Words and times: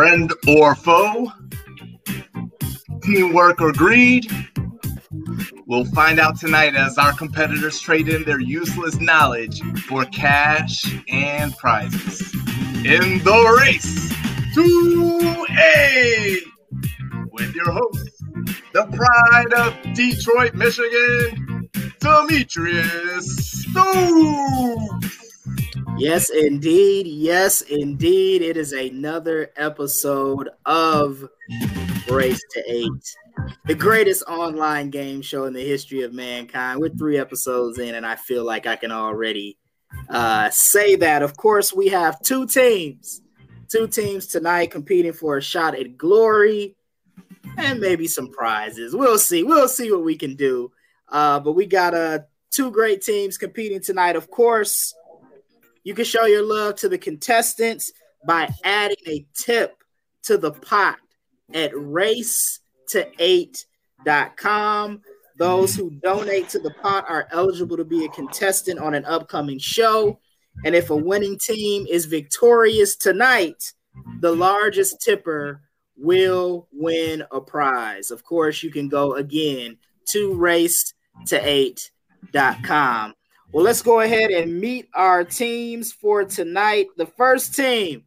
friend 0.00 0.32
or 0.48 0.74
foe, 0.74 1.30
teamwork 3.02 3.60
or 3.60 3.70
greed? 3.70 4.26
We'll 5.66 5.84
find 5.84 6.18
out 6.18 6.40
tonight 6.40 6.74
as 6.74 6.96
our 6.96 7.12
competitors 7.12 7.78
trade 7.82 8.08
in 8.08 8.24
their 8.24 8.40
useless 8.40 8.98
knowledge 8.98 9.60
for 9.80 10.06
cash 10.06 10.90
and 11.10 11.54
prizes. 11.58 12.32
In 12.76 13.18
the 13.24 13.58
race 13.60 14.08
to 14.54 15.46
Eight 15.50 16.44
with 17.30 17.54
your 17.54 17.70
host, 17.70 18.24
the 18.72 18.86
pride 18.86 19.52
of 19.52 19.74
Detroit, 19.94 20.54
Michigan, 20.54 21.68
Demetrius 22.00 23.64
Stokes. 23.68 25.19
Yes, 26.00 26.30
indeed. 26.30 27.06
Yes, 27.06 27.60
indeed. 27.60 28.40
It 28.40 28.56
is 28.56 28.72
another 28.72 29.50
episode 29.54 30.48
of 30.64 31.28
Race 32.08 32.40
to 32.52 32.64
Eight, 32.66 33.16
the 33.66 33.74
greatest 33.74 34.22
online 34.26 34.88
game 34.88 35.20
show 35.20 35.44
in 35.44 35.52
the 35.52 35.62
history 35.62 36.00
of 36.00 36.14
mankind. 36.14 36.80
We're 36.80 36.88
three 36.88 37.18
episodes 37.18 37.78
in, 37.78 37.94
and 37.94 38.06
I 38.06 38.16
feel 38.16 38.46
like 38.46 38.66
I 38.66 38.76
can 38.76 38.90
already 38.90 39.58
uh, 40.08 40.48
say 40.48 40.96
that. 40.96 41.22
Of 41.22 41.36
course, 41.36 41.74
we 41.74 41.88
have 41.88 42.22
two 42.22 42.46
teams, 42.46 43.20
two 43.70 43.86
teams 43.86 44.26
tonight 44.26 44.70
competing 44.70 45.12
for 45.12 45.36
a 45.36 45.42
shot 45.42 45.74
at 45.74 45.98
glory 45.98 46.76
and 47.58 47.78
maybe 47.78 48.06
some 48.06 48.28
prizes. 48.28 48.96
We'll 48.96 49.18
see. 49.18 49.42
We'll 49.42 49.68
see 49.68 49.92
what 49.92 50.04
we 50.04 50.16
can 50.16 50.34
do. 50.34 50.72
Uh, 51.10 51.40
but 51.40 51.52
we 51.52 51.66
got 51.66 51.92
uh, 51.92 52.20
two 52.50 52.70
great 52.70 53.02
teams 53.02 53.36
competing 53.36 53.82
tonight. 53.82 54.16
Of 54.16 54.30
course, 54.30 54.94
you 55.90 55.96
can 55.96 56.04
show 56.04 56.24
your 56.24 56.44
love 56.44 56.76
to 56.76 56.88
the 56.88 56.96
contestants 56.96 57.90
by 58.24 58.48
adding 58.62 58.96
a 59.08 59.26
tip 59.34 59.82
to 60.22 60.38
the 60.38 60.52
pot 60.52 60.98
at 61.52 61.72
race 61.74 62.60
to 62.90 63.08
eight.com. 63.18 65.00
Those 65.36 65.74
who 65.74 65.90
donate 65.90 66.48
to 66.50 66.60
the 66.60 66.70
pot 66.70 67.06
are 67.08 67.26
eligible 67.32 67.76
to 67.76 67.84
be 67.84 68.04
a 68.04 68.08
contestant 68.10 68.78
on 68.78 68.94
an 68.94 69.04
upcoming 69.04 69.58
show. 69.58 70.20
And 70.64 70.76
if 70.76 70.90
a 70.90 70.96
winning 70.96 71.36
team 71.40 71.88
is 71.90 72.06
victorious 72.06 72.94
tonight, 72.94 73.72
the 74.20 74.30
largest 74.30 75.00
tipper 75.00 75.60
will 75.96 76.68
win 76.70 77.24
a 77.32 77.40
prize. 77.40 78.12
Of 78.12 78.22
course, 78.22 78.62
you 78.62 78.70
can 78.70 78.88
go 78.88 79.14
again 79.14 79.76
to 80.10 80.34
race 80.34 80.94
to 81.26 81.40
eight.com. 81.44 83.14
Well, 83.52 83.64
let's 83.64 83.82
go 83.82 83.98
ahead 83.98 84.30
and 84.30 84.60
meet 84.60 84.88
our 84.94 85.24
teams 85.24 85.90
for 85.90 86.24
tonight. 86.24 86.86
The 86.96 87.06
first 87.06 87.52
team, 87.52 88.04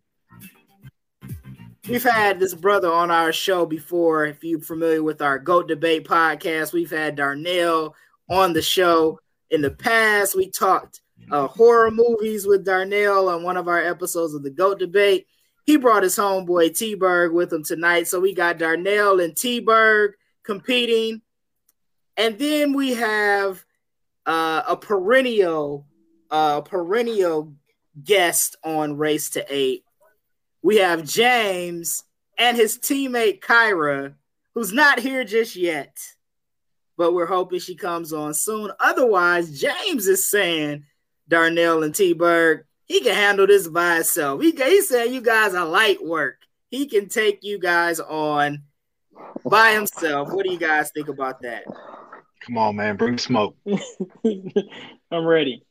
we've 1.90 2.02
had 2.02 2.40
this 2.40 2.54
brother 2.54 2.90
on 2.90 3.12
our 3.12 3.34
show 3.34 3.66
before. 3.66 4.26
If 4.26 4.42
you're 4.42 4.62
familiar 4.62 5.04
with 5.04 5.22
our 5.22 5.38
GOAT 5.38 5.68
Debate 5.68 6.08
podcast, 6.08 6.72
we've 6.72 6.90
had 6.90 7.18
Darnell 7.18 7.94
on 8.30 8.54
the 8.54 8.62
show 8.62 9.20
in 9.50 9.62
the 9.62 9.72
past. 9.72 10.34
We 10.34 10.50
talked 10.50 11.02
uh, 11.30 11.48
horror 11.48 11.92
movies 11.92 12.48
with 12.48 12.64
Darnell 12.64 13.28
on 13.28 13.44
one 13.44 13.58
of 13.58 13.68
our 13.68 13.84
episodes 13.84 14.34
of 14.34 14.44
the 14.44 14.50
GOAT 14.50 14.80
Debate. 14.80 15.28
He 15.66 15.76
brought 15.76 16.04
his 16.04 16.16
homeboy 16.16 16.78
T 16.78 16.96
Berg 16.96 17.34
with 17.34 17.52
him 17.52 17.66
tonight. 17.66 18.08
So 18.08 18.22
we 18.22 18.34
got 18.34 18.60
Darnell 18.60 19.20
and 19.20 19.36
T 19.36 19.60
Berg 19.60 20.14
competing. 20.44 21.22
And 22.16 22.40
then 22.40 22.72
we 22.72 22.94
have 22.94 23.66
uh, 24.26 24.64
a 24.68 24.78
perennial, 24.78 25.86
uh, 26.32 26.62
perennial 26.62 27.54
guest 28.04 28.56
on 28.64 28.98
Race 28.98 29.32
to 29.32 29.46
Eight. 29.50 29.84
We 30.62 30.78
have 30.78 31.04
James 31.04 32.04
and 32.38 32.58
his 32.58 32.78
teammate 32.78 33.42
Kyra, 33.42 34.16
who's 34.54 34.74
not 34.74 35.00
here 35.00 35.24
just 35.24 35.56
yet, 35.56 35.98
but 36.98 37.14
we're 37.14 37.26
hoping 37.26 37.60
she 37.60 37.76
comes 37.76 38.14
on 38.14 38.34
soon. 38.34 38.72
Otherwise, 38.80 39.60
James 39.60 40.08
is 40.08 40.30
saying 40.30 40.86
Darnell 41.28 41.84
and 41.84 41.94
T 41.94 42.14
Berg, 42.14 42.66
he 42.86 43.02
can 43.02 43.16
handle 43.16 43.48
this 43.48 43.68
by 43.68 43.96
himself. 43.96 44.42
He, 44.42 44.52
he's 44.52 44.90
saying 44.90 45.14
you 45.14 45.22
guys 45.22 45.54
are 45.54 45.66
light 45.66 46.04
work. 46.04 46.38
He 46.70 46.88
can 46.88 47.08
take 47.08 47.44
you 47.44 47.60
guys 47.60 48.00
on 48.00 48.64
by 49.46 49.74
himself. 49.74 50.32
What 50.32 50.46
do 50.46 50.52
you 50.52 50.60
guys 50.60 50.92
think 50.92 51.08
about 51.08 51.42
that? 51.42 51.66
Come 52.46 52.58
on, 52.58 52.76
man, 52.76 52.98
bring 52.98 53.18
smoke. 53.18 53.56
I'm 54.26 55.26
ready. 55.26 55.64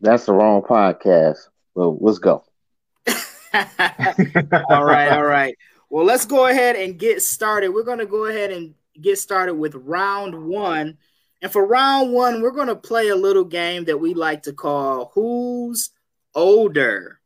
That's 0.00 0.24
the 0.24 0.32
wrong 0.32 0.62
podcast. 0.62 1.38
Well, 1.74 1.98
let's 2.00 2.18
go. 2.18 2.42
all 3.06 4.84
right, 4.84 5.10
all 5.10 5.24
right. 5.24 5.56
Well, 5.90 6.06
let's 6.06 6.24
go 6.24 6.46
ahead 6.46 6.76
and 6.76 6.98
get 6.98 7.22
started. 7.22 7.68
We're 7.68 7.82
going 7.82 7.98
to 7.98 8.06
go 8.06 8.26
ahead 8.26 8.50
and 8.50 8.74
get 9.00 9.18
started 9.18 9.54
with 9.54 9.74
round 9.74 10.34
one. 10.46 10.96
And 11.42 11.52
for 11.52 11.66
round 11.66 12.12
one, 12.12 12.40
we're 12.40 12.50
going 12.50 12.68
to 12.68 12.76
play 12.76 13.08
a 13.08 13.16
little 13.16 13.44
game 13.44 13.84
that 13.84 14.00
we 14.00 14.14
like 14.14 14.44
to 14.44 14.54
call 14.54 15.12
Who's 15.14 15.90
Older? 16.34 17.20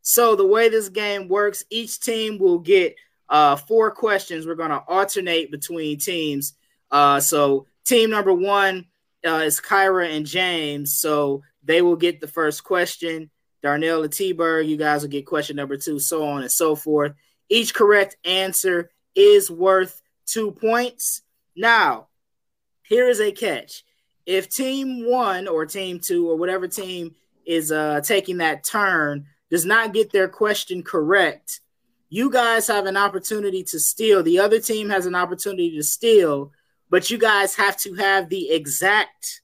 So, 0.00 0.34
the 0.34 0.46
way 0.46 0.70
this 0.70 0.88
game 0.88 1.28
works, 1.28 1.62
each 1.68 2.00
team 2.00 2.38
will 2.38 2.58
get 2.58 2.96
uh, 3.28 3.56
four 3.56 3.90
questions. 3.90 4.46
We're 4.46 4.54
going 4.54 4.70
to 4.70 4.82
alternate 4.88 5.50
between 5.50 5.98
teams. 5.98 6.54
Uh, 6.90 7.20
so 7.20 7.66
team 7.84 8.10
number 8.10 8.32
one 8.32 8.86
uh, 9.26 9.42
is 9.44 9.60
Kyra 9.60 10.14
and 10.14 10.26
James. 10.26 10.94
So 10.94 11.42
they 11.62 11.82
will 11.82 11.96
get 11.96 12.20
the 12.20 12.28
first 12.28 12.64
question. 12.64 13.30
Darnell 13.62 14.02
and 14.02 14.12
T-Berg, 14.12 14.66
you 14.66 14.76
guys 14.76 15.02
will 15.02 15.10
get 15.10 15.26
question 15.26 15.56
number 15.56 15.76
two, 15.76 15.98
so 15.98 16.26
on 16.26 16.42
and 16.42 16.50
so 16.50 16.74
forth. 16.74 17.12
Each 17.48 17.74
correct 17.74 18.16
answer 18.24 18.90
is 19.14 19.50
worth 19.50 20.00
two 20.24 20.52
points. 20.52 21.22
Now, 21.54 22.08
here 22.82 23.08
is 23.08 23.20
a 23.20 23.32
catch. 23.32 23.84
If 24.24 24.48
team 24.48 25.06
one 25.06 25.46
or 25.46 25.66
team 25.66 26.00
two 26.00 26.30
or 26.30 26.36
whatever 26.36 26.68
team 26.68 27.14
is 27.44 27.70
uh, 27.70 28.00
taking 28.02 28.38
that 28.38 28.64
turn 28.64 29.26
does 29.50 29.66
not 29.66 29.92
get 29.92 30.10
their 30.10 30.28
question 30.28 30.82
correct, 30.82 31.60
you 32.08 32.30
guys 32.30 32.66
have 32.68 32.86
an 32.86 32.96
opportunity 32.96 33.62
to 33.64 33.78
steal. 33.78 34.22
The 34.22 34.38
other 34.38 34.60
team 34.60 34.88
has 34.88 35.06
an 35.06 35.14
opportunity 35.14 35.76
to 35.76 35.82
steal 35.82 36.52
but 36.90 37.08
you 37.08 37.18
guys 37.18 37.54
have 37.54 37.76
to 37.78 37.94
have 37.94 38.28
the 38.28 38.50
exact 38.50 39.40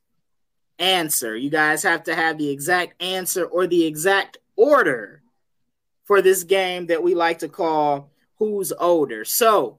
answer. 0.79 1.37
You 1.37 1.49
guys 1.49 1.83
have 1.84 2.05
to 2.05 2.15
have 2.15 2.39
the 2.39 2.51
exact 2.51 3.01
answer 3.03 3.45
or 3.45 3.67
the 3.67 3.87
exact 3.87 4.39
order 4.57 5.23
for 6.05 6.21
this 6.21 6.43
game 6.45 6.87
that 6.87 7.03
we 7.03 7.15
like 7.15 7.39
to 7.39 7.49
call 7.49 8.11
Who's 8.39 8.73
Older. 8.79 9.25
So, 9.25 9.79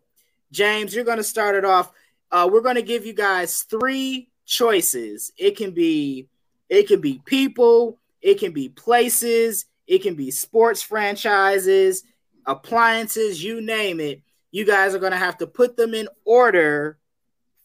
James, 0.52 0.96
you're 0.96 1.06
going 1.06 1.18
to 1.18 1.24
start 1.24 1.56
it 1.56 1.66
off. 1.66 1.92
Uh, 2.32 2.50
we're 2.52 2.62
going 2.62 2.76
to 2.76 2.82
give 2.82 3.06
you 3.06 3.14
guys 3.14 3.64
three 3.64 4.30
choices. 4.46 5.32
It 5.38 5.58
can 5.58 5.72
be 5.72 6.28
it 6.70 6.88
can 6.88 7.00
be 7.00 7.22
people, 7.26 7.98
it 8.22 8.40
can 8.40 8.52
be 8.52 8.68
places, 8.68 9.66
it 9.88 10.00
can 10.00 10.16
be 10.16 10.32
sports 10.32 10.82
franchises, 10.82 12.04
appliances, 12.46 13.42
you 13.42 13.62
name 13.62 14.02
it. 14.02 14.22
You 14.52 14.66
guys 14.66 14.94
are 14.94 15.00
going 15.00 15.14
to 15.14 15.18
have 15.18 15.38
to 15.38 15.48
put 15.48 15.78
them 15.78 15.94
in 15.94 16.10
order 16.26 16.98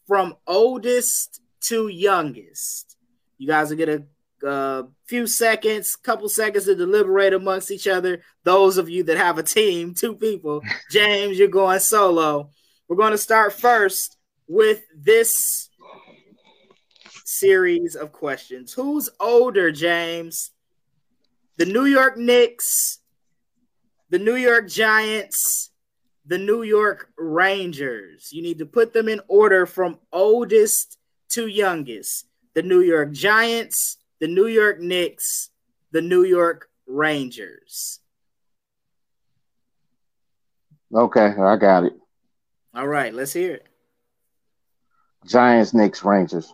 from 0.07 0.35
oldest 0.47 1.41
to 1.61 1.87
youngest. 1.87 2.97
You 3.37 3.47
guys 3.47 3.69
will 3.69 3.77
get 3.77 3.89
a 3.89 4.03
uh, 4.45 4.83
few 5.05 5.25
seconds, 5.25 5.95
couple 5.95 6.27
seconds 6.27 6.65
to 6.65 6.75
deliberate 6.75 7.33
amongst 7.33 7.71
each 7.71 7.87
other. 7.87 8.21
Those 8.43 8.77
of 8.77 8.89
you 8.89 9.03
that 9.03 9.17
have 9.17 9.37
a 9.37 9.43
team, 9.43 9.93
two 9.93 10.15
people, 10.15 10.61
James, 10.91 11.37
you're 11.37 11.47
going 11.47 11.79
solo. 11.79 12.49
We're 12.87 12.97
going 12.97 13.11
to 13.11 13.17
start 13.17 13.53
first 13.53 14.17
with 14.47 14.83
this 14.95 15.69
series 17.25 17.95
of 17.95 18.11
questions. 18.11 18.73
Who's 18.73 19.09
older, 19.19 19.71
James? 19.71 20.51
The 21.57 21.65
New 21.65 21.85
York 21.85 22.17
Knicks, 22.17 22.99
the 24.09 24.19
New 24.19 24.35
York 24.35 24.67
Giants, 24.67 25.71
the 26.25 26.37
New 26.37 26.63
York 26.63 27.09
Rangers. 27.17 28.29
You 28.31 28.41
need 28.41 28.59
to 28.59 28.65
put 28.65 28.93
them 28.93 29.07
in 29.09 29.21
order 29.27 29.65
from 29.65 29.99
oldest 30.11 30.97
to 31.29 31.47
youngest. 31.47 32.27
The 32.53 32.61
New 32.61 32.81
York 32.81 33.11
Giants, 33.11 33.97
the 34.19 34.27
New 34.27 34.47
York 34.47 34.79
Knicks, 34.79 35.49
the 35.91 36.01
New 36.01 36.23
York 36.23 36.69
Rangers. 36.87 37.99
Okay, 40.93 41.33
I 41.39 41.57
got 41.57 41.85
it. 41.85 41.93
All 42.75 42.87
right, 42.87 43.13
let's 43.13 43.33
hear 43.33 43.55
it. 43.55 43.67
Giants, 45.25 45.73
Knicks, 45.73 46.03
Rangers. 46.03 46.53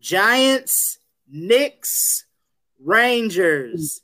Giants, 0.00 0.98
Knicks, 1.30 2.26
Rangers. 2.80 4.02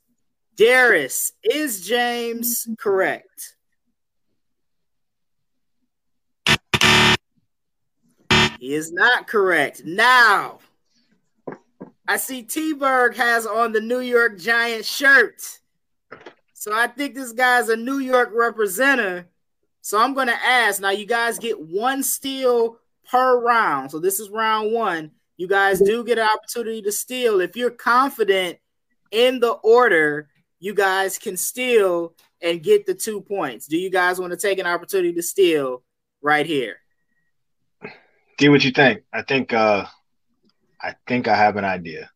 Darius, 0.57 1.33
is 1.45 1.87
James 1.87 2.67
correct? 2.79 3.58
He 8.59 8.75
is 8.75 8.91
not 8.93 9.29
correct. 9.29 9.85
Now, 9.85 10.59
I 12.09 12.17
see 12.17 12.43
T 12.43 12.73
Berg 12.73 13.15
has 13.17 13.47
on 13.47 13.73
the 13.73 13.81
New 13.81 14.01
York 14.01 14.39
Giants 14.39 14.89
shirt. 14.89 15.43
So 16.55 16.73
I 16.75 16.89
think 16.89 17.15
this 17.15 17.33
guy's 17.33 17.69
a 17.69 17.77
New 17.77 17.99
York 17.99 18.31
representative. 18.35 19.27
So 19.81 19.99
I'm 20.01 20.13
going 20.13 20.27
to 20.27 20.45
ask 20.45 20.83
now, 20.83 20.91
you 20.91 21.07
guys 21.07 21.39
get 21.39 21.61
one 21.61 22.03
steal 22.03 22.79
per 23.09 23.41
round. 23.41 23.93
So 23.93 24.01
this 24.01 24.19
is 24.19 24.29
round 24.29 24.73
one. 24.73 25.13
You 25.37 25.47
guys 25.47 25.81
do 25.81 26.03
get 26.03 26.19
an 26.19 26.29
opportunity 26.29 26.83
to 26.83 26.91
steal. 26.91 27.41
If 27.41 27.57
you're 27.57 27.71
confident 27.71 28.59
in 29.13 29.39
the 29.39 29.53
order, 29.53 30.29
you 30.59 30.75
guys 30.75 31.17
can 31.17 31.37
steal 31.37 32.15
and 32.43 32.63
get 32.63 32.87
the 32.87 32.95
two 32.95 33.21
points. 33.21 33.69
Do 33.69 33.79
you 33.79 33.89
guys 33.89 34.19
want 34.19 34.33
to 34.33 34.37
take 34.37 34.59
an 34.59 34.67
opportunity 34.67 35.13
to 35.13 35.23
steal 35.23 35.85
right 36.21 36.45
here? 36.45 36.79
See 38.41 38.49
what 38.49 38.65
you 38.65 38.71
think. 38.71 39.03
I 39.13 39.23
think 39.23 39.53
uh 39.53 39.85
I 40.81 40.95
think 41.07 41.27
I 41.29 41.37
have 41.37 41.57
an 41.57 41.65
idea. 41.65 42.11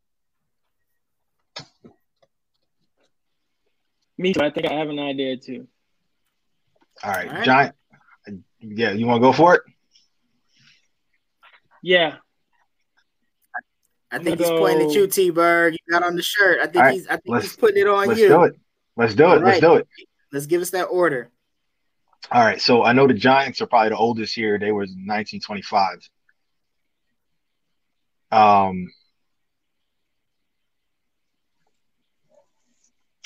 Me 4.19 4.33
too. 4.33 4.41
I 4.43 4.51
think 4.51 4.67
I 4.71 4.75
have 4.75 4.89
an 4.89 4.99
idea 4.99 5.37
too. 5.37 5.67
All 7.03 7.11
right, 7.11 7.29
All 7.29 7.35
right. 7.35 7.45
Giant. 7.45 7.75
Yeah, 8.61 8.93
you 8.93 9.07
want 9.07 9.21
to 9.21 9.27
go 9.27 9.33
for 9.33 9.57
it? 9.57 9.63
Yeah. 11.83 12.17
I 14.13 14.19
think 14.19 14.39
gonna 14.39 14.51
he's 14.51 14.61
pointing 14.61 14.83
at 14.89 14.95
go- 14.95 15.01
you, 15.01 15.07
T 15.09 15.31
Berg. 15.31 15.73
You 15.73 15.93
got 15.93 16.05
on 16.05 16.15
the 16.15 16.23
shirt. 16.23 16.61
I 16.61 16.65
think 16.65 16.77
All 16.77 16.83
right, 16.83 16.93
he's 16.95 17.07
I 17.09 17.13
think 17.17 17.23
let's- 17.27 17.45
he's 17.47 17.57
putting 17.57 17.79
it 17.83 17.89
on 17.89 18.07
Let's 18.07 18.21
you. 18.21 18.29
do 18.29 18.43
it. 18.45 18.55
Let's 18.97 19.15
do 19.15 19.25
it. 19.25 19.27
All 19.29 19.39
Let's 19.41 19.61
do 19.61 19.75
it. 19.77 19.89
Let's 20.31 20.47
give 20.47 20.63
us 20.63 20.71
that 20.71 20.85
order. 20.85 21.31
All 22.31 22.45
right. 22.45 22.61
So 22.61 22.85
I 22.85 22.93
know 22.93 23.07
the 23.07 23.15
Giants 23.15 23.61
are 23.61 23.67
probably 23.67 23.91
the 23.91 23.97
oldest 23.97 24.35
here. 24.35 24.59
They 24.59 24.73
were 24.73 24.83
1925. 24.83 25.99
Um, 28.31 28.89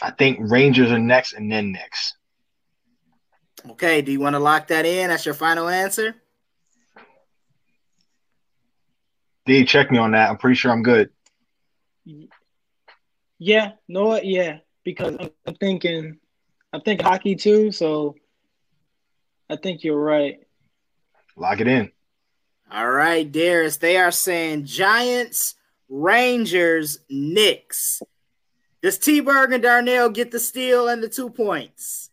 I 0.02 0.10
think 0.10 0.38
Rangers 0.40 0.90
are 0.90 0.98
next, 0.98 1.34
and 1.34 1.50
then 1.50 1.72
next. 1.72 2.16
Okay, 3.70 4.02
do 4.02 4.12
you 4.12 4.20
want 4.20 4.34
to 4.34 4.40
lock 4.40 4.68
that 4.68 4.84
in? 4.84 5.08
That's 5.08 5.24
your 5.24 5.34
final 5.34 5.68
answer? 5.68 6.14
D, 9.46 9.64
check 9.64 9.90
me 9.90 9.98
on 9.98 10.10
that. 10.10 10.28
I'm 10.28 10.36
pretty 10.36 10.56
sure 10.56 10.72
I'm 10.72 10.82
good. 10.82 11.10
Yeah. 13.38 13.72
no. 13.88 14.20
Yeah. 14.20 14.58
Because 14.84 15.16
I'm, 15.18 15.30
I'm 15.46 15.54
thinking, 15.54 16.18
I 16.72 16.80
think 16.80 17.00
hockey 17.00 17.34
too. 17.34 17.72
So 17.72 18.16
I 19.48 19.56
think 19.56 19.84
you're 19.84 20.00
right. 20.00 20.40
Lock 21.36 21.60
it 21.60 21.68
in. 21.68 21.90
All 22.70 22.90
right, 22.90 23.30
Darius. 23.30 23.76
They 23.76 23.96
are 23.96 24.10
saying 24.10 24.64
Giants, 24.64 25.54
Rangers, 25.88 26.98
Knicks. 27.08 28.02
Does 28.82 28.98
T 28.98 29.20
Berg 29.20 29.52
and 29.52 29.62
Darnell 29.62 30.10
get 30.10 30.30
the 30.30 30.40
steal 30.40 30.88
and 30.88 31.02
the 31.02 31.08
two 31.08 31.30
points? 31.30 32.10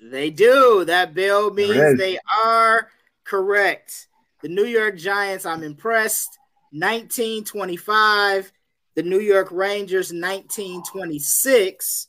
They 0.00 0.30
do. 0.30 0.84
That 0.84 1.14
bell 1.14 1.50
There 1.50 1.64
it 1.64 1.68
means 1.68 1.98
they 1.98 2.18
are 2.44 2.90
correct. 3.24 4.08
The 4.42 4.48
New 4.48 4.66
York 4.66 4.98
Giants, 4.98 5.46
I'm 5.46 5.62
impressed. 5.62 6.38
1925. 6.72 8.52
The 8.96 9.02
New 9.02 9.20
York 9.20 9.48
Rangers, 9.50 10.12
1926. 10.12 12.08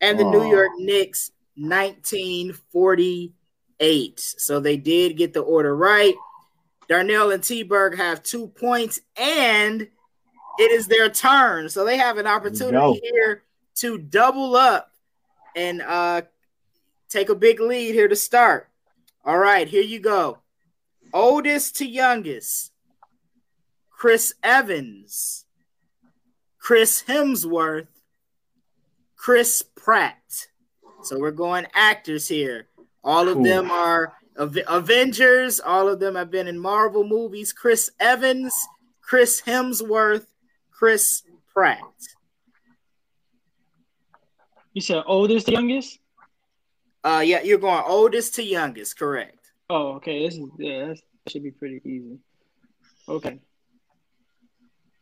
And 0.00 0.18
the 0.18 0.24
New. 0.24 0.48
York 0.48 0.70
Knicks, 0.78 1.30
1948. 1.56 4.20
So 4.20 4.60
they 4.60 4.76
did 4.76 5.16
get 5.16 5.32
the 5.32 5.40
order 5.40 5.74
right. 5.74 6.14
Darnell 6.88 7.32
and 7.32 7.42
T 7.42 7.62
Berg 7.62 7.96
have 7.96 8.22
two 8.22 8.48
points, 8.48 9.00
and 9.16 9.88
it 10.58 10.70
is 10.70 10.86
their 10.86 11.08
turn. 11.08 11.68
So 11.68 11.84
they 11.84 11.96
have 11.96 12.18
an 12.18 12.26
opportunity 12.26 13.00
here 13.02 13.42
to 13.76 13.98
double 13.98 14.56
up 14.56 14.92
and 15.54 15.82
uh, 15.82 16.22
take 17.08 17.28
a 17.28 17.34
big 17.34 17.60
lead 17.60 17.94
here 17.94 18.08
to 18.08 18.16
start. 18.16 18.68
All 19.24 19.38
right, 19.38 19.66
here 19.66 19.82
you 19.82 19.98
go. 19.98 20.38
Oldest 21.12 21.76
to 21.76 21.86
youngest 21.86 22.72
Chris 23.90 24.34
Evans, 24.42 25.46
Chris 26.58 27.04
Hemsworth, 27.08 27.88
Chris 29.16 29.64
Pratt. 29.86 30.48
So 31.04 31.16
we're 31.16 31.30
going 31.30 31.64
actors 31.72 32.26
here. 32.26 32.66
All 33.04 33.28
of 33.28 33.38
Ooh. 33.38 33.44
them 33.44 33.70
are 33.70 34.14
Avengers. 34.36 35.60
All 35.60 35.88
of 35.88 36.00
them 36.00 36.16
have 36.16 36.28
been 36.28 36.48
in 36.48 36.58
Marvel 36.58 37.04
movies. 37.04 37.52
Chris 37.52 37.88
Evans, 38.00 38.52
Chris 39.00 39.40
Hemsworth, 39.40 40.26
Chris 40.72 41.22
Pratt. 41.54 41.78
You 44.72 44.80
said 44.80 45.04
oldest 45.06 45.46
to 45.46 45.52
youngest? 45.52 46.00
Uh, 47.04 47.22
yeah, 47.24 47.42
you're 47.42 47.56
going 47.56 47.84
oldest 47.86 48.34
to 48.34 48.42
youngest, 48.42 48.98
correct? 48.98 49.52
Oh, 49.70 49.92
okay. 49.98 50.26
This 50.26 50.36
is 50.36 50.48
yeah. 50.58 50.86
That's, 50.86 51.00
that 51.00 51.30
should 51.30 51.44
be 51.44 51.52
pretty 51.52 51.80
easy. 51.84 52.18
Okay. 53.08 53.38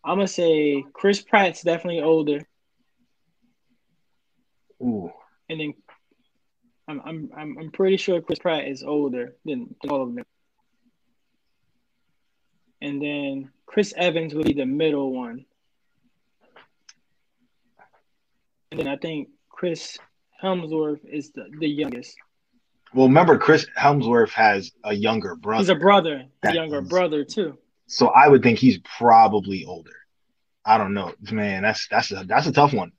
I'm 0.05 0.19
gonna 0.19 0.29
say 0.29 0.85
Chris 0.93 1.23
Pratt's 1.23 1.63
definitely 1.63 2.03
older, 2.03 2.47
Ooh. 4.83 5.13
and 5.49 5.61
then 5.61 5.75
I'm 6.89 7.01
I'm 7.05 7.31
I'm, 7.37 7.59
I'm 7.59 7.71
pretty 7.71 7.97
sure 7.97 8.21
Chris 8.21 8.39
Pratt 8.39 8.67
is 8.67 8.83
older 8.83 9.35
than, 9.45 9.75
than 9.83 9.91
all 9.91 10.03
of 10.03 10.15
them. 10.15 10.25
And 12.83 13.01
then 13.01 13.51
Chris 13.67 13.95
Evans 13.97 14.35
will 14.35 14.45
be 14.45 14.53
the 14.53 14.67
middle 14.67 15.13
one. 15.13 15.47
And 18.71 18.81
then 18.81 18.89
I 18.89 18.97
think 18.97 19.29
Chris 19.49 19.97
Helmsworth 20.41 21.01
is 21.05 21.31
the, 21.31 21.47
the 21.59 21.69
youngest. 21.69 22.17
Well, 22.93 23.07
remember, 23.07 23.39
Chris 23.39 23.67
Helmsworth 23.77 24.33
has 24.33 24.73
a 24.85 24.93
younger 24.93 25.35
brother. 25.37 25.63
He's 25.63 25.69
a 25.71 25.75
brother, 25.77 26.25
a 26.43 26.53
younger 26.53 26.83
is- 26.83 26.89
brother 26.89 27.25
too. 27.25 27.57
So 27.87 28.09
I 28.09 28.29
would 28.29 28.43
think 28.43 28.59
he's 28.59 28.79
probably 28.79 29.65
older. 29.65 29.93
I 30.65 30.79
don't 30.79 30.95
know, 30.95 31.13
man. 31.31 31.63
That's 31.63 31.87
that's 31.89 32.11
a 32.13 32.25
that's 32.27 32.47
a 32.47 32.53
tough 32.53 32.73
one. 32.73 32.93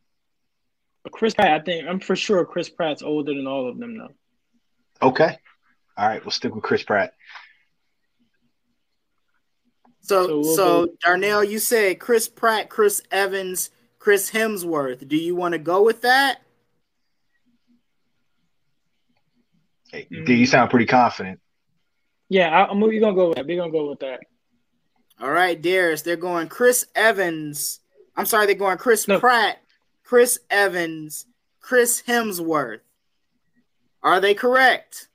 But 1.06 1.12
Chris 1.14 1.36
Pratt, 1.36 1.62
I 1.62 1.64
think 1.64 1.88
I'm 1.88 2.00
for 2.00 2.16
sure 2.16 2.44
Chris 2.44 2.68
Pratt's 2.68 3.04
older 3.04 3.32
than 3.36 3.46
all 3.46 3.70
of 3.70 3.78
them 3.78 3.96
though. 3.96 5.08
Okay, 5.08 5.38
all 5.96 6.08
right, 6.08 6.24
we'll 6.26 6.32
stick 6.32 6.56
with 6.56 6.64
Chris 6.64 6.82
Pratt. 6.82 7.14
So, 10.02 10.26
So 10.28 10.56
so, 10.56 10.78
we'll 10.80 10.86
go- 10.88 10.94
Darnell, 11.02 11.44
you 11.44 11.60
said 11.60 12.00
Chris 12.00 12.28
Pratt, 12.28 12.70
Chris 12.70 13.04
Evans, 13.12 13.70
Chris 14.00 14.32
Hemsworth. 14.32 15.08
Do 15.08 15.16
you 15.16 15.36
want 15.36 15.52
to 15.52 15.60
go 15.60 15.84
with 15.84 16.02
that? 16.02 16.40
Hey, 19.92 20.08
Mm. 20.12 20.26
D, 20.26 20.34
you 20.36 20.48
sound 20.48 20.72
pretty 20.72 20.88
confident. 20.88 21.40
Yeah, 22.30 22.50
I, 22.50 22.68
I'm 22.72 22.80
we're 22.80 23.00
gonna 23.00 23.16
go 23.16 23.28
with 23.30 23.38
that. 23.38 23.46
We're 23.46 23.58
gonna 23.58 23.72
go 23.72 23.90
with 23.92 24.00
that. 24.00 24.22
All 25.22 25.30
right, 25.30 25.62
Darius. 25.62 26.02
They're 26.02 26.16
going 26.16 26.48
Chris 26.48 26.88
Evans. 26.96 27.80
I'm 28.16 28.26
sorry, 28.26 28.48
they're 28.48 28.56
going 28.56 28.80
Chris 28.80 29.08
No. 29.08 29.20
Pratt, 29.20 29.60
Chris 30.06 30.40
Evans, 30.52 31.26
Chris 31.60 32.04
Hemsworth. 32.08 32.82
Are 34.04 34.22
they 34.22 34.36
correct? 34.36 35.10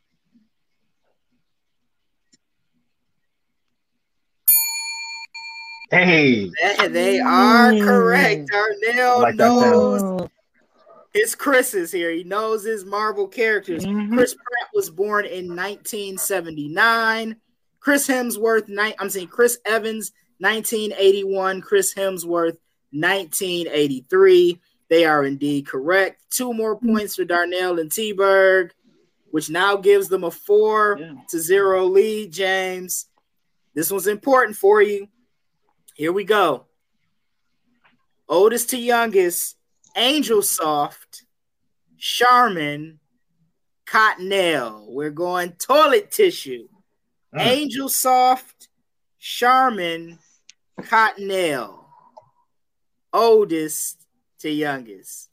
Hey, 5.91 6.51
They- 6.79 6.89
They 6.89 7.19
are 7.21 7.73
Mm. 7.73 7.85
correct. 7.85 8.49
Darnell 8.51 9.19
I 9.19 9.23
like 9.23 9.37
that 9.37 9.45
knows 9.49 10.03
Oh. 10.03 10.31
his 11.13 11.35
Chris's 11.35 11.91
here. 11.91 12.11
He 12.13 12.23
knows 12.23 12.63
his 12.63 12.85
Marvel 12.85 13.27
characters. 13.27 13.85
Mhm. 13.85 14.15
Chris 14.15 14.35
Pratt 14.35 14.69
was 14.73 14.89
born 14.89 15.25
in 15.27 15.53
1979. 15.55 17.37
Chris 17.81 18.07
Hemsworth, 18.07 18.69
ni- 18.69 18.95
I'm 19.01 19.11
saying 19.11 19.29
Chris 19.29 19.59
Evans, 19.65 20.13
1981. 20.39 21.61
Chris 21.61 21.93
Hemsworth, 21.95 22.59
1983. 22.93 24.61
They 24.91 25.05
are 25.07 25.25
indeed 25.25 25.67
correct. 25.67 26.21
Two 26.31 26.53
more 26.53 26.77
points 26.79 27.15
for 27.17 27.25
Darnell 27.25 27.79
and 27.79 27.91
T 27.91 28.13
Berg, 28.13 28.75
which 29.31 29.49
now 29.49 29.77
gives 29.77 30.09
them 30.09 30.25
a 30.25 30.31
four 30.31 30.99
Yeah. 31.01 31.15
to 31.31 31.39
zero 31.39 31.87
lead, 31.87 32.33
James. 32.33 33.07
This 33.73 33.91
one's 33.91 34.09
important 34.09 34.57
for 34.57 34.83
you. 34.83 35.09
Here 35.95 36.13
we 36.13 36.25
go. 36.25 36.67
Oldest 38.29 38.71
to 38.71 38.79
youngest, 38.79 39.57
Angel 39.97 40.43
Soft, 40.43 41.25
Charmin, 41.97 42.99
Cottonelle. 43.87 44.87
We're 44.89 45.11
going 45.11 45.53
toilet 45.53 46.11
tissue. 46.11 46.69
Mm. 47.35 47.41
Angel 47.41 47.89
Soft, 47.89 48.69
Charmin, 49.21 50.19
Cottonelle. 50.81 51.85
Oldest 53.13 54.00
to 54.41 54.51
youngest. 54.51 55.29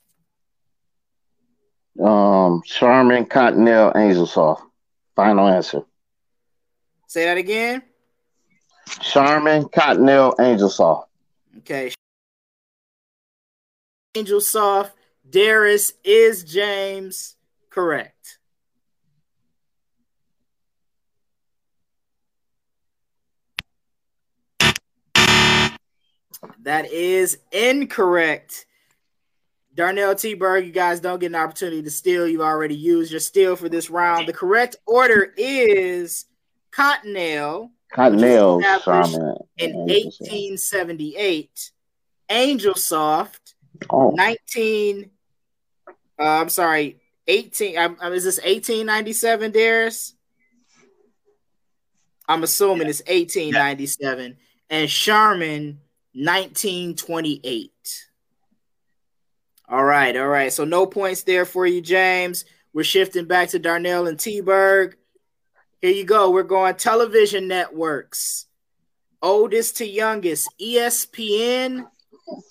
Um, 2.00 2.62
Charmin, 2.66 3.26
Cottonelle, 3.26 3.94
Angelsoft. 3.94 4.62
Final 5.16 5.48
answer. 5.48 5.82
Say 7.08 7.26
that 7.26 7.38
again. 7.38 7.82
Charmin, 9.02 9.64
Cottonelle, 9.66 10.36
Angelsoft. 10.38 11.06
Okay. 11.60 11.92
Angel 14.16 14.42
Soft. 14.42 14.96
Darius 15.30 15.94
is 16.04 16.44
James 16.44 17.36
correct? 17.70 18.40
That 26.60 26.92
is 26.92 27.40
incorrect. 27.52 28.67
Darnell 29.78 30.16
T. 30.16 30.34
Berg, 30.34 30.66
you 30.66 30.72
guys 30.72 31.00
don't 31.00 31.20
get 31.20 31.28
an 31.28 31.36
opportunity 31.36 31.84
to 31.84 31.92
steal. 31.92 32.28
You've 32.28 32.42
already 32.42 32.76
used 32.76 33.12
your 33.12 33.20
steal 33.20 33.56
for 33.56 33.70
this 33.70 33.92
round. 33.92 34.28
The 34.28 34.34
correct 34.34 34.76
order 34.88 35.32
is 35.38 36.26
Cottonelle. 36.72 37.70
Cottonelle, 37.94 38.60
in 39.58 39.76
and 39.76 39.90
Angel 39.92 40.12
Soft. 40.12 40.32
1878. 40.32 41.72
Angel 42.30 42.76
Soft, 42.76 43.54
Oh, 43.92 44.10
19. 44.10 45.12
Uh, 46.20 46.24
I'm 46.24 46.50
sorry, 46.50 47.00
18. 47.28 47.78
Um, 47.78 48.14
is 48.14 48.24
this 48.24 48.38
1897, 48.38 49.52
Darius? 49.52 50.16
I'm 52.28 52.42
assuming 52.42 52.88
it's 52.88 53.02
1897. 53.02 54.38
And 54.72 54.90
Charmin, 54.90 55.80
1928. 56.14 58.07
All 59.70 59.84
right, 59.84 60.16
all 60.16 60.28
right. 60.28 60.52
So 60.54 60.64
no 60.64 60.86
points 60.86 61.24
there 61.24 61.46
for 61.46 61.66
you, 61.66 61.82
James. 61.82 62.46
We're 62.74 62.84
shifting 62.84 63.26
back 63.26 63.50
to 63.50 63.60
Darnell 63.60 64.08
and 64.08 64.20
T 64.20 64.40
Berg. 64.40 64.96
Here 65.82 65.92
you 65.92 66.06
go. 66.06 66.32
We're 66.32 66.44
going 66.44 66.76
television 66.76 67.48
networks. 67.48 68.46
Oldest 69.22 69.78
to 69.78 69.86
youngest 69.86 70.48
ESPN, 70.62 71.88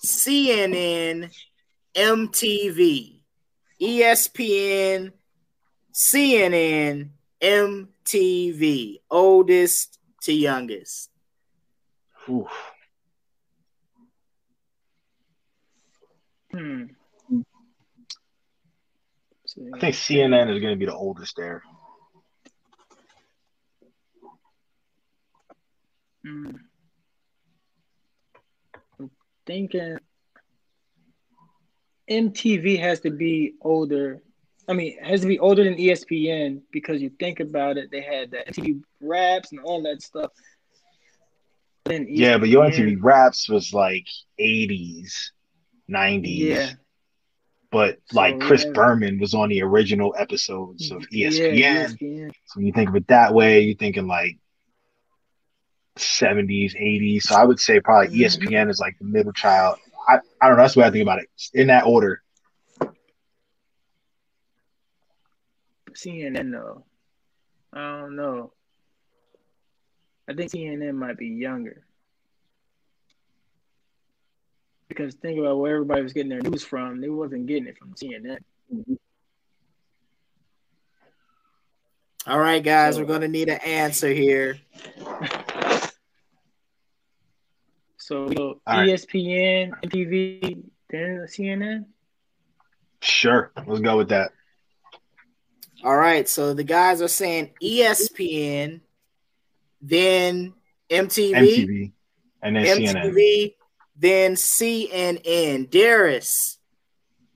CNN, 0.04 1.30
MTV. 1.94 3.20
ESPN, 3.80 5.12
CNN, 5.92 7.10
MTV. 7.40 8.96
Oldest 9.10 9.98
to 10.22 10.32
youngest. 10.32 11.10
Oof. 12.28 12.48
Hmm. 16.50 16.84
See. 19.56 19.70
I 19.74 19.78
think 19.78 19.94
CNN 19.94 20.54
is 20.54 20.60
going 20.60 20.74
to 20.74 20.78
be 20.78 20.86
the 20.86 20.94
oldest 20.94 21.36
there. 21.36 21.62
Hmm. 26.24 26.50
I'm 29.00 29.10
thinking 29.46 29.98
MTV 32.10 32.78
has 32.80 33.00
to 33.00 33.10
be 33.10 33.54
older. 33.62 34.20
I 34.68 34.72
mean, 34.72 34.98
it 34.98 35.06
has 35.06 35.20
to 35.22 35.26
be 35.26 35.38
older 35.38 35.64
than 35.64 35.76
ESPN 35.76 36.60
because 36.72 37.00
you 37.00 37.10
think 37.18 37.40
about 37.40 37.78
it, 37.78 37.90
they 37.90 38.02
had 38.02 38.32
the 38.32 38.38
MTV 38.38 38.82
raps 39.00 39.52
and 39.52 39.60
all 39.60 39.82
that 39.82 40.02
stuff. 40.02 40.32
Then 41.84 42.06
Yeah, 42.08 42.36
but 42.38 42.48
your 42.48 42.66
MTV 42.66 42.98
Raps 43.00 43.48
was 43.48 43.72
like 43.72 44.06
80s, 44.40 45.30
90s. 45.88 46.38
Yeah. 46.38 46.70
But 47.76 47.98
like 48.10 48.40
So, 48.40 48.46
Chris 48.46 48.64
yeah. 48.64 48.72
Berman 48.72 49.18
was 49.18 49.34
on 49.34 49.50
the 49.50 49.60
original 49.62 50.14
episodes 50.18 50.90
of 50.90 51.02
ESPN. 51.12 51.58
Yeah, 51.58 51.88
ESPN. 51.88 52.30
So 52.46 52.56
when 52.56 52.66
you 52.66 52.72
think 52.72 52.88
of 52.88 52.96
it 52.96 53.06
that 53.08 53.34
way, 53.34 53.60
you're 53.60 53.76
thinking 53.76 54.06
like 54.06 54.38
70s, 55.98 56.74
80s. 56.74 57.24
So 57.24 57.34
I 57.36 57.44
would 57.44 57.60
say 57.60 57.80
probably 57.80 58.16
Mhm. 58.16 58.20
ESPN 58.22 58.70
is 58.70 58.80
like 58.80 58.96
the 58.98 59.04
middle 59.04 59.32
child. 59.32 59.78
I, 60.08 60.20
I 60.40 60.48
don't 60.48 60.56
know. 60.56 60.62
That's 60.62 60.72
the 60.72 60.80
way 60.80 60.86
I 60.86 60.90
think 60.90 61.02
about 61.02 61.18
it. 61.18 61.28
In 61.52 61.66
that 61.66 61.84
order. 61.84 62.22
CNN 65.94 66.52
though. 66.52 66.84
I 67.72 68.00
don't 68.00 68.16
know. 68.16 68.52
I 70.28 70.34
think 70.34 70.50
CNN 70.50 70.94
might 70.94 71.18
be 71.18 71.28
younger. 71.28 71.85
Because 74.88 75.14
think 75.14 75.38
about 75.38 75.58
where 75.58 75.74
everybody 75.74 76.02
was 76.02 76.12
getting 76.12 76.30
their 76.30 76.40
news 76.40 76.64
from. 76.64 77.00
They 77.00 77.08
wasn't 77.08 77.46
getting 77.46 77.66
it 77.66 77.76
from 77.78 77.94
CNN. 77.94 78.38
All 82.26 82.38
right, 82.38 82.62
guys, 82.62 82.94
So- 82.94 83.00
we're 83.00 83.06
going 83.06 83.20
to 83.20 83.28
need 83.28 83.48
an 83.48 83.60
answer 83.60 84.08
here. 84.08 84.58
So, 87.98 88.28
so 88.32 88.60
All 88.66 88.78
right. 88.78 88.88
ESPN, 88.88 89.72
MTV, 89.82 90.62
then 90.90 91.26
CNN. 91.28 91.86
Sure. 93.00 93.50
Let's 93.66 93.80
go 93.80 93.96
with 93.96 94.10
that. 94.10 94.30
All 95.84 95.96
right, 95.96 96.28
so 96.28 96.54
the 96.54 96.64
guys 96.64 97.02
are 97.02 97.08
saying 97.08 97.50
ESPN, 97.62 98.80
then 99.82 100.54
MTV, 100.88 101.34
MTV. 101.34 101.92
And 102.42 102.56
then 102.56 102.64
CNN. 102.64 103.54
MTV, 104.00 104.00
then 104.00 104.34
CNN. 104.34 105.70
Darius, 105.70 106.58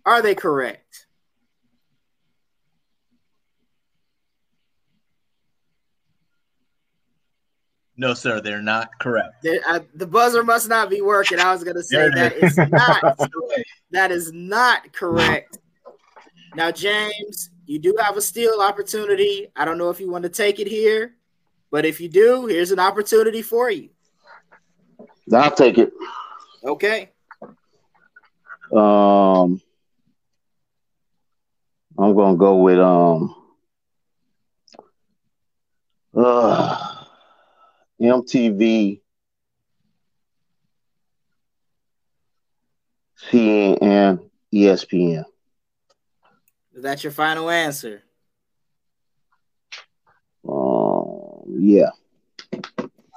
are 0.05 0.23
they 0.23 0.35
correct? 0.35 1.07
No, 7.97 8.15
sir, 8.15 8.41
they're 8.41 8.63
not 8.63 8.99
correct. 8.99 9.43
The, 9.43 9.61
uh, 9.69 9.81
the 9.95 10.07
buzzer 10.07 10.43
must 10.43 10.71
not 10.71 10.89
be 10.89 11.03
working. 11.03 11.39
I 11.39 11.53
was 11.53 11.63
going 11.63 11.77
to 11.77 11.83
say 11.83 11.97
There 11.99 12.11
that 12.13 12.33
is. 12.33 12.57
is 12.57 12.71
not 12.71 13.19
that 13.91 14.11
is 14.11 14.33
not 14.33 14.91
correct. 14.95 15.59
Now, 16.55 16.71
James, 16.71 17.51
you 17.67 17.79
do 17.79 17.95
have 18.01 18.17
a 18.17 18.23
steal 18.23 18.61
opportunity. 18.61 19.49
I 19.55 19.67
don't 19.67 19.77
know 19.77 19.91
if 19.91 20.01
you 20.01 20.11
want 20.11 20.23
to 20.23 20.31
take 20.31 20.61
it 20.61 20.67
here, 20.67 21.15
but 21.71 21.85
if 21.85 22.01
you 22.01 22.09
do, 22.09 22.47
here's 22.47 22.71
an 22.71 22.81
opportunity 22.81 23.43
for 23.43 23.71
you. 23.71 23.91
I'll 25.35 25.51
take 25.51 25.77
it. 25.77 25.93
Okay. 26.63 27.11
Um, 28.73 29.61
I'm 31.99 32.15
gonna 32.15 32.37
go 32.37 32.57
with 32.57 32.79
um, 32.79 33.35
uh, 36.17 37.05
MTV, 38.01 39.01
CNN, 43.31 44.31
ESPN. 44.55 45.25
Is 46.75 46.83
that 46.83 47.03
your 47.03 47.13
final 47.13 47.51
answer? 47.51 48.03
Um, 50.49 51.43
yeah, 51.59 51.91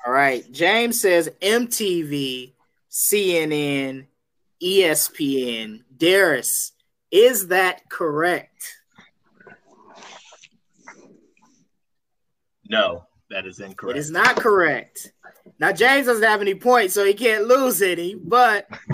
All 0.05 0.11
right. 0.11 0.49
James 0.51 0.99
says 0.99 1.29
MTV, 1.41 2.52
CNN, 2.93 4.05
ESPN. 4.61 5.79
Darius, 5.97 6.73
is 7.09 7.47
that 7.47 7.89
correct? 7.89 8.77
No, 12.69 13.07
that 13.31 13.47
is 13.47 13.59
incorrect. 13.59 13.97
It 13.97 13.99
is 13.99 14.11
not 14.11 14.35
correct. 14.35 15.11
Now, 15.59 15.71
James 15.71 16.05
doesn't 16.05 16.23
have 16.23 16.41
any 16.41 16.55
points, 16.55 16.93
so 16.93 17.03
he 17.03 17.15
can't 17.15 17.47
lose 17.47 17.81
any, 17.81 18.15
but 18.15 18.67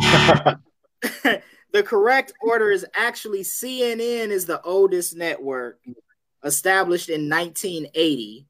the 1.01 1.83
correct 1.83 2.33
order 2.41 2.71
is 2.71 2.85
actually 2.95 3.41
CNN 3.41 4.29
is 4.29 4.45
the 4.45 4.61
oldest 4.61 5.15
network, 5.15 5.79
established 6.43 7.09
in 7.09 7.29
1980. 7.29 8.47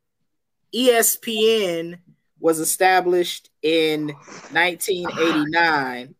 ESPN 0.75 1.97
was 2.39 2.59
established 2.59 3.49
in 3.61 4.07
1989. 4.51 6.15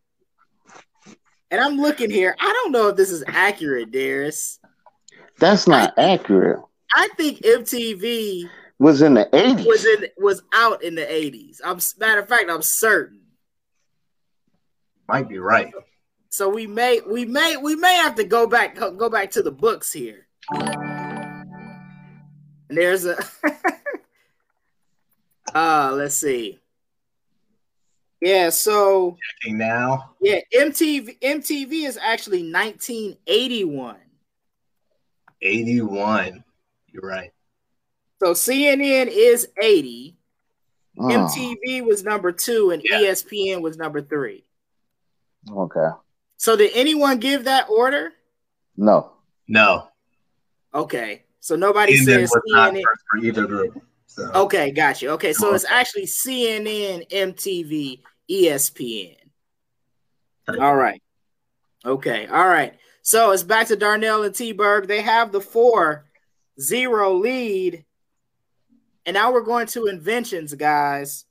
And 1.52 1.60
I'm 1.60 1.78
looking 1.78 2.10
here. 2.10 2.36
I 2.38 2.52
don't 2.52 2.72
know 2.72 2.88
if 2.88 2.96
this 2.96 3.10
is 3.10 3.24
accurate, 3.26 3.90
Darius. 3.90 4.58
that's 5.38 5.66
not 5.66 5.98
accurate. 5.98 6.60
I 6.94 7.08
think 7.16 7.40
MTV 7.40 8.44
Was 8.78 9.02
in 9.02 9.14
the 9.14 9.28
80s. 9.32 9.66
was 9.66 9.84
in 9.84 10.04
was 10.18 10.42
out 10.54 10.82
in 10.82 10.94
the 10.94 11.02
80s. 11.02 11.60
I'm 11.64 11.78
matter 11.98 12.20
of 12.20 12.28
fact, 12.28 12.50
I'm 12.50 12.62
certain. 12.62 13.20
Might 15.08 15.28
be 15.28 15.38
right. 15.38 15.72
So 16.28 16.48
we 16.48 16.66
may 16.68 17.00
we 17.00 17.24
may 17.24 17.56
we 17.56 17.74
may 17.74 17.94
have 17.96 18.14
to 18.16 18.24
go 18.24 18.46
back 18.46 18.76
go 18.76 19.08
back 19.08 19.32
to 19.32 19.42
the 19.42 19.50
books 19.50 19.92
here. 19.92 20.28
And 20.52 21.46
there's 22.78 23.06
a 23.06 23.16
uh 25.54 25.92
let's 25.94 26.16
see. 26.16 26.58
Yeah, 28.20 28.50
so 28.50 29.16
Checking 29.42 29.58
now. 29.58 30.10
yeah, 30.20 30.40
MTV 30.54 31.18
MTV 31.20 31.86
is 31.86 31.96
actually 31.96 32.50
1981. 32.52 33.96
81. 35.42 36.44
You're 36.92 37.02
right. 37.02 37.30
So 38.22 38.32
CNN 38.32 39.06
is 39.08 39.48
80. 39.62 40.16
Oh, 40.98 41.04
MTV 41.04 41.86
was 41.86 42.04
number 42.04 42.30
2 42.32 42.72
and 42.72 42.82
Yeah. 42.84 43.00
ESPN 43.00 43.62
was 43.62 43.78
number 43.78 44.02
3. 44.02 44.44
okay. 45.50 45.88
So 46.36 46.56
did 46.56 46.72
anyone 46.74 47.18
give 47.20 47.44
that 47.44 47.68
order? 47.70 48.12
No. 48.76 49.12
No. 49.48 49.88
Okay. 50.74 51.22
So 51.40 51.56
nobody 51.56 51.94
CNN 51.98 52.04
says 52.04 52.30
was 52.30 52.42
not 52.46 52.72
CNN. 52.74 52.82
for 53.10 53.18
either 53.24 53.46
group. 53.46 53.82
So. 54.10 54.28
Okay, 54.32 54.72
got 54.72 55.00
you. 55.00 55.10
Okay, 55.10 55.32
so 55.32 55.54
it's 55.54 55.64
actually 55.64 56.06
CNN, 56.06 57.08
MTV, 57.10 58.00
ESPN. 58.28 59.14
All 60.48 60.74
right. 60.74 61.00
Okay. 61.84 62.26
All 62.26 62.48
right. 62.48 62.74
So 63.02 63.30
it's 63.30 63.44
back 63.44 63.68
to 63.68 63.76
Darnell 63.76 64.24
and 64.24 64.34
T 64.34 64.50
Berg. 64.50 64.88
They 64.88 65.00
have 65.00 65.30
the 65.30 65.40
4 65.40 66.04
0 66.60 67.14
lead. 67.14 67.84
And 69.06 69.14
now 69.14 69.32
we're 69.32 69.42
going 69.42 69.68
to 69.68 69.86
inventions, 69.86 70.54
guys. 70.54 71.24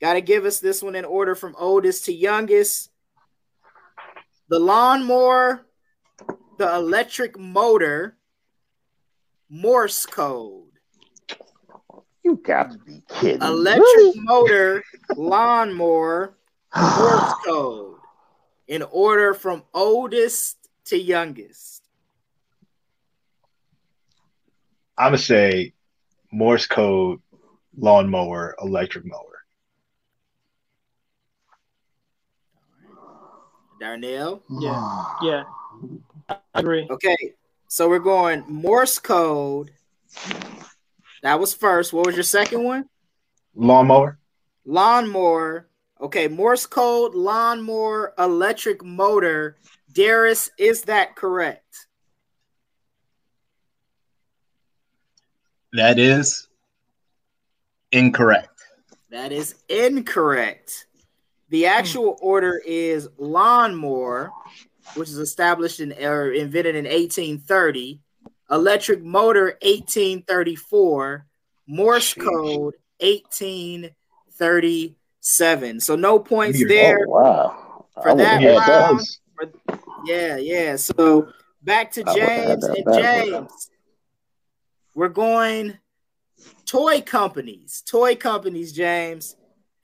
Got 0.00 0.12
to 0.12 0.20
give 0.20 0.44
us 0.44 0.60
this 0.60 0.84
one 0.84 0.94
in 0.94 1.04
order 1.04 1.34
from 1.34 1.56
oldest 1.58 2.04
to 2.04 2.12
youngest. 2.12 2.88
The 4.48 4.60
lawnmower, 4.60 5.66
the 6.56 6.72
electric 6.72 7.36
motor, 7.36 8.16
Morse 9.48 10.06
code. 10.06 10.75
You 12.26 12.40
got 12.42 12.72
to 12.72 12.78
be 12.78 13.04
kidding. 13.08 13.40
Electric 13.40 13.84
Really? 13.86 14.12
motor, 14.16 14.82
lawnmower, 15.14 16.34
Morse 16.76 17.34
code 17.46 17.98
in 18.66 18.82
order 18.82 19.32
from 19.32 19.62
oldest 19.72 20.56
to 20.86 20.98
youngest. 20.98 21.84
I'm 24.98 25.12
gonna 25.12 25.18
say 25.18 25.72
Morse 26.32 26.66
code, 26.66 27.20
lawnmower, 27.78 28.56
electric 28.60 29.04
mower. 29.04 29.44
Darnell. 33.78 34.42
Yeah. 34.50 35.04
Yeah. 35.22 35.44
I 36.28 36.38
agree. 36.54 36.88
Okay, 36.90 37.16
so 37.68 37.88
we're 37.88 38.00
going 38.00 38.42
Morse 38.48 38.98
code. 38.98 39.70
That 41.22 41.40
was 41.40 41.54
first. 41.54 41.92
What 41.92 42.06
was 42.06 42.14
your 42.14 42.24
second 42.24 42.62
one? 42.62 42.88
Lawnmower. 43.54 44.18
Lawnmower. 44.64 45.68
Okay, 45.98 46.28
Morse 46.28 46.66
code, 46.66 47.14
lawnmower, 47.14 48.12
electric 48.18 48.84
motor. 48.84 49.56
Darius, 49.92 50.50
is 50.58 50.82
that 50.82 51.16
correct? 51.16 51.86
That 55.72 55.98
is 55.98 56.48
incorrect. 57.92 58.60
That 59.10 59.32
is 59.32 59.54
incorrect. 59.68 60.86
The 61.48 61.66
actual 61.66 62.16
hmm. 62.18 62.26
order 62.26 62.60
is 62.64 63.08
lawnmower, 63.16 64.30
which 64.94 65.08
is 65.08 65.18
established 65.18 65.80
in 65.80 65.92
or 65.92 66.32
invented 66.32 66.74
in 66.74 66.84
1830, 66.84 68.00
electric 68.50 69.02
motor 69.02 69.58
1834, 69.62 71.26
Morse 71.66 72.12
code 72.14 72.74
1837. 73.00 75.80
So 75.80 75.96
no 75.96 76.18
points 76.18 76.62
there. 76.66 77.06
Oh, 77.08 77.10
wow. 77.10 77.86
For 78.02 78.10
I 78.10 78.14
that 78.14 78.44
round, 78.44 79.00
that. 79.38 79.54
Yeah, 80.04 80.36
yeah. 80.36 80.76
So 80.76 81.28
back 81.62 81.92
to 81.92 82.04
I 82.06 82.12
would've 82.12 82.28
had 82.28 82.60
James 82.60 82.64
and. 82.64 82.94
James. 82.94 83.70
We're 84.94 85.08
going 85.08 85.78
toy 86.66 87.00
companies. 87.00 87.82
Toy 87.86 88.16
companies, 88.16 88.72
James. 88.72 89.34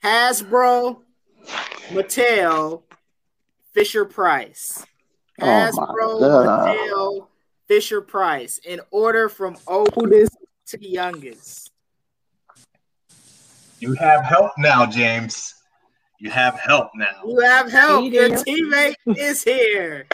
Hasbro, 0.03 0.99
Mattel, 1.89 2.83
Fisher 3.73 4.05
Price. 4.05 4.85
Oh 5.41 5.45
my 5.45 5.51
Hasbro, 5.51 6.19
God. 6.19 6.67
Mattel, 6.67 7.27
Fisher 7.73 8.01
Price. 8.01 8.59
In 8.59 8.81
order 8.91 9.27
from 9.27 9.57
oldest 9.65 10.37
to 10.67 10.87
youngest. 10.87 11.71
You 13.79 13.93
have 13.93 14.23
help 14.23 14.51
now, 14.59 14.85
James. 14.85 15.55
You 16.19 16.29
have 16.29 16.59
help 16.59 16.91
now. 16.95 17.23
You 17.25 17.39
have 17.39 17.71
help. 17.71 18.11
Your 18.13 18.29
teammate 18.29 18.93
is 19.17 19.43
here. 19.43 20.05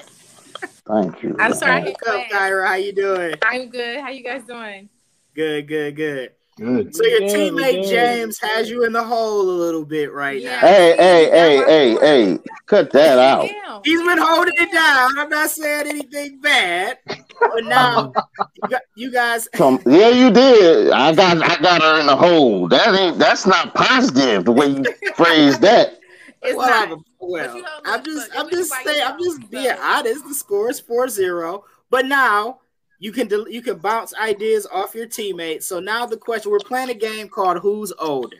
Thank 0.87 1.21
you. 1.21 1.35
I'm 1.37 1.53
sorry. 1.53 1.71
I 1.73 1.81
hit 1.81 1.97
What's 2.01 2.33
up. 2.33 2.39
Kyra? 2.39 2.65
How 2.65 2.75
you 2.75 2.93
doing? 2.93 3.35
I'm 3.43 3.67
good. 3.67 3.99
How 3.99 4.09
you 4.09 4.23
guys 4.23 4.43
doing? 4.43 4.87
Good, 5.35 5.67
good, 5.67 5.97
good. 5.97 6.31
Good. 6.59 6.93
So 6.93 7.05
your 7.05 7.21
We 7.21 7.27
good, 7.27 7.53
we 7.55 7.61
teammate. 7.63 7.89
James 7.89 8.39
has 8.39 8.69
you 8.69 8.83
in 8.83 8.91
the 8.91 9.03
hole 9.03 9.41
a 9.41 9.43
little 9.49 9.85
bit 9.85 10.11
right 10.11 10.41
Yeah. 10.41 10.55
now. 10.55 10.59
Hey, 10.59 10.95
hey, 10.97 11.29
hey, 11.29 11.57
hey, 11.65 11.97
hey. 11.99 12.39
Cut 12.65 12.91
that 12.91 13.17
out. 13.17 13.47
Damn. 13.47 13.81
He's 13.85 14.01
been 14.01 14.17
holding 14.17 14.53
it 14.57 14.71
down. 14.71 15.17
I'm 15.17 15.29
not 15.29 15.49
saying 15.49 15.87
anything 15.87 16.41
bad, 16.41 16.97
but 17.07 17.63
now 17.63 18.13
you 18.95 19.09
guys. 19.09 19.47
Come, 19.53 19.79
yeah, 19.85 20.09
you 20.09 20.31
did. 20.31 20.91
I 20.91 21.15
got, 21.15 21.41
I 21.41 21.61
got 21.61 21.81
her 21.81 22.01
in 22.01 22.07
the 22.07 22.15
hole. 22.15 22.67
That 22.67 22.93
ain't. 22.93 23.17
That's 23.17 23.47
not 23.47 23.73
positive. 23.73 24.43
The 24.43 24.51
way 24.51 24.67
you 24.67 24.83
phrased 25.15 25.61
that. 25.61 25.99
It's 26.41 26.57
well, 26.57 26.87
not. 26.87 26.99
well, 27.19 27.55
you 27.55 27.63
don't 27.63 27.87
I'm 27.87 28.03
just, 28.03 28.29
I'm 28.37 28.49
just 28.49 28.73
saying, 28.83 29.01
I'm 29.05 29.19
just 29.19 29.49
being 29.49 29.75
honest. 29.81 30.27
The 30.27 30.33
score 30.33 30.69
is 30.69 30.81
4-0, 30.81 31.63
but 31.89 32.05
now 32.05 32.59
you 32.99 33.11
can 33.11 33.27
del- 33.27 33.49
you 33.49 33.61
can 33.61 33.77
bounce 33.77 34.13
ideas 34.15 34.67
off 34.71 34.93
your 34.93 35.07
teammates. 35.07 35.65
So 35.65 35.79
now 35.79 36.05
the 36.05 36.17
question: 36.17 36.51
We're 36.51 36.59
playing 36.59 36.89
a 36.89 36.93
game 36.93 37.29
called 37.29 37.59
Who's 37.59 37.93
Older, 37.97 38.37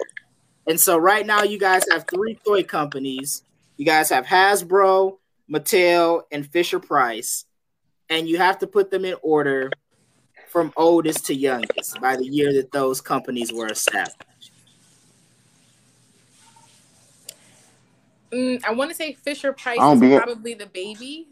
and 0.67 0.79
so 0.79 0.97
right 0.97 1.25
now 1.25 1.43
you 1.43 1.57
guys 1.57 1.83
have 1.91 2.05
three 2.13 2.37
toy 2.45 2.63
companies. 2.63 3.43
You 3.77 3.85
guys 3.85 4.09
have 4.09 4.25
Hasbro, 4.25 5.17
Mattel, 5.49 6.23
and 6.31 6.45
Fisher 6.45 6.79
Price, 6.79 7.45
and 8.09 8.27
you 8.27 8.37
have 8.37 8.59
to 8.59 8.67
put 8.67 8.91
them 8.91 9.05
in 9.05 9.15
order 9.21 9.71
from 10.49 10.73
oldest 10.75 11.25
to 11.27 11.35
youngest 11.35 12.01
by 12.01 12.17
the 12.17 12.25
year 12.25 12.51
that 12.53 12.71
those 12.71 12.99
companies 12.99 13.53
were 13.53 13.67
established. 13.67 14.51
Mm, 18.31 18.63
I 18.65 18.73
want 18.73 18.91
to 18.91 18.95
say 18.95 19.13
Fisher 19.13 19.53
Price 19.53 19.79
is 19.79 20.01
be- 20.01 20.17
probably 20.17 20.53
the 20.53 20.65
baby. 20.65 21.28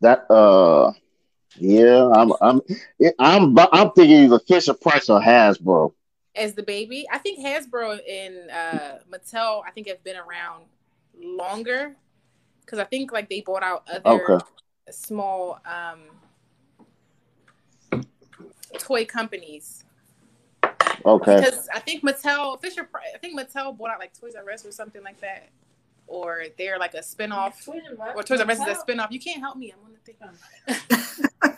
That. 0.00 0.30
Uh. 0.30 0.92
Yeah, 1.58 2.08
I'm. 2.10 2.32
I'm. 2.40 2.60
I'm. 3.18 3.58
I'm 3.72 3.90
thinking 3.92 4.24
either 4.24 4.38
Fisher 4.40 4.74
Price 4.74 5.08
or 5.08 5.20
Hasbro. 5.20 5.92
as 6.34 6.52
the 6.54 6.62
baby. 6.62 7.06
I 7.10 7.18
think 7.18 7.38
Hasbro 7.40 7.98
and 8.08 8.50
uh, 8.50 8.98
Mattel, 9.10 9.62
I 9.66 9.70
think 9.70 9.88
have 9.88 10.04
been 10.04 10.16
around 10.16 10.64
longer 11.18 11.96
because 12.60 12.78
I 12.78 12.84
think 12.84 13.10
like 13.12 13.30
they 13.30 13.40
bought 13.40 13.62
out 13.62 13.88
other 14.04 14.32
Okay. 14.34 14.44
small 14.90 15.58
um, 15.64 16.00
toy 18.78 19.06
companies. 19.06 19.84
Okay. 21.06 21.36
Because 21.36 21.68
I 21.74 21.80
think 21.80 22.02
Mattel, 22.02 22.60
Fisher, 22.60 22.88
I 23.14 23.18
think 23.18 23.38
Mattel 23.38 23.76
bought 23.76 23.90
out 23.90 23.98
like 23.98 24.12
Toys 24.18 24.34
R 24.34 24.50
Us 24.50 24.66
or 24.66 24.72
something 24.72 25.02
like 25.02 25.20
that, 25.20 25.48
or 26.06 26.44
they're 26.58 26.78
like 26.78 26.94
a 26.94 26.98
spinoff, 27.00 27.68
or 28.14 28.22
Toys 28.22 28.40
R 28.40 28.50
Us 28.50 28.58
is 28.60 28.66
a 28.66 28.74
spinoff. 28.74 29.10
You 29.10 29.20
can't 29.20 29.40
help 29.40 29.56
me. 29.56 29.72
I'm 29.72 29.80
gonna 29.82 29.96
think 30.04 30.18
on 30.22 30.34
the 30.66 31.54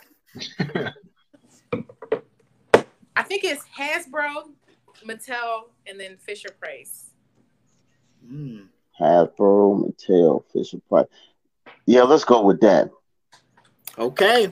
thing. 0.73 0.93
I 3.15 3.23
think 3.23 3.43
it's 3.43 3.63
Hasbro, 3.77 4.49
Mattel, 5.05 5.63
and 5.85 5.99
then 5.99 6.17
Fisher 6.17 6.49
Price. 6.59 7.11
Hmm. 8.25 8.61
Hasbro, 8.99 9.91
Mattel, 9.91 10.43
Fisher 10.51 10.79
Price. 10.87 11.07
Yeah, 11.85 12.03
let's 12.03 12.23
go 12.23 12.41
with 12.43 12.61
that. 12.61 12.89
Okay. 13.97 14.51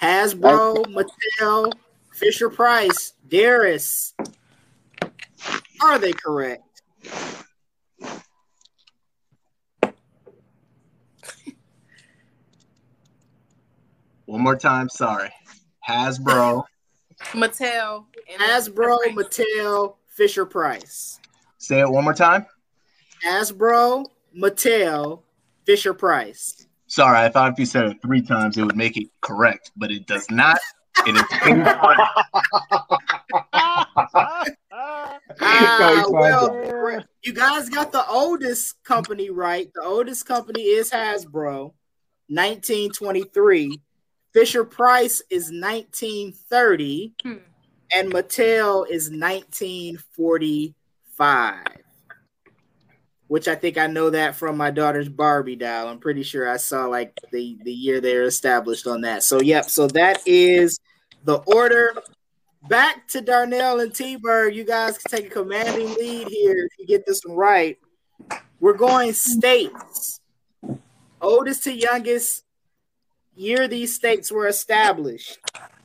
Hasbro, 0.00 0.86
Mattel, 0.86 1.72
Fisher 2.12 2.50
Price, 2.50 3.14
Darius. 3.28 4.14
Are 5.82 5.98
they 5.98 6.12
correct? 6.12 6.82
One 14.26 14.42
more 14.42 14.56
time, 14.56 14.88
sorry. 14.88 15.30
Hasbro. 15.88 16.64
Mattel, 17.32 18.04
and 18.30 18.40
then 18.40 18.50
Hasbro, 18.50 18.98
Mattel, 19.14 19.96
Fisher 20.08 20.44
Price. 20.44 21.18
Say 21.58 21.80
it 21.80 21.88
one 21.88 22.04
more 22.04 22.12
time. 22.12 22.44
Hasbro, 23.24 24.06
Mattel, 24.36 25.22
Fisher 25.64 25.94
Price. 25.94 26.66
Sorry, 26.88 27.18
I 27.18 27.28
thought 27.28 27.52
if 27.52 27.58
you 27.58 27.66
said 27.66 27.86
it 27.86 28.02
three 28.02 28.20
times, 28.20 28.58
it 28.58 28.64
would 28.64 28.76
make 28.76 28.96
it 28.96 29.08
correct, 29.20 29.72
but 29.76 29.90
it 29.90 30.06
does 30.06 30.30
not. 30.30 30.58
It 31.06 31.16
is 31.16 31.22
incorrect. 31.46 32.00
Ah, 35.40 36.04
well, 36.08 37.04
you 37.22 37.32
guys 37.32 37.68
got 37.68 37.92
the 37.92 38.06
oldest 38.08 38.82
company 38.84 39.30
right. 39.30 39.70
The 39.74 39.82
oldest 39.82 40.26
company 40.26 40.62
is 40.62 40.90
Hasbro, 40.90 41.72
1923. 42.28 43.80
Fisher 44.36 44.64
Price 44.66 45.22
is 45.30 45.44
1930. 45.44 47.14
Hmm. 47.22 47.36
and 47.90 48.12
Mattel 48.12 48.86
is 48.86 49.10
1945. 49.10 51.56
which 53.28 53.48
I 53.48 53.54
think 53.54 53.78
I 53.78 53.86
know 53.86 54.10
that 54.10 54.36
from 54.36 54.58
my 54.58 54.70
daughter's 54.70 55.08
Barbie 55.08 55.56
doll. 55.56 55.88
I'm 55.88 55.98
pretty 55.98 56.22
sure 56.22 56.50
I 56.50 56.58
saw 56.58 56.84
like 56.84 57.18
the 57.32 57.56
the 57.64 57.72
year 57.72 58.02
they're 58.02 58.24
established 58.24 58.86
on 58.86 59.00
that. 59.00 59.22
So 59.22 59.40
yep, 59.40 59.70
so 59.70 59.86
that 59.88 60.20
is 60.26 60.78
the 61.24 61.36
order. 61.46 61.94
Back 62.68 63.08
to 63.08 63.22
Darnell 63.22 63.80
and 63.80 63.94
T-Bird. 63.94 64.54
You 64.54 64.64
guys 64.64 64.98
can 64.98 65.18
take 65.18 65.28
a 65.30 65.34
commanding 65.34 65.94
lead 65.94 66.28
here 66.28 66.66
if 66.66 66.72
you 66.78 66.86
get 66.86 67.06
this 67.06 67.22
one 67.24 67.38
right. 67.38 67.78
We're 68.60 68.74
going 68.74 69.14
states. 69.14 70.20
Oldest 71.22 71.64
to 71.64 71.72
youngest 71.72 72.45
year 73.36 73.68
these 73.68 73.94
states 73.94 74.32
were 74.32 74.48
established. 74.48 75.38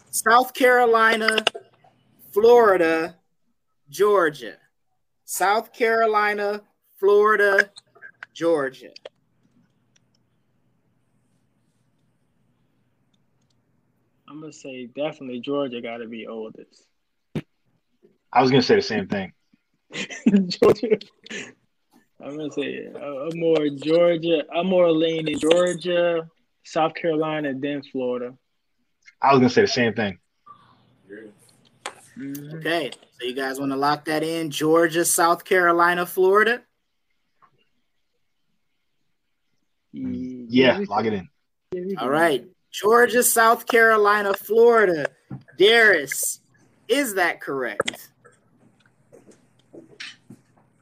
South 0.09 0.53
Carolina, 0.53 1.43
Florida, 2.31 3.17
Georgia. 3.89 4.55
South 5.25 5.71
Carolina, 5.73 6.61
Florida, 6.99 7.69
Georgia. 8.33 8.91
I'm 14.27 14.39
gonna 14.39 14.53
say 14.53 14.87
definitely 14.87 15.41
Georgia 15.41 15.81
got 15.81 15.97
to 15.97 16.07
be 16.07 16.25
oldest. 16.25 16.85
I 18.33 18.41
was 18.41 18.49
gonna 18.49 18.61
say 18.61 18.75
the 18.75 18.81
same 18.81 19.07
thing. 19.07 19.33
Georgia. 20.47 20.97
I'm 22.23 22.37
gonna 22.37 22.51
say 22.51 22.87
uh, 22.95 22.99
I'm 22.99 23.39
more 23.39 23.67
Georgia. 23.69 24.43
I'm 24.55 24.67
more 24.67 24.89
leaning 24.91 25.37
Georgia, 25.37 26.29
South 26.63 26.93
Carolina, 26.93 27.53
then 27.55 27.81
Florida. 27.83 28.35
I 29.21 29.31
was 29.31 29.39
gonna 29.39 29.49
say 29.49 29.61
the 29.61 29.67
same 29.67 29.93
thing. 29.93 30.19
Mhm. 32.17 32.55
Okay, 32.55 32.91
so 33.19 33.25
you 33.25 33.33
guys 33.33 33.59
want 33.59 33.71
to 33.71 33.75
lock 33.77 34.05
that 34.05 34.21
in? 34.23 34.49
Georgia, 34.51 35.05
South 35.05 35.43
Carolina, 35.45 36.05
Florida. 36.05 36.61
Yeah, 39.93 40.79
we- 40.79 40.85
lock 40.85 41.05
it 41.05 41.13
in. 41.13 41.29
yeah, 41.71 41.81
we 41.81 41.95
All 41.95 42.03
can- 42.03 42.09
right, 42.09 42.45
Georgia, 42.71 43.23
South 43.23 43.65
Carolina, 43.67 44.33
Florida. 44.33 45.07
Darius, 45.57 46.39
is 46.87 47.15
that 47.15 47.39
correct? 47.41 48.11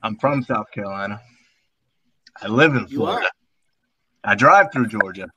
I'm 0.01 0.15
from 0.17 0.43
South 0.43 0.71
Carolina. 0.71 1.21
I 2.41 2.47
live 2.47 2.73
in 2.75 2.87
Florida. 2.87 3.29
I 4.23 4.35
drive 4.35 4.71
through 4.71 4.87
Georgia. 4.87 5.27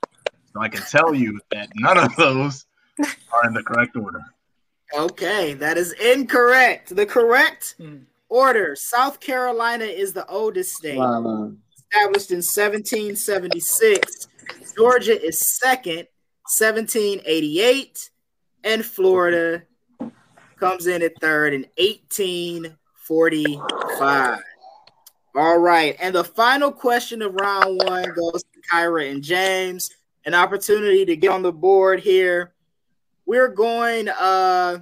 So 0.53 0.61
I 0.61 0.69
can 0.69 0.83
tell 0.83 1.13
you 1.15 1.39
that 1.51 1.69
none 1.75 1.97
of 1.97 2.15
those 2.15 2.65
are 2.99 3.45
in 3.47 3.53
the 3.53 3.63
correct 3.63 3.95
order. 3.95 4.21
Okay, 4.95 5.53
that 5.55 5.77
is 5.77 5.93
incorrect. 5.93 6.95
The 6.95 7.05
correct 7.07 7.73
Hmm. 7.79 8.03
order: 8.29 8.75
South 8.75 9.19
Carolina 9.19 9.85
is 9.85 10.13
the 10.13 10.27
oldest 10.27 10.75
state, 10.75 10.97
Carolina. 10.97 11.55
established 11.91 12.29
in 12.31 12.41
1776. 12.43 14.27
Georgia 14.77 15.19
is 15.25 15.39
second, 15.39 16.07
1788, 16.59 18.11
and 18.63 18.85
Florida 18.85 19.63
comes 20.59 20.85
in 20.87 21.01
at 21.01 21.13
third 21.19 21.53
in 21.53 21.65
1845. 21.77 24.39
All 25.35 25.57
right, 25.57 25.95
and 25.99 26.13
the 26.13 26.23
final 26.23 26.71
question 26.71 27.23
of 27.23 27.33
round 27.33 27.81
one 27.83 28.13
goes 28.13 28.43
to 28.43 28.61
Kyra 28.71 29.09
and 29.09 29.23
James. 29.23 29.89
An 30.25 30.33
opportunity 30.33 31.05
to 31.05 31.15
get 31.15 31.31
on 31.31 31.41
the 31.41 31.51
board 31.51 31.99
here. 31.99 32.53
We're 33.25 33.49
going. 33.49 34.09
Uh, 34.09 34.79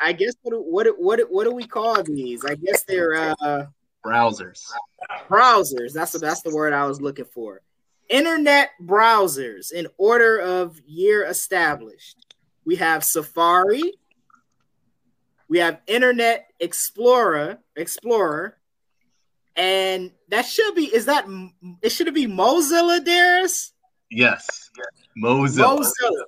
I 0.00 0.12
guess 0.12 0.34
what 0.42 0.66
what 0.66 0.86
what 0.98 1.20
what 1.30 1.44
do 1.44 1.52
we 1.52 1.66
call 1.66 2.02
these? 2.02 2.44
I 2.44 2.54
guess 2.56 2.82
they're 2.82 3.14
uh 3.40 3.66
Browsers. 4.04 4.70
browsers. 5.28 5.92
That's 5.94 6.12
the 6.12 6.18
that's 6.18 6.42
the 6.42 6.54
word 6.54 6.72
I 6.72 6.86
was 6.86 7.00
looking 7.00 7.24
for. 7.24 7.62
Internet 8.10 8.70
browsers 8.82 9.72
in 9.72 9.86
order 9.96 10.38
of 10.38 10.78
year 10.86 11.24
established. 11.24 12.34
We 12.66 12.76
have 12.76 13.02
Safari. 13.02 13.94
We 15.48 15.58
have 15.58 15.80
Internet 15.86 16.50
Explorer, 16.60 17.58
Explorer, 17.76 18.56
and 19.56 20.10
that 20.28 20.46
should 20.46 20.74
be 20.74 20.84
is 20.94 21.06
that 21.06 21.26
it 21.82 21.90
should 21.90 22.12
be 22.12 22.26
Mozilla, 22.26 23.02
Darius? 23.04 23.72
Yes. 24.10 24.70
Mozilla. 25.22 25.78
Mozilla. 25.78 26.24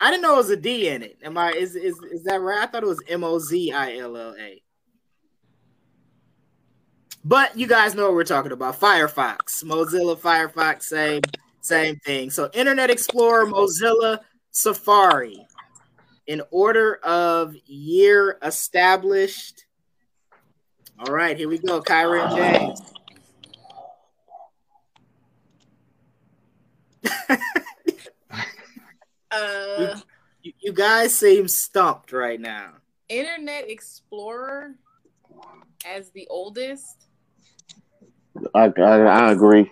I 0.00 0.10
didn't 0.10 0.22
know 0.22 0.34
it 0.34 0.38
was 0.38 0.50
a 0.50 0.56
D 0.56 0.88
in 0.88 1.02
it. 1.02 1.18
Am 1.22 1.38
I 1.38 1.52
is 1.52 1.74
is 1.74 1.98
is 2.12 2.24
that 2.24 2.40
right? 2.40 2.62
I 2.62 2.66
thought 2.66 2.82
it 2.82 2.86
was 2.86 3.02
M 3.08 3.24
O 3.24 3.38
Z 3.38 3.72
I 3.72 3.96
L 3.96 4.16
L 4.16 4.34
A. 4.38 4.62
But 7.24 7.58
you 7.58 7.66
guys 7.66 7.94
know 7.94 8.04
what 8.04 8.14
we're 8.14 8.24
talking 8.24 8.52
about. 8.52 8.78
Firefox, 8.78 9.64
Mozilla, 9.64 10.16
Firefox, 10.16 10.82
same 10.84 11.22
same 11.60 11.96
thing. 11.96 12.30
So 12.30 12.50
Internet 12.52 12.90
Explorer, 12.90 13.46
Mozilla, 13.46 14.20
Safari, 14.50 15.44
in 16.26 16.42
order 16.50 16.96
of 17.02 17.54
year 17.64 18.38
established. 18.42 19.64
All 20.98 21.12
right, 21.12 21.36
here 21.36 21.48
we 21.48 21.58
go. 21.58 21.82
Kyra 21.82 22.26
and 22.26 22.36
James. 22.36 22.92
Uh, 29.30 30.00
You, 30.42 30.52
you 30.60 30.72
guys 30.72 31.14
seem 31.14 31.48
stumped 31.48 32.12
right 32.12 32.40
now. 32.40 32.74
Internet 33.08 33.68
Explorer 33.68 34.76
as 35.84 36.10
the 36.10 36.26
oldest. 36.28 37.08
I, 38.54 38.72
I 38.76 38.98
I 39.00 39.32
agree. 39.32 39.70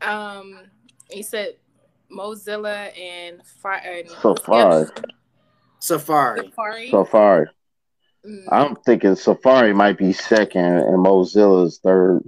Um, 0.00 0.60
he 1.10 1.22
said 1.22 1.56
Mozilla 2.10 2.96
and, 2.98 3.44
Fi- 3.44 3.78
and 3.78 4.08
Safari. 4.10 4.86
Safari. 5.80 6.46
Safari. 6.46 6.90
Safari. 6.90 7.46
Mm, 8.26 8.44
I'm 8.50 8.76
thinking 8.76 9.16
Safari 9.16 9.74
might 9.74 9.98
be 9.98 10.12
second 10.12 10.64
and 10.64 11.04
Mozilla's 11.04 11.78
third. 11.78 12.22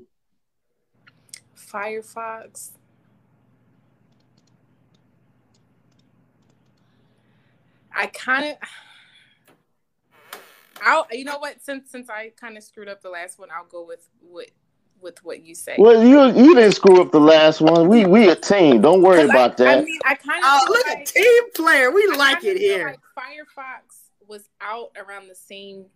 Firefox. 1.56 2.70
I 7.96 8.06
kind 8.06 8.44
of. 8.52 10.40
I'll. 10.82 11.06
You 11.10 11.24
know 11.24 11.38
what? 11.38 11.62
Since 11.62 11.90
since 11.90 12.10
I 12.10 12.32
kind 12.38 12.56
of 12.56 12.62
screwed 12.62 12.88
up 12.88 13.00
the 13.02 13.10
last 13.10 13.38
one, 13.38 13.48
I'll 13.50 13.64
go 13.64 13.84
with 13.84 14.06
what 14.20 14.50
with 15.00 15.24
what 15.24 15.42
you 15.42 15.54
say. 15.54 15.76
Well, 15.78 16.04
you 16.04 16.26
you 16.26 16.54
didn't 16.54 16.72
screw 16.72 17.00
up 17.00 17.10
the 17.10 17.20
last 17.20 17.60
one. 17.60 17.88
We 17.88 18.04
we 18.04 18.28
a 18.28 18.36
team. 18.36 18.82
Don't 18.82 19.02
worry 19.02 19.24
about 19.24 19.60
I, 19.60 19.64
that. 19.64 19.78
I 19.78 19.82
mean, 19.82 20.00
I 20.04 20.14
kind 20.14 20.44
of. 20.44 20.50
Oh, 20.52 20.66
look 20.68 20.86
at 20.88 21.06
team 21.06 21.50
player. 21.54 21.90
We 21.90 22.08
I 22.12 22.16
like 22.16 22.44
it 22.44 22.58
here. 22.58 22.88
Like 22.88 23.00
Firefox 23.16 24.10
was 24.28 24.48
out 24.60 24.90
around 24.96 25.28
the 25.28 25.34
same. 25.34 25.86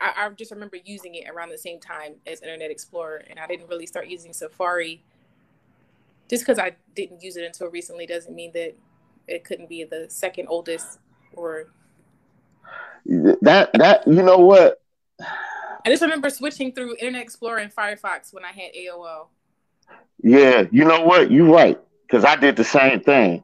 I, 0.00 0.26
I 0.26 0.28
just 0.30 0.50
remember 0.50 0.76
using 0.84 1.14
it 1.14 1.28
around 1.28 1.50
the 1.50 1.58
same 1.58 1.80
time 1.80 2.14
as 2.26 2.42
Internet 2.42 2.70
Explorer, 2.70 3.24
and 3.28 3.38
I 3.38 3.46
didn't 3.46 3.68
really 3.68 3.86
start 3.86 4.08
using 4.08 4.32
Safari. 4.32 5.02
Just 6.28 6.44
because 6.44 6.60
I 6.60 6.76
didn't 6.94 7.22
use 7.22 7.36
it 7.36 7.44
until 7.44 7.68
recently 7.68 8.06
doesn't 8.06 8.34
mean 8.34 8.52
that 8.52 8.74
it 9.26 9.44
couldn't 9.44 9.68
be 9.68 9.82
the 9.84 10.06
second 10.08 10.46
oldest. 10.48 10.98
Or 11.34 11.66
that 13.14 13.70
that 13.74 14.06
you 14.06 14.22
know 14.22 14.38
what? 14.38 14.80
I 15.20 15.88
just 15.88 16.02
remember 16.02 16.28
switching 16.30 16.72
through 16.72 16.96
Internet 16.96 17.22
Explorer 17.22 17.58
and 17.58 17.74
Firefox 17.74 18.32
when 18.32 18.44
I 18.44 18.52
had 18.52 18.72
AOL. 18.74 19.28
Yeah, 20.22 20.64
you 20.70 20.84
know 20.84 21.02
what? 21.04 21.30
You're 21.30 21.50
right. 21.50 21.78
Because 22.06 22.24
I 22.24 22.36
did 22.36 22.56
the 22.56 22.64
same 22.64 23.00
thing. 23.00 23.42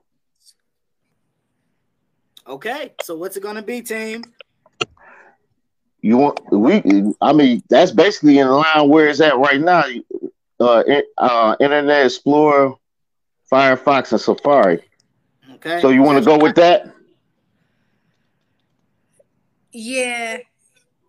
Okay, 2.47 2.93
so 3.03 3.17
what's 3.17 3.37
it 3.37 3.43
gonna 3.43 3.63
be, 3.63 3.83
team? 3.83 4.23
You 6.01 6.19
want 6.19 6.41
we? 6.53 6.83
I 7.21 7.33
mean, 7.33 7.63
that's 7.69 7.91
basically 7.91 8.39
in 8.39 8.49
line 8.49 8.89
where 8.89 9.09
it's 9.09 9.21
at 9.21 9.37
right 9.37 9.61
now. 9.61 9.85
Uh, 10.61 10.83
uh, 11.19 11.57
Internet 11.61 12.07
Explorer, 12.07 12.75
Firefox, 13.51 14.13
and 14.13 14.21
Safari. 14.21 14.81
Okay. 15.55 15.81
So 15.81 15.89
you 15.91 16.03
want 16.03 16.19
to 16.19 16.25
go 16.25 16.39
with 16.39 16.55
that? 16.57 16.96
Yeah, 19.77 20.39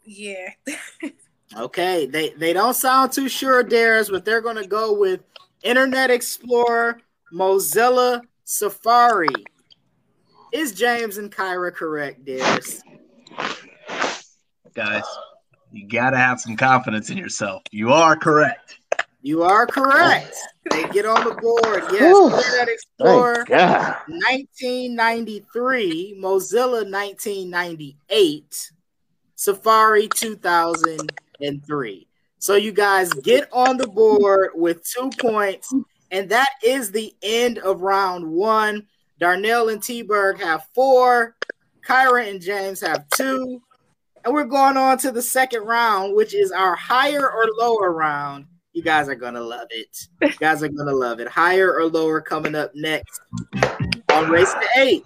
yeah. 0.04 0.50
Okay, 1.56 2.06
they 2.06 2.32
they 2.32 2.52
don't 2.52 2.74
sound 2.74 3.14
too 3.14 3.30
sure, 3.30 3.64
Darius, 3.64 4.10
but 4.10 4.26
they're 4.26 4.42
gonna 4.42 4.68
go 4.68 4.92
with 4.92 5.22
Internet 5.64 6.12
Explorer, 6.12 7.00
Mozilla, 7.34 8.22
Safari. 8.44 9.30
Is 10.52 10.74
James 10.74 11.18
and 11.18 11.32
Kyra 11.32 11.74
correct, 11.74 12.26
Darius? 12.26 12.82
Guys, 14.76 15.06
you 15.72 15.88
got 15.88 16.10
to 16.10 16.18
have 16.18 16.42
some 16.42 16.58
confidence 16.58 17.10
in 17.10 17.18
yourself. 17.18 17.64
You 17.72 17.94
are 17.94 18.18
correct. 18.18 18.80
You 19.22 19.44
are 19.44 19.68
correct. 19.68 20.36
Oh. 20.36 20.48
They 20.70 20.84
get 20.90 21.06
on 21.06 21.24
the 21.24 21.34
board. 21.36 21.84
Yes, 21.92 22.14
Whew. 22.14 22.36
Internet 22.36 22.68
Explorer. 22.70 23.46
1993, 23.50 26.18
Mozilla 26.20 26.84
1998, 26.90 28.72
Safari 29.36 30.08
2003. 30.10 32.08
So 32.40 32.56
you 32.56 32.72
guys 32.72 33.12
get 33.14 33.50
on 33.52 33.78
the 33.78 33.88
board 33.88 34.52
with 34.54 34.88
two 34.88 35.10
points, 35.20 35.74
and 36.12 36.30
that 36.30 36.50
is 36.64 36.92
the 36.92 37.16
end 37.22 37.58
of 37.60 37.82
round 37.82 38.30
one. 38.30 38.86
Darnell 39.20 39.70
and 39.70 39.82
T-Berg 39.82 40.40
have 40.40 40.68
four, 40.76 41.36
Kyra 41.88 42.30
and 42.30 42.40
James 42.40 42.80
have 42.82 43.10
two, 43.10 43.60
and 44.24 44.32
we're 44.34 44.44
going 44.44 44.78
on 44.78 45.00
to 45.00 45.12
the 45.12 45.22
second 45.22 45.64
round, 45.64 46.16
which 46.16 46.36
is 46.36 46.52
our 46.52 46.76
higher 46.76 47.32
or 47.32 47.48
lower 47.58 47.92
round. 47.92 48.46
You 48.78 48.84
guys 48.84 49.10
are 49.10 49.16
gonna 49.16 49.42
love 49.42 49.70
it. 49.72 50.08
You 50.22 50.38
guys 50.40 50.62
are 50.62 50.68
gonna 50.68 50.94
love 50.94 51.20
it. 51.20 51.28
Higher 51.28 51.74
or 51.74 51.86
lower 51.86 52.22
coming 52.22 52.54
up 52.54 52.76
next 52.76 53.22
on 54.12 54.30
Race 54.30 54.54
to 54.54 54.68
Eight. 54.78 55.04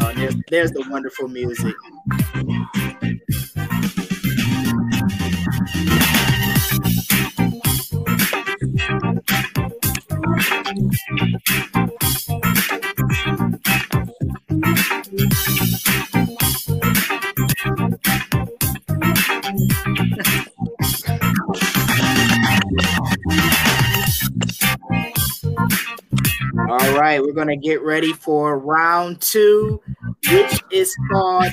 Oh, 0.00 0.12
there's, 0.16 0.36
there's 0.48 0.70
the 0.72 0.86
wonderful 0.88 1.28
music. 1.28 1.74
All 26.68 26.98
right, 26.98 27.20
we're 27.20 27.32
going 27.32 27.48
to 27.48 27.56
get 27.56 27.82
ready 27.82 28.12
for 28.12 28.58
round 28.58 29.20
two, 29.20 29.82
which 30.30 30.60
is 30.70 30.96
called 31.10 31.52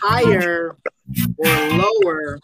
higher 0.00 0.76
or 1.38 1.68
lower. 1.70 2.38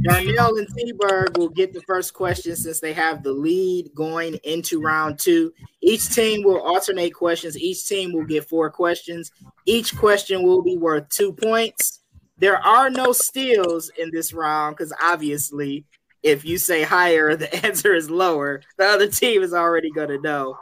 Darnell 0.00 0.56
and 0.56 0.68
T-Berg 0.76 1.36
will 1.36 1.48
get 1.48 1.72
the 1.72 1.82
first 1.82 2.14
question 2.14 2.54
since 2.54 2.78
they 2.78 2.92
have 2.92 3.24
the 3.24 3.32
lead 3.32 3.90
going 3.94 4.38
into 4.44 4.80
round 4.80 5.18
two. 5.18 5.52
Each 5.82 6.08
team 6.08 6.44
will 6.44 6.60
alternate 6.60 7.10
questions. 7.14 7.58
Each 7.58 7.86
team 7.88 8.12
will 8.12 8.24
get 8.24 8.48
four 8.48 8.70
questions. 8.70 9.32
Each 9.66 9.96
question 9.96 10.44
will 10.44 10.62
be 10.62 10.76
worth 10.76 11.08
two 11.08 11.32
points. 11.32 12.00
There 12.38 12.58
are 12.64 12.88
no 12.88 13.12
steals 13.12 13.90
in 13.98 14.10
this 14.12 14.32
round 14.32 14.76
because 14.76 14.92
obviously, 15.02 15.84
if 16.22 16.44
you 16.44 16.58
say 16.58 16.84
higher, 16.84 17.34
the 17.36 17.66
answer 17.66 17.92
is 17.92 18.08
lower. 18.08 18.62
The 18.76 18.84
other 18.84 19.08
team 19.08 19.42
is 19.42 19.52
already 19.52 19.90
going 19.90 20.10
to 20.10 20.20
know. 20.20 20.56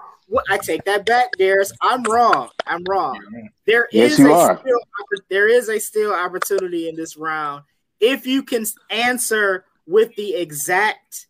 I 0.49 0.59
take 0.59 0.85
that 0.85 1.07
back, 1.07 1.29
Darius. 1.39 1.73
I'm 1.81 2.03
wrong. 2.05 2.51
I'm 2.67 2.83
wrong. 2.89 3.21
There 3.67 3.89
Yes, 3.93 4.13
is 4.13 4.21
a 4.21 4.33
are. 4.33 4.59
still, 4.59 4.79
there 5.31 5.49
is 5.49 5.69
a 5.69 5.79
still 5.79 6.13
opportunity 6.13 6.89
in 6.89 6.97
this 6.97 7.17
round 7.17 7.63
if 8.01 8.27
you 8.27 8.43
can 8.43 8.65
answer 8.91 9.65
with 9.87 10.15
the 10.17 10.35
exact 10.35 11.29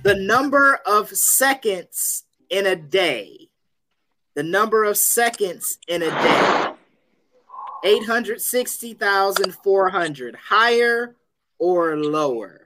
The 0.04 0.15
number 0.15 0.80
of 0.86 1.10
seconds 1.10 2.24
in 2.50 2.65
a 2.65 2.76
day. 2.76 3.50
The 4.36 4.43
number 4.43 4.84
of 4.84 4.98
seconds 4.98 5.78
in 5.88 6.02
a 6.02 6.10
day. 6.10 6.69
860,400. 7.86 10.36
Higher 10.36 11.15
or 11.60 11.98
lower? 11.98 12.62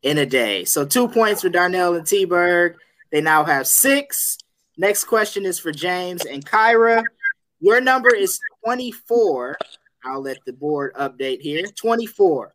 in 0.01 0.17
a 0.17 0.25
day. 0.25 0.65
So 0.65 0.88
two 0.88 1.07
points 1.07 1.43
for 1.43 1.49
Darnell 1.49 1.93
and 1.93 2.07
T 2.07 2.25
Berg. 2.25 2.77
They 3.12 3.21
now 3.21 3.43
have 3.43 3.67
six. 3.67 4.39
Next 4.75 5.03
question 5.03 5.45
is 5.45 5.59
for 5.59 5.71
James 5.71 6.25
and 6.25 6.43
Kyra. 6.43 7.03
Your 7.60 7.82
number 7.82 8.13
is 8.13 8.39
24. 8.63 9.58
I'll 10.06 10.22
let 10.22 10.38
the 10.45 10.54
board 10.54 10.93
update 10.95 11.41
here. 11.41 11.65
24. 11.76 12.54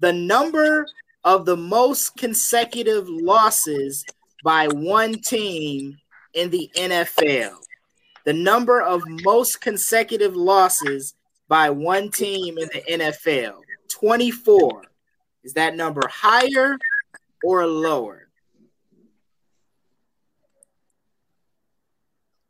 The 0.00 0.12
number 0.12 0.86
of 1.24 1.44
the 1.44 1.56
most 1.56 2.16
consecutive 2.16 3.08
losses 3.08 4.04
by 4.42 4.68
one 4.68 5.20
team 5.20 5.98
in 6.32 6.50
the 6.50 6.70
NFL. 6.74 7.56
The 8.24 8.32
number 8.32 8.80
of 8.80 9.02
most 9.06 9.60
consecutive 9.60 10.34
losses 10.34 11.14
by 11.48 11.68
one 11.70 12.10
team 12.10 12.56
in 12.58 12.68
the 12.72 12.82
NFL. 12.90 13.60
24. 13.90 14.82
Is 15.44 15.54
that 15.54 15.74
number 15.74 16.02
higher 16.08 16.78
or 17.42 17.66
lower? 17.66 18.28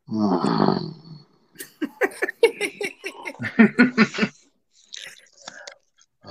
Mm. 0.09 1.00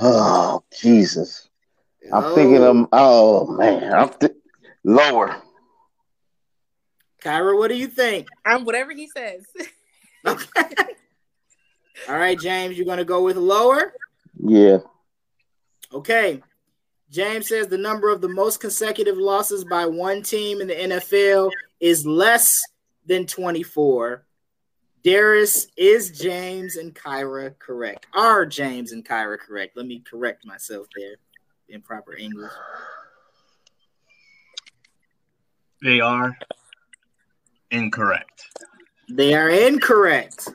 Oh 0.03 0.63
Jesus! 0.81 1.49
I'm 2.13 2.35
thinking 2.35 2.63
of 2.63 2.89
oh 2.93 3.47
man, 3.49 3.93
I'm 3.93 4.09
th- 4.09 4.33
lower. 4.85 5.37
Kyra, 7.23 7.59
what 7.59 7.69
do 7.69 7.77
you 7.77 7.89
think? 7.89 8.29
I'm 8.47 8.65
whatever 8.65 8.93
he 8.93 9.09
says. 9.09 9.45
Okay. 10.27 10.75
All 12.11 12.15
right, 12.15 12.39
James, 12.39 12.77
you're 12.77 12.85
going 12.85 12.99
to 12.99 13.07
go 13.07 13.25
with 13.25 13.39
lower? 13.39 13.95
Yeah, 14.39 14.81
Okay. 15.93 16.43
James 17.11 17.49
says 17.49 17.67
the 17.67 17.79
number 17.79 18.11
of 18.11 18.21
the 18.21 18.29
most 18.29 18.61
consecutive 18.61 19.17
losses 19.17 19.65
by 19.65 19.87
one 19.87 20.23
team 20.23 20.61
in 20.61 20.69
the 20.69 20.75
NFL 20.75 21.51
is 21.81 22.07
less 22.07 22.61
than 23.07 23.27
24. 23.27 24.25
Darius 25.03 25.69
is 25.77 26.11
James 26.11 26.77
and 26.77 26.95
Kyra 26.95 27.59
correct? 27.59 28.07
Are 28.15 28.45
James 28.45 28.93
and 28.93 29.07
Kyra 29.07 29.39
correct? 29.39 29.77
Let 29.77 29.87
me 29.87 30.01
correct 30.01 30.45
myself 30.45 30.87
there 30.95 31.17
in 31.69 31.81
proper 31.81 32.17
English. 32.17 32.53
They 35.83 36.01
are 36.01 36.37
incorrect. 37.71 38.45
They 39.09 39.35
are 39.35 39.49
incorrect. 39.49 40.49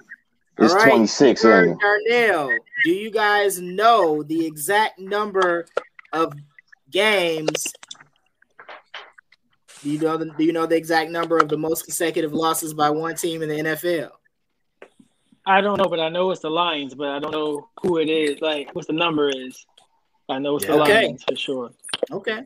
It's 0.58 0.73
All 0.73 0.79
right, 0.79 0.89
26, 0.89 1.41
Sir 1.41 1.65
ain't? 1.69 1.81
Darnell, 1.81 2.58
do 2.86 2.91
you 2.91 3.12
guys 3.12 3.60
know 3.60 4.23
the 4.23 4.45
exact 4.45 4.99
number 4.99 5.65
of 6.13 6.34
games? 6.91 7.73
Do 9.81 9.89
you 9.89 9.99
know 9.99 10.17
the, 10.17 10.25
do 10.38 10.43
you 10.43 10.53
know 10.53 10.65
the 10.65 10.77
exact 10.77 11.12
number 11.12 11.38
of 11.38 11.49
the 11.49 11.58
most 11.58 11.84
consecutive 11.84 12.31
losses 12.31 12.73
by 12.73 12.89
one 12.89 13.15
team 13.15 13.41
in 13.41 13.49
the 13.49 13.55
NFL? 13.55 14.12
I 15.47 15.62
don't 15.62 15.77
know, 15.77 15.86
but 15.89 15.99
I 15.99 16.10
know 16.10 16.31
it's 16.31 16.41
the 16.41 16.49
Lions, 16.49 16.95
but 16.95 17.08
I 17.10 17.19
don't 17.19 17.31
know 17.31 17.69
who 17.81 17.97
it 17.97 18.10
is. 18.10 18.41
Like, 18.41 18.73
what 18.73 18.88
the 18.88 18.93
number 18.93 19.29
is. 19.29 19.65
I 20.27 20.39
know 20.39 20.55
it's 20.58 20.65
the 20.65 20.73
Okay. 20.81 21.05
Lions 21.05 21.23
for 21.27 21.36
sure. 21.36 21.71
Okay. 22.12 22.41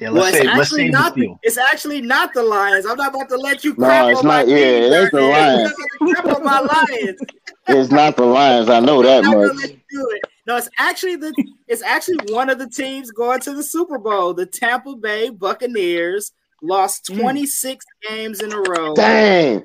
Yeah, 0.00 0.08
let's 0.10 0.28
it's 0.28 0.38
say 0.38 0.44
let's 0.44 0.60
actually 0.60 0.82
save 0.84 0.92
the 0.92 1.26
not. 1.26 1.38
It's 1.42 1.58
actually 1.58 2.00
not 2.00 2.32
the 2.32 2.42
Lions. 2.42 2.86
I'm 2.86 2.96
not 2.96 3.14
about 3.14 3.28
to 3.28 3.36
let 3.36 3.62
you. 3.64 3.70
No, 3.76 3.86
crap 3.86 4.10
it's 4.10 4.20
on 4.20 4.26
my 4.26 4.38
not- 4.42 4.48
yeah, 4.48 4.56
team, 4.80 4.90
that's 4.90 5.10
the 5.12 5.20
Lions. 5.20 5.72
You're 6.00 6.08
not 6.08 6.24
gonna 6.24 6.24
crap 6.24 6.36
on 6.36 6.44
my 6.44 6.60
Lions. 6.60 7.20
It's 7.66 7.90
not 7.90 8.16
the 8.16 8.24
Lions. 8.26 8.68
I 8.68 8.80
know 8.80 9.02
that 9.02 9.24
I'm 9.24 9.30
not 9.30 9.46
much. 9.46 9.56
let 9.56 9.70
you 9.70 9.80
do 9.90 10.08
it. 10.10 10.22
No, 10.46 10.56
it's 10.56 10.68
actually 10.78 11.16
the 11.16 11.32
it's 11.68 11.82
actually 11.82 12.18
one 12.32 12.50
of 12.50 12.58
the 12.58 12.68
teams 12.68 13.10
going 13.10 13.40
to 13.40 13.54
the 13.54 13.62
Super 13.62 13.96
Bowl. 13.98 14.34
The 14.34 14.44
Tampa 14.46 14.96
Bay 14.96 15.30
Buccaneers 15.30 16.32
lost 16.62 17.06
Mm. 17.10 17.20
26 17.20 17.84
games 18.08 18.40
in 18.42 18.52
a 18.52 18.60
row. 18.60 18.94
Dang. 18.94 19.64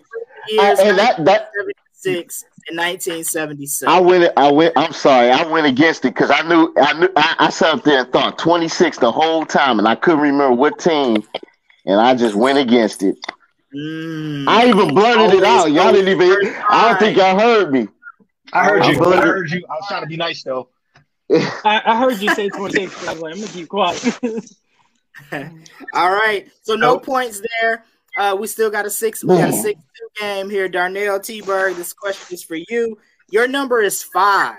I, 0.59 0.67
Years 0.67 0.79
and 0.79 0.97
that 0.97 1.17
that 1.25 1.49
1976 2.03 2.43
and 2.69 2.77
1977. 2.77 3.93
I 3.93 3.99
went. 3.99 4.31
I 4.37 4.51
went. 4.51 4.73
I'm 4.77 4.93
sorry. 4.93 5.29
I 5.31 5.43
went 5.45 5.65
against 5.67 6.05
it 6.05 6.13
because 6.13 6.31
I 6.31 6.41
knew. 6.47 6.73
I 6.77 6.93
knew. 6.99 7.09
I, 7.15 7.35
I 7.39 7.49
sat 7.49 7.73
up 7.73 7.83
there 7.83 8.01
and 8.01 8.11
thought 8.13 8.37
26 8.37 8.97
the 8.99 9.11
whole 9.11 9.45
time, 9.45 9.79
and 9.79 9.87
I 9.87 9.95
couldn't 9.95 10.21
remember 10.21 10.53
what 10.55 10.79
team, 10.79 11.23
and 11.85 11.99
I 11.99 12.15
just 12.15 12.35
went 12.35 12.57
against 12.59 13.03
it. 13.03 13.17
Mm. 13.75 14.47
I 14.47 14.67
even 14.67 14.93
blurted 14.93 15.37
it 15.37 15.43
out. 15.43 15.71
Y'all 15.71 15.91
didn't 15.91 16.09
even. 16.21 16.53
I 16.69 16.89
don't 16.89 16.99
think 16.99 17.17
y'all 17.17 17.39
heard 17.39 17.71
me. 17.71 17.87
I 18.53 18.63
heard 18.65 18.85
you. 18.85 18.97
believe 18.97 19.19
I 19.19 19.25
heard 19.25 19.51
you. 19.51 19.63
I 19.69 19.73
was 19.73 19.85
trying 19.87 20.01
to 20.01 20.07
be 20.07 20.17
nice 20.17 20.43
though. 20.43 20.69
I, 21.31 21.81
I 21.85 21.97
heard 21.99 22.17
you 22.19 22.29
say 22.29 22.49
26, 22.49 23.03
I 23.07 23.11
was 23.11 23.21
like, 23.21 23.33
I'm 23.33 23.39
gonna 23.41 23.51
keep 23.53 23.69
quiet. 23.69 24.03
All 25.93 26.11
right. 26.11 26.49
So 26.63 26.75
no 26.75 26.95
Oh. 26.95 26.99
points 26.99 27.41
there. 27.61 27.83
Uh, 28.19 28.35
we 28.35 28.47
still 28.47 28.69
got 28.69 28.85
a 28.85 28.89
six. 28.89 29.23
We 29.23 29.37
got 29.37 29.47
a 29.47 29.53
six-two 29.53 30.09
game 30.19 30.49
here. 30.49 30.67
Darnell 30.67 31.21
T. 31.21 31.39
Berg. 31.39 31.77
This 31.77 31.93
question 31.93 32.33
is 32.33 32.43
for 32.43 32.57
you. 32.67 32.97
Your 33.31 33.47
number 33.47 33.81
is 33.81 34.03
five. 34.03 34.57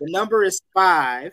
The 0.00 0.12
number 0.12 0.44
is 0.44 0.60
five. 0.72 1.32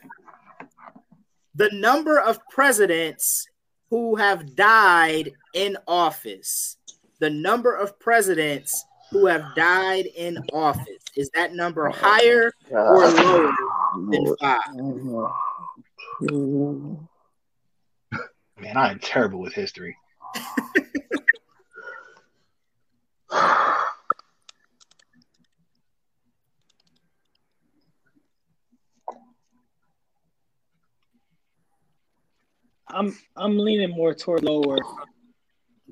The 1.53 1.69
number 1.73 2.19
of 2.19 2.39
presidents 2.49 3.45
who 3.91 4.15
have 4.15 4.55
died 4.55 5.33
in 5.53 5.77
office. 5.87 6.77
The 7.19 7.29
number 7.29 7.75
of 7.75 7.99
presidents 7.99 8.83
who 9.11 9.27
have 9.27 9.53
died 9.55 10.07
in 10.15 10.39
office. 10.51 11.03
Is 11.15 11.29
that 11.35 11.53
number 11.53 11.89
higher 11.89 12.53
or 12.71 13.07
lower 13.07 13.53
than 14.09 14.35
five? 14.41 14.59
Man, 18.59 18.75
I 18.75 18.89
am 18.89 18.97
terrible 18.97 19.41
with 19.41 19.53
history. 19.53 19.95
I'm 32.89 33.17
I'm 33.35 33.57
leaning 33.57 33.91
more 33.91 34.13
toward 34.13 34.43
lower. 34.43 34.77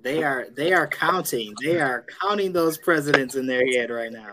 They 0.01 0.23
are 0.23 0.47
they 0.55 0.73
are 0.73 0.87
counting. 0.87 1.55
They 1.63 1.79
are 1.79 2.05
counting 2.21 2.53
those 2.53 2.77
presidents 2.77 3.35
in 3.35 3.45
their 3.45 3.65
head 3.65 3.89
right 3.89 4.11
now. 4.11 4.31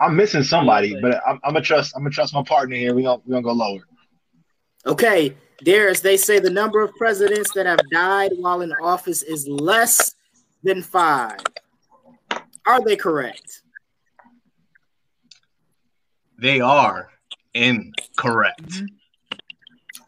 I'm 0.00 0.14
missing 0.14 0.42
somebody, 0.42 1.00
but 1.00 1.20
I'm, 1.26 1.40
I'm 1.44 1.54
gonna 1.54 1.62
trust. 1.62 1.94
I'm 1.96 2.02
gonna 2.02 2.10
trust 2.10 2.34
my 2.34 2.42
partner 2.42 2.76
here. 2.76 2.94
We 2.94 3.02
gonna 3.02 3.20
we 3.24 3.32
gonna 3.32 3.42
go 3.42 3.52
lower. 3.52 3.80
Okay, 4.86 5.34
Darius, 5.62 6.00
they 6.00 6.16
say 6.16 6.38
the 6.38 6.50
number 6.50 6.80
of 6.80 6.94
presidents 6.96 7.52
that 7.52 7.66
have 7.66 7.80
died 7.90 8.32
while 8.36 8.60
in 8.60 8.72
office 8.72 9.22
is 9.22 9.48
less 9.48 10.14
than 10.62 10.82
five. 10.82 11.40
Are 12.66 12.82
they 12.84 12.96
correct? 12.96 13.62
They 16.38 16.60
are 16.60 17.10
incorrect. 17.54 18.82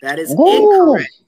That 0.03 0.19
is 0.19 0.35
Woo. 0.37 0.47
incorrect. 0.47 1.20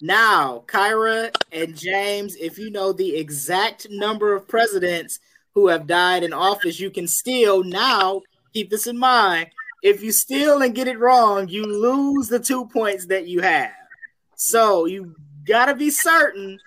Now, 0.00 0.64
Kyra 0.66 1.34
and 1.50 1.76
James, 1.76 2.36
if 2.36 2.58
you 2.58 2.70
know 2.70 2.92
the 2.92 3.16
exact 3.16 3.88
number 3.90 4.34
of 4.34 4.46
presidents 4.46 5.18
who 5.54 5.68
have 5.68 5.86
died 5.86 6.22
in 6.22 6.32
office, 6.32 6.78
you 6.78 6.90
can 6.90 7.08
steal. 7.08 7.64
Now, 7.64 8.22
keep 8.52 8.70
this 8.70 8.86
in 8.86 8.96
mind. 8.96 9.48
If 9.82 10.02
you 10.02 10.12
steal 10.12 10.62
and 10.62 10.74
get 10.74 10.88
it 10.88 10.98
wrong, 10.98 11.48
you 11.48 11.64
lose 11.64 12.28
the 12.28 12.38
two 12.38 12.66
points 12.66 13.06
that 13.06 13.26
you 13.26 13.40
have. 13.40 13.72
So 14.36 14.86
you 14.86 15.16
gotta 15.44 15.74
be 15.74 15.90
certain 15.90 16.58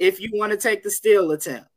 if 0.00 0.20
you 0.20 0.30
want 0.34 0.50
to 0.50 0.58
take 0.58 0.82
the 0.82 0.90
steal 0.90 1.30
attempt. 1.30 1.68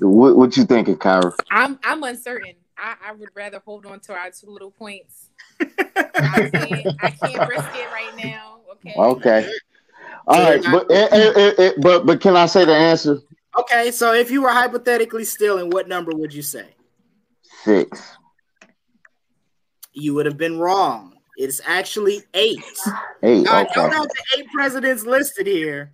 What, 0.00 0.36
what 0.36 0.56
you 0.56 0.64
thinking, 0.64 0.96
Kyra? 0.96 1.32
I'm 1.50 1.78
I'm 1.84 2.02
uncertain. 2.02 2.54
I, 2.76 2.96
I 3.08 3.12
would 3.12 3.28
rather 3.34 3.60
hold 3.64 3.86
on 3.86 4.00
to 4.00 4.14
our 4.14 4.30
two 4.30 4.48
little 4.48 4.70
points. 4.70 5.28
I 5.60 6.50
can't, 6.52 6.96
I 7.02 7.10
can't 7.10 7.48
risk 7.48 7.68
it 7.74 7.92
right 7.92 8.12
now. 8.16 8.60
Okay. 8.72 8.94
Okay. 8.96 9.50
All 10.26 10.40
right, 10.42 10.62
but 10.62 10.90
eh, 10.90 11.08
eh, 11.10 11.52
eh, 11.58 11.72
but 11.82 12.06
but 12.06 12.20
can 12.20 12.36
I 12.36 12.46
say 12.46 12.64
the 12.64 12.74
answer? 12.74 13.18
Okay, 13.58 13.90
so 13.90 14.12
if 14.14 14.30
you 14.30 14.42
were 14.42 14.50
hypothetically 14.50 15.24
stealing, 15.24 15.70
what 15.70 15.88
number 15.88 16.12
would 16.14 16.32
you 16.32 16.42
say? 16.42 16.74
Six. 17.64 18.16
You 19.92 20.14
would 20.14 20.26
have 20.26 20.36
been 20.38 20.58
wrong. 20.58 21.14
It's 21.36 21.60
actually 21.66 22.22
eight. 22.34 22.62
Eight. 23.22 23.42
Now, 23.44 23.54
I 23.56 23.64
don't 23.64 23.86
Okay. 23.86 23.96
have 23.96 24.06
the 24.06 24.38
eight 24.38 24.46
presidents 24.52 25.04
listed 25.04 25.46
here, 25.46 25.92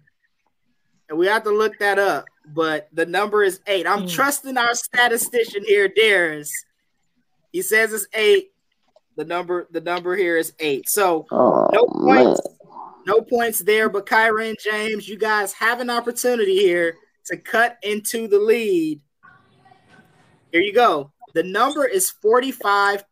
and 1.08 1.18
we 1.18 1.26
have 1.26 1.44
to 1.44 1.50
look 1.50 1.78
that 1.78 1.98
up. 1.98 2.26
But 2.44 2.88
the 2.92 3.06
number 3.06 3.42
is 3.42 3.60
eight. 3.66 3.86
I'm 3.86 4.02
Hmm. 4.02 4.06
trusting 4.06 4.56
our 4.58 4.74
statistician 4.74 5.64
here, 5.64 5.88
Darius. 5.88 6.52
He 7.52 7.62
says 7.62 7.92
it's 7.92 8.06
eight. 8.12 8.52
The 9.16 9.24
number, 9.24 9.66
the 9.70 9.80
number 9.80 10.14
here 10.14 10.36
is 10.36 10.52
eight. 10.60 10.88
So 10.88 11.26
Oh 11.30 11.68
no 11.72 11.86
man. 12.04 12.36
No 13.06 13.22
points 13.22 13.60
there. 13.60 13.88
But 13.88 14.06
Kyra 14.06 14.48
and 14.48 14.58
James, 14.62 15.08
you 15.08 15.16
guys 15.16 15.52
have 15.54 15.80
an 15.80 15.88
opportunity 15.88 16.56
here 16.56 16.96
to 17.26 17.36
cut 17.36 17.78
into 17.82 18.28
the 18.28 18.38
lead. 18.38 19.00
Here 20.52 20.60
you 20.60 20.74
go. 20.74 21.12
The 21.34 21.42
number 21.42 21.86
is 21.86 22.12
45%. 22.24 23.02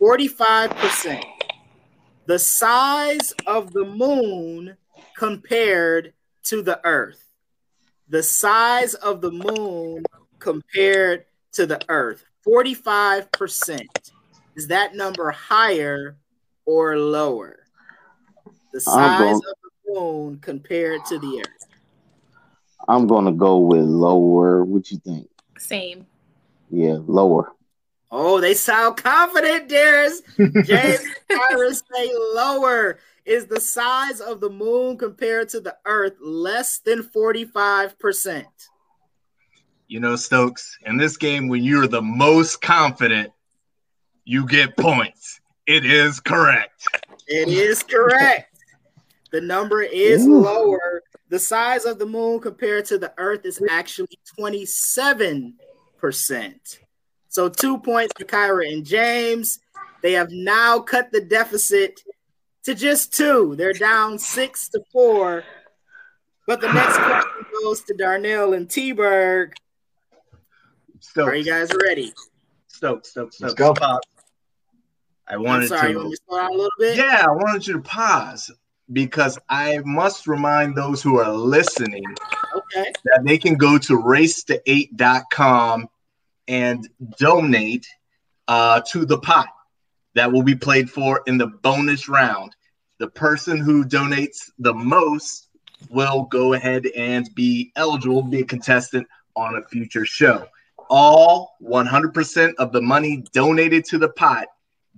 45%. 0.00 1.24
The 2.26 2.38
size 2.38 3.32
of 3.46 3.72
the 3.72 3.84
moon 3.84 4.76
compared 5.16 6.12
to 6.44 6.62
the 6.62 6.80
earth. 6.84 7.24
The 8.08 8.22
size 8.22 8.94
of 8.94 9.20
the 9.20 9.32
moon 9.32 10.04
compared 10.38 11.24
to 11.52 11.66
the 11.66 11.80
earth. 11.88 12.24
45%. 12.46 13.86
Is 14.54 14.68
that 14.68 14.94
number 14.94 15.30
higher 15.30 16.16
or 16.64 16.98
lower? 16.98 17.67
The 18.72 18.80
size 18.80 19.18
going- 19.20 19.34
of 19.34 19.42
the 19.42 19.94
moon 19.94 20.38
compared 20.40 21.04
to 21.06 21.18
the 21.18 21.40
earth. 21.46 21.66
I'm 22.88 23.06
gonna 23.06 23.32
go 23.32 23.58
with 23.58 23.84
lower. 23.84 24.64
What 24.64 24.90
you 24.90 24.98
think? 24.98 25.28
Same. 25.58 26.06
Yeah, 26.70 26.98
lower. 27.06 27.52
Oh, 28.10 28.40
they 28.40 28.54
sound 28.54 28.96
confident, 28.96 29.68
Darius. 29.68 30.22
James 30.64 31.00
and 31.28 31.40
Iris 31.50 31.82
say 31.92 32.10
lower. 32.34 32.98
Is 33.26 33.46
the 33.46 33.60
size 33.60 34.20
of 34.22 34.40
the 34.40 34.48
moon 34.48 34.96
compared 34.96 35.50
to 35.50 35.60
the 35.60 35.76
earth 35.84 36.14
less 36.18 36.78
than 36.78 37.02
45%? 37.02 38.44
You 39.86 40.00
know, 40.00 40.16
Stokes, 40.16 40.78
in 40.86 40.96
this 40.96 41.18
game, 41.18 41.48
when 41.48 41.62
you're 41.62 41.86
the 41.86 42.00
most 42.00 42.62
confident, 42.62 43.30
you 44.24 44.46
get 44.46 44.76
points. 44.78 45.40
It 45.66 45.84
is 45.84 46.20
correct. 46.20 46.86
It 47.26 47.48
is 47.48 47.82
correct. 47.82 48.47
The 49.30 49.40
number 49.40 49.82
is 49.82 50.26
Ooh. 50.26 50.40
lower. 50.40 51.02
The 51.28 51.38
size 51.38 51.84
of 51.84 51.98
the 51.98 52.06
moon 52.06 52.40
compared 52.40 52.86
to 52.86 52.98
the 52.98 53.12
earth 53.18 53.44
is 53.44 53.62
actually 53.70 54.18
27%. 54.38 55.52
So 57.28 57.48
two 57.50 57.78
points 57.78 58.14
for 58.18 58.24
Kyra 58.24 58.72
and 58.72 58.84
James. 58.86 59.60
They 60.02 60.12
have 60.12 60.30
now 60.30 60.78
cut 60.80 61.12
the 61.12 61.20
deficit 61.20 62.00
to 62.64 62.74
just 62.74 63.12
two. 63.12 63.54
They're 63.56 63.72
down 63.74 64.18
six 64.18 64.68
to 64.70 64.80
four. 64.92 65.44
But 66.46 66.62
the 66.62 66.72
next 66.72 66.96
question 66.96 67.44
goes 67.62 67.82
to 67.82 67.94
Darnell 67.94 68.54
and 68.54 68.70
T-Berg. 68.70 69.54
Stokes, 71.00 71.28
Are 71.28 71.34
you 71.36 71.44
guys 71.44 71.70
ready? 71.84 72.14
Stokes, 72.68 73.10
Stokes, 73.10 73.36
Stokes. 73.36 73.40
Let's 73.40 73.54
go. 73.54 73.74
Pause. 73.74 74.00
I 75.28 75.34
I'm 75.34 75.42
wanted 75.42 75.68
sorry, 75.68 75.88
you 75.90 75.94
to. 75.94 75.98
want 75.98 76.10
me 76.10 76.16
to 76.16 76.22
slow 76.26 76.38
down 76.38 76.48
a 76.50 76.54
little 76.54 76.70
bit? 76.78 76.96
Yeah, 76.96 77.26
I 77.28 77.30
wanted 77.32 77.66
you 77.66 77.74
to 77.74 77.80
pause 77.82 78.50
because 78.92 79.38
I 79.48 79.78
must 79.84 80.26
remind 80.26 80.76
those 80.76 81.02
who 81.02 81.18
are 81.18 81.32
listening 81.32 82.04
Okay. 82.54 82.92
that 83.04 83.22
they 83.24 83.38
can 83.38 83.56
go 83.56 83.78
to 83.78 83.96
race 83.96 84.44
to8.com 84.44 85.88
and 86.46 86.88
donate 87.18 87.86
uh, 88.48 88.80
to 88.90 89.04
the 89.04 89.18
pot 89.18 89.48
that 90.14 90.32
will 90.32 90.42
be 90.42 90.54
played 90.54 90.90
for 90.90 91.22
in 91.26 91.36
the 91.38 91.46
bonus 91.46 92.08
round. 92.08 92.56
The 92.98 93.08
person 93.08 93.58
who 93.58 93.84
donates 93.84 94.50
the 94.58 94.74
most 94.74 95.48
will 95.90 96.24
go 96.24 96.54
ahead 96.54 96.86
and 96.96 97.28
be 97.34 97.70
eligible, 97.76 98.22
to 98.22 98.28
be 98.28 98.40
a 98.40 98.44
contestant 98.44 99.06
on 99.36 99.56
a 99.56 99.68
future 99.68 100.04
show. 100.04 100.46
All 100.90 101.54
100% 101.62 102.54
of 102.58 102.72
the 102.72 102.80
money 102.80 103.24
donated 103.32 103.84
to 103.86 103.98
the 103.98 104.08
pot 104.08 104.48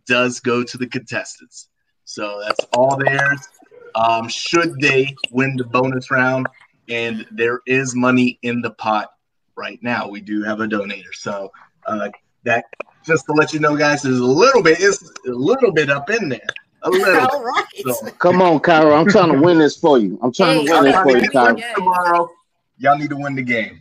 does 0.07 0.41
go 0.41 0.63
to 0.63 0.79
the 0.79 0.87
contestants. 0.87 1.69
So 2.05 2.41
that's 2.47 2.65
all 2.73 2.97
theirs. 2.97 3.49
Um, 3.95 4.29
should 4.29 4.81
they 4.81 5.15
win 5.31 5.57
the 5.57 5.65
bonus 5.65 6.11
round, 6.11 6.49
and 6.89 7.27
there 7.31 7.61
is 7.67 7.95
money 7.95 8.39
in 8.43 8.61
the 8.61 8.71
pot 8.71 9.11
right 9.57 9.79
now. 9.83 10.09
We 10.09 10.21
do 10.21 10.43
have 10.43 10.61
a 10.61 10.67
donator. 10.67 11.15
So 11.15 11.53
uh, 11.87 12.11
that 12.45 12.65
just 13.05 13.27
to 13.27 13.33
let 13.33 13.53
you 13.53 13.61
know, 13.61 13.77
guys, 13.77 14.03
there's 14.03 14.19
a 14.19 14.25
little 14.25 14.63
bit, 14.63 14.79
it's 14.81 15.03
a 15.27 15.31
little 15.31 15.73
bit 15.73 15.91
up 15.91 16.11
in 16.11 16.29
there. 16.29 16.41
A 16.83 16.91
little. 16.91 17.27
All 17.27 17.45
right. 17.45 17.65
So, 17.83 18.11
Come 18.13 18.41
on, 18.41 18.59
Kyra. 18.61 18.99
I'm 18.99 19.07
trying 19.07 19.33
to 19.33 19.41
win 19.41 19.59
this 19.59 19.77
for 19.77 19.99
you. 19.99 20.19
I'm 20.23 20.33
trying 20.33 20.67
to 20.67 20.73
win 20.73 20.85
this 20.85 20.97
for 20.97 21.11
you, 21.11 21.15
to 21.15 21.21
win 21.21 21.31
Kyra. 21.31 21.75
Tomorrow. 21.75 22.31
Y'all 22.79 22.97
need 22.97 23.11
to 23.11 23.17
win 23.17 23.35
the 23.35 23.43
game. 23.43 23.81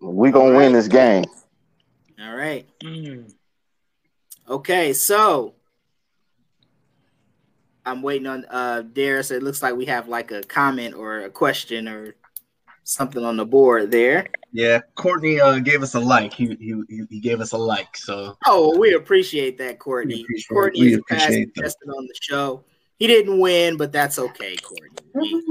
we 0.00 0.30
going 0.30 0.52
to 0.52 0.58
win 0.58 0.72
this 0.72 0.86
game. 0.86 1.24
All 2.22 2.36
right. 2.36 2.64
Mm. 2.80 3.32
Okay, 4.48 4.92
so 4.92 5.55
I'm 7.86 8.02
waiting 8.02 8.26
on 8.26 8.44
uh 8.50 8.82
Darius. 8.82 9.30
It 9.30 9.42
looks 9.42 9.62
like 9.62 9.76
we 9.76 9.86
have 9.86 10.08
like 10.08 10.32
a 10.32 10.42
comment 10.42 10.94
or 10.94 11.20
a 11.20 11.30
question 11.30 11.86
or 11.88 12.14
something 12.84 13.24
on 13.24 13.36
the 13.36 13.46
board 13.46 13.90
there. 13.90 14.26
Yeah, 14.52 14.80
Courtney 14.96 15.40
uh, 15.40 15.58
gave 15.60 15.82
us 15.82 15.94
a 15.94 16.00
like. 16.00 16.32
He, 16.34 16.46
he 16.60 16.74
he- 16.88 17.06
he 17.10 17.20
gave 17.20 17.40
us 17.40 17.52
a 17.52 17.58
like. 17.58 17.96
So 17.96 18.36
Oh, 18.46 18.70
well, 18.70 18.78
we 18.78 18.94
appreciate 18.94 19.56
that, 19.58 19.78
Courtney. 19.78 20.22
Appreciate- 20.22 20.48
Courtney 20.48 20.80
we 20.80 20.94
is 20.94 21.00
past 21.08 21.24
appreciate 21.24 21.46
that. 21.46 21.54
contestant 21.54 21.90
on 21.96 22.06
the 22.06 22.14
show. 22.20 22.64
He 22.98 23.06
didn't 23.06 23.38
win, 23.38 23.76
but 23.76 23.92
that's 23.92 24.18
okay, 24.18 24.56
Courtney. 24.56 24.90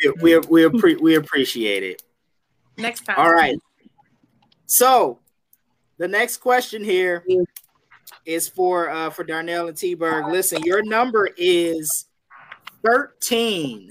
We 0.00 0.12
we 0.22 0.38
we, 0.38 0.38
we, 0.38 0.62
appre- 0.64 1.00
we 1.00 1.14
appreciate 1.16 1.82
it. 1.82 2.02
Next 2.76 3.04
time. 3.04 3.16
All 3.18 3.32
right. 3.32 3.58
So 4.66 5.18
the 5.96 6.06
next 6.06 6.36
question 6.36 6.84
here 6.84 7.24
is 8.24 8.48
for 8.48 8.90
uh 8.90 9.10
for 9.10 9.24
Darnell 9.24 9.68
and 9.68 9.76
T 9.76 9.94
Berg. 9.94 10.26
Listen, 10.28 10.62
your 10.62 10.82
number 10.82 11.28
is 11.36 12.06
13. 12.84 13.90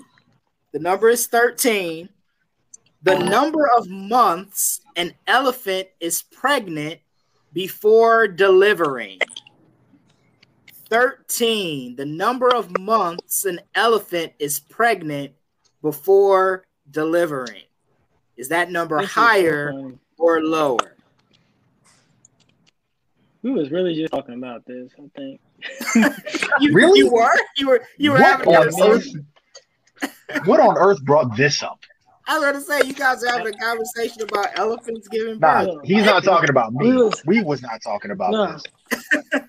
The 0.73 0.79
number 0.79 1.09
is 1.09 1.27
13. 1.27 2.09
The 3.03 3.19
number 3.19 3.69
of 3.77 3.87
months 3.89 4.81
an 4.95 5.13
elephant 5.27 5.87
is 5.99 6.23
pregnant 6.23 6.99
before 7.53 8.27
delivering. 8.27 9.19
13. 10.89 11.95
The 11.95 12.05
number 12.05 12.53
of 12.53 12.77
months 12.79 13.45
an 13.45 13.59
elephant 13.75 14.33
is 14.39 14.59
pregnant 14.59 15.31
before 15.81 16.65
delivering. 16.91 17.63
Is 18.35 18.49
that 18.49 18.71
number 18.71 18.97
This 18.99 19.09
is 19.09 19.13
so 19.13 19.21
higher 19.21 19.93
or 20.17 20.41
lower? 20.41 20.96
We 23.47 23.53
was 23.53 23.71
really 23.71 23.95
just 23.95 24.11
talking 24.11 24.33
about 24.35 24.65
this. 24.65 24.91
I 24.99 25.09
think. 25.15 25.39
You, 26.59 26.73
Really? 26.73 26.99
You 26.99 27.11
were? 27.13 27.33
You 27.55 27.67
were 27.69 27.81
you 27.97 28.11
were 28.11 28.17
what 28.17 28.25
having 28.25 28.47
a 28.47 28.57
on 28.57 28.71
conversation. 28.71 29.27
earth? 30.03 30.41
What 30.45 30.59
on 30.59 30.77
earth 30.77 31.01
brought 31.05 31.37
this 31.37 31.63
up? 31.63 31.79
I 32.27 32.37
was 32.37 32.45
gonna 32.45 32.61
say 32.61 32.85
you 32.85 32.93
guys 32.93 33.23
are 33.23 33.31
having 33.37 33.53
a 33.55 33.57
conversation 33.57 34.23
about 34.23 34.47
elephants 34.59 35.07
giving 35.07 35.39
Nah, 35.39 35.63
birth. 35.65 35.85
he's 35.85 36.03
not 36.03 36.25
talking 36.25 36.49
about 36.49 36.73
me. 36.73 36.89
We 36.89 36.97
was- 37.03 37.23
We 37.25 37.41
was 37.41 37.61
not 37.61 37.81
talking 37.81 38.11
about 38.11 38.31
No. 38.31 38.51
this. 38.51 38.63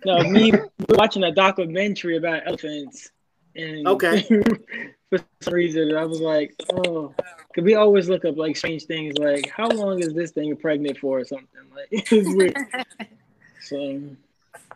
No, 0.06 0.22
me 0.22 0.52
watching 0.90 1.24
a 1.24 1.32
documentary 1.32 2.18
about 2.18 2.42
elephants, 2.46 3.10
and 3.56 3.88
Okay. 3.88 4.22
for 5.10 5.18
some 5.40 5.54
reason, 5.54 5.96
I 5.96 6.04
was 6.04 6.20
like, 6.20 6.54
oh, 6.72 7.12
because 7.48 7.64
we 7.64 7.74
always 7.74 8.08
look 8.08 8.24
up 8.24 8.36
like 8.36 8.56
strange 8.56 8.84
things, 8.84 9.18
like 9.18 9.48
how 9.50 9.68
long 9.68 9.98
is 10.00 10.14
this 10.14 10.30
thing 10.30 10.54
pregnant 10.56 10.98
for, 10.98 11.18
or 11.18 11.24
something. 11.24 11.48
Like 11.74 11.88
it's 12.12 12.28
weird. 12.36 12.56
So 13.68 14.16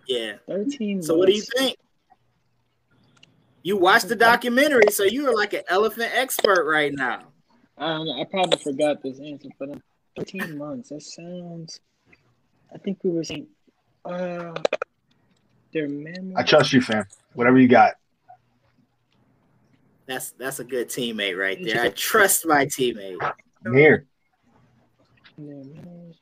Yeah. 0.07 0.35
thirteen. 0.47 1.03
So 1.03 1.17
what 1.17 1.27
do 1.29 1.35
you 1.35 1.43
think? 1.43 1.77
You 3.63 3.77
watched 3.77 4.09
the 4.09 4.17
documentary, 4.17 4.91
so 4.91 5.05
you 5.05 5.29
are 5.29 5.35
like 5.35 5.53
an 5.55 5.63
elephant 5.69 6.11
expert 6.15 6.67
right 6.69 6.93
now. 6.93 7.29
I. 7.79 7.95
I 7.95 8.25
probably 8.31 8.59
forgot 8.59 9.03
this 9.03 9.19
answer, 9.21 9.49
but 9.59 9.71
um, 9.71 9.83
thirteen 10.17 10.59
months. 10.59 10.91
That 10.91 11.03
sounds. 11.03 11.81
I 12.75 12.79
think 12.79 12.99
we 13.03 13.11
were 13.11 13.25
saying, 13.25 13.47
uh, 14.05 14.55
they're 15.73 15.89
mammals. 15.89 16.35
I 16.37 16.43
trust 16.43 16.73
you, 16.73 16.81
fam. 16.81 17.05
Whatever 17.35 17.59
you 17.59 17.69
got. 17.69 17.95
That's 20.07 20.33
that's 20.33 20.59
a 20.59 20.65
good 20.65 20.89
teammate 20.89 21.39
right 21.39 21.59
there. 21.63 21.81
I 21.81 21.89
trust 21.91 22.47
my 22.47 22.67
teammate. 22.67 23.19
I'm 23.65 23.75
here. 23.75 24.07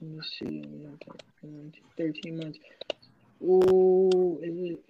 Let 0.01 0.11
me 0.11 0.21
see. 0.39 0.65
Thirteen 1.97 2.39
months. 2.39 2.59
Ooh, 3.43 4.39
is 4.43 4.73
it? 4.73 4.85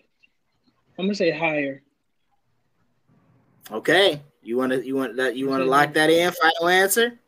I'm 0.98 1.06
gonna 1.06 1.14
say 1.14 1.30
higher. 1.30 1.82
Okay. 3.70 4.20
You 4.42 4.56
wanna 4.56 4.78
you 4.78 4.96
want 4.96 5.16
that 5.16 5.36
you 5.36 5.48
wanna 5.48 5.64
lock 5.64 5.94
that 5.94 6.10
in? 6.10 6.32
Final 6.32 6.68
answer? 6.68 7.18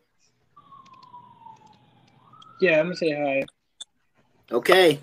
Yeah, 2.60 2.78
I'm 2.78 2.86
gonna 2.86 2.96
say 2.96 3.12
higher. 3.12 3.44
Okay. 4.50 5.00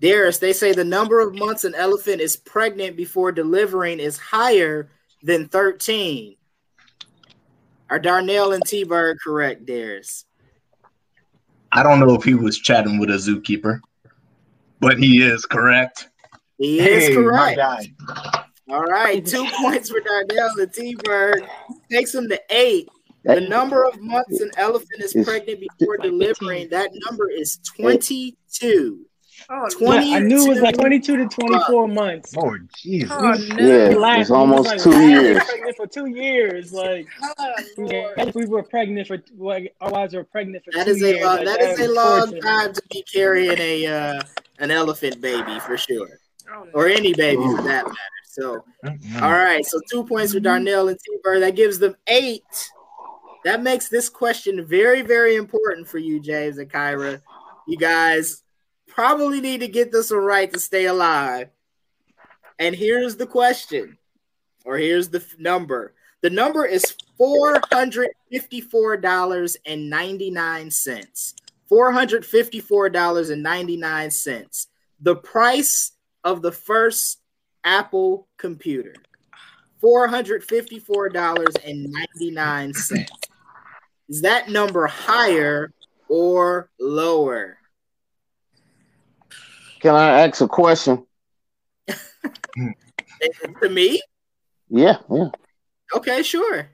Darius, 0.00 0.38
they 0.38 0.52
say 0.52 0.72
the 0.72 0.84
number 0.84 1.20
of 1.20 1.34
months 1.34 1.64
an 1.64 1.74
elephant 1.74 2.20
is 2.20 2.36
pregnant 2.36 2.96
before 2.96 3.30
delivering 3.30 4.00
is 4.00 4.18
higher 4.18 4.88
than 5.22 5.46
13. 5.48 6.36
Are 7.88 7.98
Darnell 7.98 8.52
and 8.52 8.64
T 8.64 8.84
Bird 8.84 9.18
correct, 9.22 9.64
Darius? 9.66 10.24
I 11.72 11.82
don't 11.82 12.00
know 12.00 12.14
if 12.14 12.22
he 12.22 12.34
was 12.34 12.58
chatting 12.58 12.98
with 12.98 13.10
a 13.10 13.14
zookeeper, 13.14 13.80
but 14.80 14.98
he 14.98 15.22
is 15.22 15.46
correct. 15.46 16.08
He 16.58 16.78
is 16.80 17.08
Hey, 17.08 17.16
my 17.16 17.54
correct. 17.54 17.56
guy. 17.56 17.92
All 18.68 18.84
right, 18.84 19.24
two 19.26 19.46
points 19.60 19.90
for 19.90 20.00
Darnell 20.00 20.50
and 20.58 20.72
T 20.72 20.94
Bird. 21.02 21.48
Takes 21.90 22.14
him 22.14 22.28
to 22.28 22.40
eight. 22.50 22.88
The 23.24 23.40
number 23.40 23.84
of 23.84 24.00
months 24.00 24.40
an 24.40 24.50
elephant 24.56 25.00
is 25.00 25.14
pregnant 25.24 25.60
before 25.60 25.96
delivering, 25.96 26.68
that 26.70 26.90
number 27.08 27.30
is 27.30 27.58
22. 27.76 29.06
Oh, 29.54 29.68
Yeah, 29.80 30.16
I 30.16 30.18
knew 30.20 30.46
it 30.46 30.48
was 30.48 30.60
like 30.60 30.76
22. 30.76 31.16
22 31.16 31.28
to 31.28 31.40
24 31.48 31.88
months. 31.88 32.34
Lord 32.34 32.68
Jesus. 32.74 33.10
Oh, 33.12 33.20
no. 33.20 33.34
Yeah, 33.34 33.88
We 33.88 33.94
it's 33.96 34.18
was 34.18 34.30
almost 34.30 34.66
like, 34.68 34.82
two 34.82 34.90
"Wow, 34.90 34.96
we've 34.98 35.08
been 35.08 35.24
years. 35.24 35.44
Pregnant 35.44 35.76
for 35.76 35.86
two 35.86 36.06
years, 36.06 36.72
like 36.72 37.06
Oh, 37.38 37.54
Lord. 37.76 38.14
if 38.18 38.34
we 38.34 38.46
were 38.46 38.62
pregnant 38.62 39.08
for 39.08 39.22
like 39.36 39.74
our 39.82 39.90
wives 39.90 40.14
were 40.14 40.24
pregnant 40.24 40.64
for 40.64 40.70
That 40.72 40.86
two 40.86 40.92
is 40.92 41.02
a 41.02 41.06
years. 41.08 41.24
long, 41.24 41.36
like, 41.36 41.46
that 41.46 41.60
is 41.60 41.80
a 41.80 41.88
long 41.92 42.26
torture. 42.30 42.40
time 42.40 42.72
to 42.72 42.82
be 42.90 43.02
carrying 43.12 43.58
a 43.58 43.86
uh, 43.86 44.22
an 44.58 44.70
elephant 44.70 45.20
baby 45.20 45.58
for 45.60 45.76
sure, 45.76 46.08
Oh, 46.50 46.64
no. 46.64 46.70
or 46.72 46.88
any 46.88 47.12
baby 47.12 47.42
for 47.42 47.62
that 47.62 47.84
matter. 47.84 47.94
So, 48.24 48.64
Mm-mm. 48.86 49.20
all 49.20 49.32
right, 49.32 49.64
so 49.66 49.78
two 49.90 50.04
points 50.04 50.32
for 50.32 50.40
Darnell 50.40 50.88
and 50.88 50.98
T 50.98 51.18
Bird. 51.22 51.42
That 51.42 51.56
gives 51.56 51.78
them 51.78 51.94
eight. 52.06 52.42
That 53.44 53.62
makes 53.62 53.88
this 53.90 54.08
question 54.08 54.64
very, 54.64 55.02
very 55.02 55.36
important 55.36 55.88
for 55.88 55.98
you, 55.98 56.20
James 56.20 56.56
and 56.56 56.70
Kyra. 56.72 57.20
You 57.68 57.76
guys 57.76 58.41
probably 58.94 59.40
need 59.40 59.60
to 59.60 59.68
get 59.68 59.90
this 59.90 60.10
one 60.10 60.20
right 60.20 60.52
to 60.52 60.58
stay 60.58 60.86
alive. 60.86 61.48
And 62.58 62.74
here's 62.74 63.16
the 63.16 63.26
question, 63.26 63.98
or 64.64 64.76
here's 64.76 65.08
the 65.08 65.18
f- 65.18 65.38
number. 65.38 65.94
The 66.20 66.30
number 66.30 66.64
is 66.64 66.94
four 67.18 67.60
hundred 67.72 68.10
fifty-four 68.30 68.98
dollars 68.98 69.56
and 69.66 69.90
ninety-nine 69.90 70.70
cents. 70.70 71.34
Four 71.68 71.90
hundred 71.90 72.24
fifty-four 72.24 72.90
dollars 72.90 73.30
and 73.30 73.42
ninety-nine 73.42 74.10
cents. 74.10 74.68
The 75.00 75.16
price 75.16 75.92
of 76.22 76.42
the 76.42 76.52
first 76.52 77.18
Apple 77.64 78.28
computer. 78.36 78.94
Four 79.80 80.06
hundred 80.06 80.44
fifty-four 80.44 81.08
dollars 81.08 81.54
and 81.64 81.90
ninety-nine 81.90 82.74
cents. 82.74 83.10
Is 84.08 84.22
that 84.22 84.50
number 84.50 84.86
higher 84.86 85.72
or 86.08 86.68
lower? 86.78 87.56
Can 89.82 89.94
I 89.96 90.20
ask 90.26 90.40
a 90.40 90.48
question? 90.48 91.04
To 93.62 93.68
me? 93.68 94.00
Yeah, 94.68 94.96
yeah. 95.10 95.28
Okay, 95.94 96.22
sure. 96.24 96.68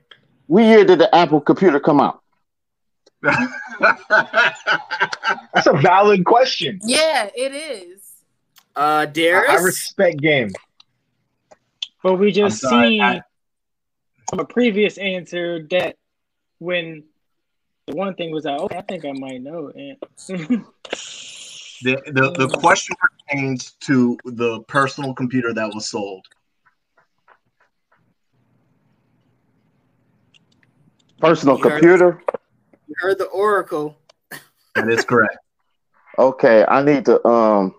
What 0.47 0.63
year 0.63 0.83
did 0.83 0.97
the 0.99 1.13
Apple 1.15 1.41
computer 1.41 1.79
come 1.79 1.99
out? 2.01 2.21
That's 3.21 3.45
a 5.67 5.73
valid 5.79 6.25
question. 6.25 6.79
Yeah, 6.83 7.29
it 7.35 7.53
is. 7.53 8.01
Uh, 8.75 8.79
I, 8.79 9.05
Darius. 9.05 9.49
I 9.49 9.63
respect 9.63 10.19
game. 10.21 10.51
But 12.01 12.15
we 12.15 12.31
just 12.31 12.63
I'm 12.63 12.69
sorry, 12.69 12.87
seen 12.89 13.01
I- 13.01 13.21
from 14.29 14.39
a 14.39 14.45
previous 14.45 14.97
answer 14.97 15.67
that 15.69 15.97
when 16.59 17.03
The 17.87 17.95
one 17.95 18.15
thing 18.15 18.31
was 18.31 18.45
like, 18.45 18.59
okay, 18.59 18.77
I 18.77 18.81
think 18.81 19.05
I 19.05 19.11
might 19.13 19.41
know. 19.41 19.71
And 19.75 19.97
The, 21.81 21.95
the, 22.07 22.31
the 22.47 22.57
question 22.57 22.95
pertains 22.99 23.71
to 23.81 24.17
the 24.25 24.61
personal 24.63 25.13
computer 25.13 25.53
that 25.53 25.73
was 25.73 25.89
sold. 25.89 26.25
Personal 31.19 31.57
You 31.57 31.63
heard- 31.63 31.71
computer. 31.81 32.23
You 32.87 32.95
heard 32.99 33.17
the 33.17 33.25
Oracle. 33.25 33.97
That 34.75 34.89
is 34.89 35.03
correct. 35.05 35.37
Okay, 36.17 36.65
I 36.67 36.83
need 36.83 37.05
to 37.05 37.25
um 37.25 37.73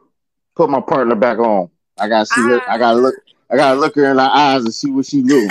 put 0.57 0.70
my 0.70 0.80
partner 0.80 1.14
back 1.14 1.38
on. 1.38 1.68
I 1.98 2.09
gotta 2.09 2.24
see 2.24 2.40
her. 2.40 2.62
I 2.70 2.78
gotta 2.78 2.98
look. 2.98 3.14
I 3.51 3.57
gotta 3.57 3.78
look 3.78 3.94
her 3.96 4.07
in 4.11 4.16
the 4.16 4.22
eyes 4.22 4.64
and 4.64 4.72
see 4.72 4.90
what 4.90 5.05
she 5.05 5.20
do. 5.20 5.46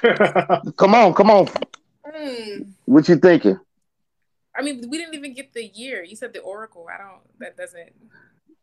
come 0.78 0.94
on, 0.94 1.12
come 1.12 1.30
on. 1.30 1.46
Hmm. 2.06 2.62
What 2.86 3.06
you 3.06 3.16
thinking? 3.16 3.60
I 4.54 4.62
mean, 4.62 4.88
we 4.90 4.98
didn't 4.98 5.14
even 5.14 5.34
get 5.34 5.52
the 5.52 5.64
year. 5.66 6.02
You 6.02 6.16
said 6.16 6.32
the 6.32 6.40
Oracle. 6.40 6.86
I 6.92 6.98
don't. 6.98 7.20
That 7.38 7.56
doesn't. 7.56 7.90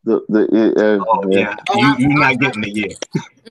The 0.04 0.22
the 0.30 1.00
uh, 1.00 1.06
Oh, 1.08 1.30
yeah. 1.30 1.56
You, 1.76 1.96
you're 2.08 2.20
not 2.20 2.40
getting 2.40 2.62
the 2.62 2.70
year. 2.70 2.96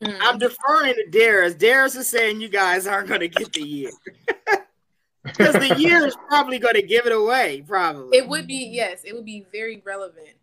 Mm. 0.01 0.18
I'm 0.20 0.39
deferring 0.39 0.95
to 0.95 1.07
Darius. 1.11 1.55
Darius 1.55 1.97
is 1.97 2.09
saying 2.09 2.41
you 2.41 2.49
guys 2.49 2.86
aren't 2.86 3.09
going 3.09 3.20
to 3.20 3.28
get 3.28 3.53
the 3.53 3.62
year. 3.62 3.91
Because 5.24 5.55
the 5.55 5.76
year 5.78 6.07
is 6.07 6.16
probably 6.28 6.59
going 6.59 6.76
to 6.76 6.82
give 6.82 7.05
it 7.05 7.12
away, 7.12 7.62
probably. 7.66 8.16
It 8.16 8.26
would 8.26 8.47
be 8.47 8.70
yes. 8.72 9.03
It 9.05 9.14
would 9.14 9.26
be 9.26 9.45
very 9.53 9.82
relevant 9.84 10.36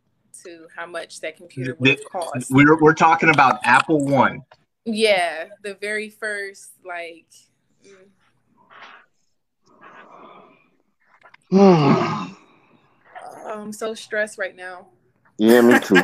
to 0.44 0.68
how 0.76 0.86
much 0.86 1.22
that 1.22 1.38
computer 1.38 1.76
would 1.80 1.90
have 1.90 2.06
cost. 2.12 2.52
We're, 2.52 2.80
we're 2.80 2.94
talking 2.94 3.30
about 3.30 3.60
Apple 3.64 4.06
One. 4.06 4.44
Yeah, 4.86 5.46
the 5.64 5.74
very 5.76 6.10
first 6.10 6.74
like. 6.86 7.26
mm, 7.84 7.96
I'm 11.52 12.36
so 13.72 13.94
stressed 13.94 14.38
right 14.38 14.56
now. 14.56 14.88
yeah, 15.38 15.62
me 15.62 15.80
too. 15.80 15.96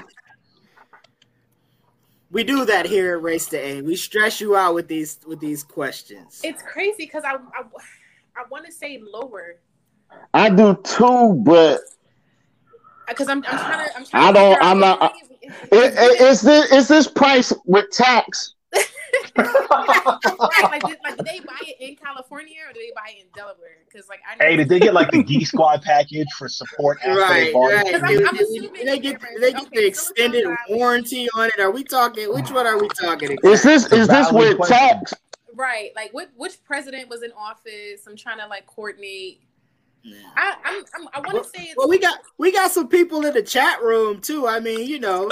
we 2.32 2.44
do 2.44 2.66
that 2.66 2.86
here 2.86 3.16
at 3.18 3.24
Race 3.24 3.48
to 3.48 3.58
Eight. 3.58 3.84
We 3.84 3.96
stress 3.96 4.40
you 4.40 4.56
out 4.56 4.74
with 4.76 4.88
these 4.88 5.20
with 5.26 5.40
these 5.40 5.64
questions. 5.64 6.42
It's 6.44 6.62
crazy 6.64 6.96
because 7.06 7.24
I 7.26 7.34
I, 7.34 7.64
I 8.36 8.44
want 8.50 8.66
to 8.66 8.72
say 8.72 9.02
lower 9.02 9.56
I 10.34 10.50
do 10.50 10.76
too, 10.84 11.34
but 11.46 11.80
because 13.08 13.28
I'm 13.28 13.44
I'm 13.48 13.58
trying 13.58 13.88
to 13.90 13.98
I'm 13.98 14.06
trying. 14.06 14.24
I 14.24 14.28
to 14.28 14.34
don't- 14.34 14.54
figure 14.54 14.64
I'm 14.70 14.80
not- 14.80 15.14
if- 15.16 15.28
it, 15.74 15.94
it, 15.98 16.22
is 16.22 16.42
this 16.42 16.72
is 16.72 16.88
this 16.88 17.08
price 17.08 17.52
with 17.66 17.90
tax? 17.92 18.54
Right, 18.74 18.86
like, 20.72 20.84
did, 20.86 20.98
like, 21.04 21.18
did 21.18 21.26
they 21.26 21.40
buy 21.40 21.60
it 21.62 21.76
in 21.80 21.96
California 21.96 22.56
or 22.68 22.74
did 22.74 22.82
they 22.82 22.92
buy 22.96 23.12
it 23.18 23.22
in 23.22 23.28
Delaware? 23.36 23.78
Because 23.90 24.08
like 24.10 24.20
I 24.30 24.42
hey, 24.44 24.56
did 24.58 24.70
they 24.70 24.80
get 24.80 24.94
like 24.94 25.12
the 25.12 25.24
Geek 25.24 25.48
Squad 25.48 25.82
package 25.82 26.28
for 26.38 26.48
support 26.48 26.98
after 27.00 27.20
Right, 27.20 27.54
bought 27.54 27.72
right. 27.72 27.86
it? 27.88 27.94
Because 27.94 28.04
I'm- 28.04 28.28
I'm 28.28 28.36
did- 28.36 28.48
assuming 28.48 28.86
they 28.86 29.00
get 29.00 29.20
did 29.22 29.42
they 29.42 29.52
get 29.52 29.62
Okay, 29.68 29.70
the 29.82 29.86
extended 29.88 30.44
Valley. 30.46 30.58
warranty 30.70 31.28
on 31.36 31.48
it? 31.48 31.60
Are 31.60 31.72
we 31.72 31.84
talking? 31.84 32.34
Which 32.34 32.50
one 32.52 32.66
are 32.68 32.80
we 32.80 32.88
talking? 32.90 33.38
Is 33.44 33.64
this 33.64 33.92
is 33.92 34.08
this 34.08 34.32
with 34.32 34.58
question. 34.58 34.78
tax? 34.78 35.14
right, 35.56 35.92
like 35.96 36.14
what 36.14 36.30
which 36.38 36.64
president 36.64 37.10
was 37.10 37.24
in 37.24 37.32
office? 37.34 38.08
I'm 38.08 38.16
trying 38.16 38.40
to 38.40 38.48
like 38.48 38.66
coordinate. 38.68 39.42
Yeah. 40.04 40.16
I 40.36 40.56
I'm, 40.66 40.84
I'm 40.96 41.08
I 41.14 41.20
want 41.20 41.34
Well, 41.34 41.44
to 41.44 41.50
say 41.50 41.64
it's 41.66 41.76
Well, 41.78 41.88
we 41.90 42.00
got 42.00 42.20
we 42.38 42.52
got 42.52 42.72
some 42.72 42.88
people 42.88 43.26
in 43.26 43.34
the 43.34 43.44
chat 43.44 43.82
room 43.84 44.20
too. 44.22 44.48
I 44.48 44.60
mean, 44.60 44.88
you 44.88 45.00
know, 45.00 45.30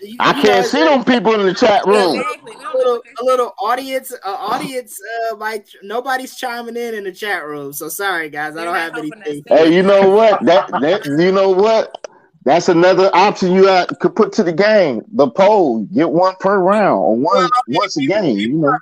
you- 0.00 0.16
I 0.20 0.32
can't 0.34 0.44
guys- 0.44 0.70
see 0.70 0.82
them 0.82 1.04
people 1.04 1.34
in 1.34 1.46
the 1.46 1.54
chat 1.54 1.86
room. 1.86 2.16
exactly. 2.20 2.52
A 2.52 2.76
little, 2.76 2.94
what 2.96 3.04
a 3.20 3.24
little 3.24 3.54
audience, 3.58 4.12
uh, 4.12 4.36
audience. 4.38 4.98
Uh, 5.30 5.36
like 5.36 5.66
nobody's 5.82 6.36
chiming 6.36 6.76
in 6.76 6.94
in 6.94 7.04
the 7.04 7.12
chat 7.12 7.44
room. 7.46 7.72
So 7.72 7.88
sorry, 7.88 8.28
guys. 8.28 8.52
I 8.52 8.56
They're 8.56 8.64
don't 8.66 8.74
have 8.76 8.96
anything. 8.98 9.42
Hey, 9.48 9.74
you 9.74 9.82
know 9.82 10.10
what? 10.10 10.42
That 10.44 10.68
that 10.80 11.06
you 11.06 11.32
know 11.32 11.50
what? 11.50 11.96
That's 12.44 12.68
another 12.68 13.10
option 13.12 13.52
you 13.52 13.68
uh, 13.68 13.86
could 14.00 14.14
put 14.14 14.32
to 14.34 14.44
the 14.44 14.52
game. 14.52 15.02
The 15.14 15.28
poll, 15.28 15.82
get 15.86 16.10
one 16.10 16.34
per 16.38 16.58
round 16.58 17.00
or 17.00 17.16
one 17.16 17.36
Well, 17.36 17.44
I 17.52 17.60
mean, 17.66 17.76
once 17.78 17.96
a 17.96 18.06
game. 18.06 18.38
You 18.38 18.48
know, 18.58 18.78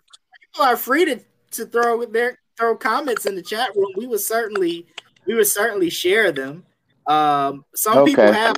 People 0.53 0.67
are 0.67 0.77
free 0.77 1.05
to 1.07 1.21
to 1.53 1.67
throw 1.67 2.05
their 2.05 2.39
throw 2.59 2.77
comments 2.77 3.25
in 3.27 3.37
the 3.37 3.43
chat 3.43 3.71
room. 3.75 3.89
We 3.97 4.07
would 4.07 4.21
certainly 4.21 4.87
we 5.27 5.35
would 5.35 5.47
certainly 5.47 5.89
share 5.91 6.31
them. 6.33 6.65
Um, 7.07 7.65
some 7.75 8.05
people 8.05 8.31
have 8.33 8.57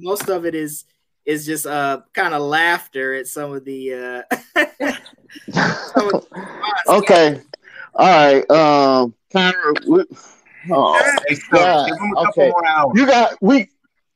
most 0.00 0.28
of 0.28 0.44
it 0.46 0.54
is 0.54 0.84
is 1.26 1.46
just 1.46 1.66
uh 1.66 2.00
kind 2.12 2.34
of 2.34 2.42
laughter 2.42 3.14
at 3.14 3.26
some 3.26 3.52
of 3.52 3.64
the 3.64 3.94
uh 3.94 4.36
some 5.50 6.14
of 6.14 6.26
the 6.30 6.84
okay, 6.88 7.40
all 7.94 8.06
right. 8.06 8.50
Um, 8.50 9.14
Connor, 9.32 9.74
we, 9.86 10.04
oh, 10.70 11.18
Hey, 11.28 11.36
God, 11.50 11.86
give 11.88 11.96
them 11.96 12.10
a 12.10 12.24
couple 12.24 12.42
okay. 12.42 12.50
more 12.50 12.66
hours. 12.66 12.92
you 12.94 13.06
got 13.06 13.36
we. 13.40 13.68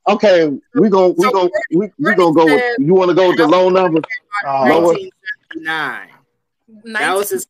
Okay, 0.08 0.48
we 0.74 0.88
gon' 0.88 1.14
we 1.18 1.24
So, 1.24 1.32
gon' 1.32 1.50
we, 1.70 1.90
we 1.98 2.14
gonna 2.14 2.34
go 2.34 2.46
with. 2.46 2.78
You 2.78 2.94
want 2.94 3.10
to 3.10 3.14
go 3.14 3.28
with 3.28 3.36
the 3.36 3.46
low 3.46 3.68
number? 3.68 4.00
Lower. 4.46 4.94
1979. 4.94 6.08
That 6.94 7.14
was 7.14 7.28
his. 7.28 7.46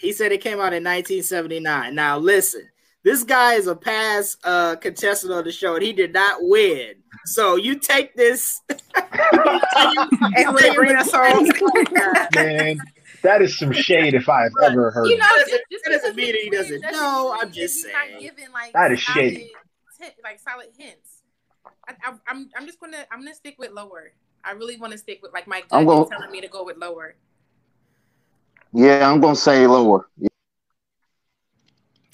He 0.00 0.12
said 0.12 0.32
it 0.32 0.40
came 0.40 0.54
out 0.54 0.72
in 0.72 0.84
1979. 0.84 1.94
Now 1.94 2.16
listen, 2.16 2.66
this 3.02 3.24
guy 3.24 3.54
is 3.54 3.66
a 3.66 3.76
past 3.76 4.38
uh, 4.42 4.76
contestant 4.76 5.34
on 5.34 5.44
the 5.44 5.52
show, 5.52 5.74
and 5.74 5.84
he 5.84 5.92
did 5.92 6.14
not 6.14 6.38
win. 6.40 6.94
So 7.32 7.56
you 7.56 7.78
take 7.78 8.14
this. 8.14 8.62
And 8.68 10.54
we're 10.54 10.74
bringing 10.74 10.96
us 10.96 11.12
all. 11.12 11.42
man, 12.34 12.78
that 13.22 13.42
is 13.42 13.58
some 13.58 13.72
shade 13.72 14.14
if 14.14 14.28
I've 14.28 14.50
ever 14.62 14.90
heard. 14.90 15.06
You 15.08 15.18
know, 15.18 15.24
That 15.26 15.34
just, 15.36 15.50
doesn't- 15.50 15.62
just 15.70 15.84
that 15.84 15.90
doesn't 15.92 16.16
mean 16.16 16.34
he 16.34 16.42
he 16.44 16.50
doesn't 16.50 16.80
doesn't 16.82 16.96
know, 17.00 17.36
I'm 17.40 17.50
just 17.52 17.74
he's 17.76 17.84
not 17.92 18.06
saying. 18.08 18.20
giving 18.20 18.52
like 18.52 18.72
That 18.72 18.92
is 18.92 19.04
solid 19.04 19.16
shady. 19.18 19.52
hint- 20.00 20.14
like 20.24 20.40
solid 20.40 20.68
hints. 20.76 21.22
I, 21.86 21.94
I, 22.04 22.12
I'm 22.28 22.48
I'm 22.56 22.66
just 22.66 22.80
gonna 22.80 23.04
I'm 23.10 23.20
gonna 23.20 23.34
stick 23.34 23.56
with 23.58 23.72
lower. 23.72 24.12
I 24.44 24.52
really 24.52 24.76
want 24.76 24.92
to 24.92 24.98
stick 24.98 25.20
with 25.22 25.32
like 25.32 25.46
my 25.46 25.60
gut 25.60 25.68
I'm 25.72 25.82
is 25.82 25.86
gonna- 25.86 26.08
telling 26.10 26.30
me 26.30 26.40
to 26.40 26.48
go 26.48 26.64
with 26.64 26.76
lower. 26.78 27.14
Yeah, 28.72 29.10
I'm 29.10 29.20
gonna 29.20 29.36
say 29.36 29.66
lower. 29.66 30.08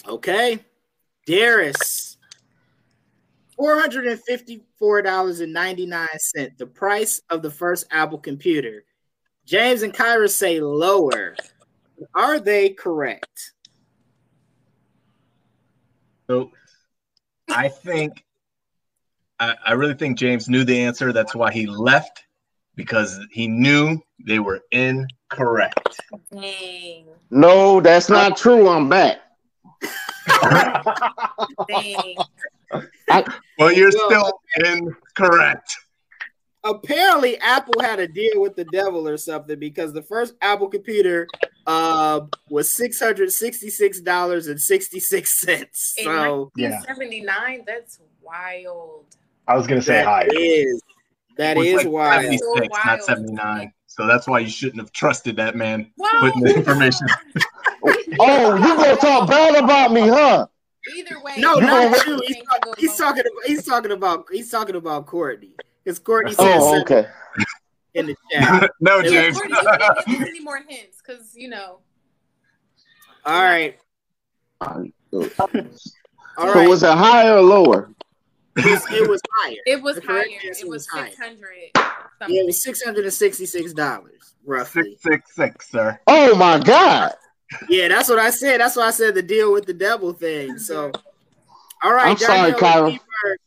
Okay, 0.06 0.58
Darius. 1.26 2.13
Four 3.64 3.80
hundred 3.80 4.06
and 4.08 4.20
fifty-four 4.20 5.00
dollars 5.00 5.40
and 5.40 5.50
ninety-nine 5.50 6.18
cent. 6.18 6.58
The 6.58 6.66
price 6.66 7.22
of 7.30 7.40
the 7.40 7.50
first 7.50 7.86
Apple 7.90 8.18
computer. 8.18 8.84
James 9.46 9.80
and 9.80 9.94
Kyra 9.94 10.28
say 10.28 10.60
lower. 10.60 11.34
Are 12.14 12.38
they 12.38 12.68
correct? 12.68 13.54
So 16.26 16.50
I 17.48 17.68
think 17.70 18.22
I, 19.40 19.54
I 19.64 19.72
really 19.72 19.94
think 19.94 20.18
James 20.18 20.46
knew 20.46 20.64
the 20.64 20.80
answer. 20.80 21.10
That's 21.10 21.34
why 21.34 21.50
he 21.50 21.66
left 21.66 22.22
because 22.74 23.18
he 23.32 23.48
knew 23.48 23.98
they 24.26 24.40
were 24.40 24.60
incorrect. 24.72 26.02
Dang, 26.30 27.06
No, 27.30 27.80
that's 27.80 28.10
not 28.10 28.36
true. 28.36 28.68
I'm 28.68 28.90
back. 28.90 29.20
dang. 31.66 32.16
Well, 33.58 33.72
you're 33.72 33.90
Well, 34.08 34.40
still 34.56 34.76
incorrect. 35.16 35.76
apparently 36.64 37.38
Apple 37.38 37.80
had 37.80 37.98
a 38.00 38.08
deal 38.08 38.40
with 38.40 38.56
the 38.56 38.64
devil 38.64 39.06
or 39.06 39.16
something 39.16 39.58
because 39.58 39.92
the 39.92 40.02
first 40.02 40.34
Apple 40.40 40.68
computer 40.68 41.28
uh, 41.66 42.20
was 42.48 42.70
six 42.70 42.98
hundred 43.00 43.30
sixty-six 43.32 44.00
dollars 44.00 44.48
and 44.48 44.60
sixty-six 44.60 45.40
cents. 45.40 45.94
In 45.98 46.04
So 46.04 46.50
Yeah. 46.56 46.70
1979, 46.70 47.64
that's 47.66 48.00
wild. 48.20 49.06
I 49.46 49.56
was 49.56 49.66
gonna 49.66 49.82
say 49.82 49.94
that 49.96 50.06
higher. 50.06 50.28
is 50.32 50.82
that 51.36 51.56
It 51.56 51.60
was 51.60 51.68
is 51.68 51.74
like 51.76 51.88
wild. 51.88 52.22
76, 52.22 52.40
So 52.44 52.88
not 52.90 53.02
79. 53.02 53.72
So 53.86 54.06
that's 54.06 54.26
why 54.26 54.40
you 54.40 54.48
shouldn't 54.48 54.80
have 54.80 54.92
trusted 54.92 55.36
that 55.36 55.56
man 55.56 55.92
Wow. 55.96 56.08
putting 56.20 56.42
the 56.42 56.54
information. 56.54 57.06
Oh, 58.18 58.54
you 58.56 58.76
gonna 58.76 58.96
talk 58.96 59.28
bad 59.28 59.62
about 59.62 59.92
me, 59.92 60.02
huh? 60.08 60.46
Either 60.96 61.20
way, 61.22 61.34
No, 61.38 61.56
You 61.56 61.60
not 61.66 62.06
you. 62.06 62.20
He's, 62.26 62.36
talk- 62.44 62.78
he's 62.78 62.96
talking 62.96 63.22
about 63.26 63.44
he's 63.46 63.64
talking 63.66 63.92
about 63.92 64.26
he's 64.30 64.50
talking 64.50 64.76
about 64.76 65.06
Courtney 65.06 65.52
because 65.82 65.98
Courtney 65.98 66.34
Oh, 66.38 66.80
okay. 66.82 67.06
in 67.94 68.06
the 68.06 68.16
chat. 68.32 68.70
no, 68.80 68.98
It 68.98 69.04
was 69.04 69.12
James. 69.12 69.36
Courtney, 69.36 69.56
you 69.62 69.68
can't 69.78 70.06
give 70.06 70.20
any 70.22 70.40
more 70.40 70.60
hints 70.68 70.98
because 71.04 71.34
you 71.34 71.48
know. 71.48 71.78
All 73.24 73.42
right. 73.42 73.78
All 74.60 74.80
right. 74.80 74.92
So 75.10 75.30
all 76.36 76.52
right. 76.52 76.68
was 76.68 76.82
it 76.82 76.90
higher 76.96 77.36
or 77.36 77.40
lower? 77.42 77.90
It 78.56 78.64
was, 78.66 78.84
it 78.92 79.08
was 79.08 79.20
higher. 79.32 79.56
It 79.66 79.82
was 79.82 79.96
The 79.96 80.02
higher. 80.06 80.24
It 80.26 80.68
was 80.68 80.86
was 80.88 80.88
six 80.92 81.18
hundred. 81.18 81.48
Yeah, 82.28 82.40
it 82.42 82.46
was 82.46 82.62
six 82.62 82.82
hundred 82.82 83.04
and 83.04 83.12
sixty-six 83.12 83.72
dollars 83.72 84.34
roughly. 84.44 84.82
666, 85.02 85.70
sir. 85.70 85.98
Oh 86.06 86.34
my 86.36 86.58
God! 86.58 87.12
Yeah, 87.68 87.88
that's 87.88 88.08
what 88.08 88.18
I 88.18 88.30
said. 88.30 88.60
That's 88.60 88.76
why 88.76 88.86
I 88.88 88.90
said 88.90 89.14
the 89.14 89.22
deal 89.22 89.52
with 89.52 89.66
the 89.66 89.74
devil 89.74 90.12
thing. 90.12 90.58
So, 90.58 90.92
all 91.82 91.92
right, 91.92 92.08
I'm 92.10 92.16
sorry, 92.16 92.52
Darnell, 92.52 92.60
Kyra. 92.60 92.86
Weaver, 92.86 93.38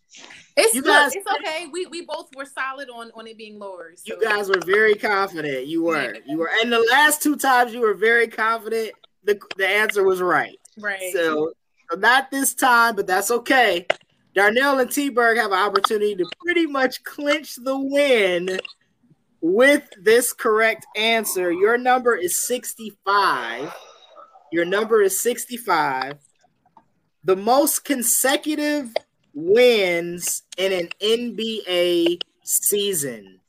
It's 0.55 0.73
You 0.73 0.81
guys- 0.81 1.15
it's 1.15 1.27
okay. 1.31 1.67
We 1.71 1.85
we 1.87 2.01
both 2.05 2.29
were 2.35 2.45
solid 2.45 2.89
on 2.89 3.11
on 3.15 3.27
it 3.27 3.37
being 3.37 3.59
lower. 3.59 3.93
So. 3.95 4.15
You 4.15 4.21
guys 4.21 4.49
were 4.49 4.61
very 4.65 4.95
confident. 4.95 5.67
You 5.67 5.83
were. 5.83 6.15
You 6.25 6.37
were. 6.37 6.49
And 6.61 6.71
the 6.71 6.85
last 6.91 7.21
two 7.21 7.35
times 7.35 7.73
you 7.73 7.81
were 7.81 7.93
very 7.93 8.27
confident, 8.27 8.91
the 9.23 9.39
the 9.57 9.67
answer 9.67 10.03
was 10.03 10.21
right. 10.21 10.57
right? 10.79 11.13
So 11.13 11.51
So 11.91 11.97
not 11.97 12.31
this 12.31 12.53
time, 12.53 12.95
but 12.95 13.07
that's 13.07 13.31
okay. 13.31 13.85
Darnell 14.33 14.79
and 14.79 14.91
T-Berg 14.91 15.37
have 15.37 15.51
an 15.51 15.57
opportunity 15.57 16.15
to 16.15 16.29
pretty 16.43 16.67
much 16.67 17.03
clinch 17.03 17.55
the 17.55 17.75
win 17.75 18.59
with 19.41 19.89
this 19.99 20.31
correct 20.33 20.85
answer. 20.95 21.51
Your 21.51 21.77
number 21.77 22.15
is 22.15 22.45
65. 22.47 23.73
Your 24.51 24.65
number 24.65 25.01
is 25.01 25.19
65. 25.19 26.17
The 27.23 27.35
most 27.35 27.83
consecutive 27.83 28.93
wins 29.33 30.43
in 30.57 30.71
an 30.71 30.89
NBA 31.01 32.21
season. 32.43 33.39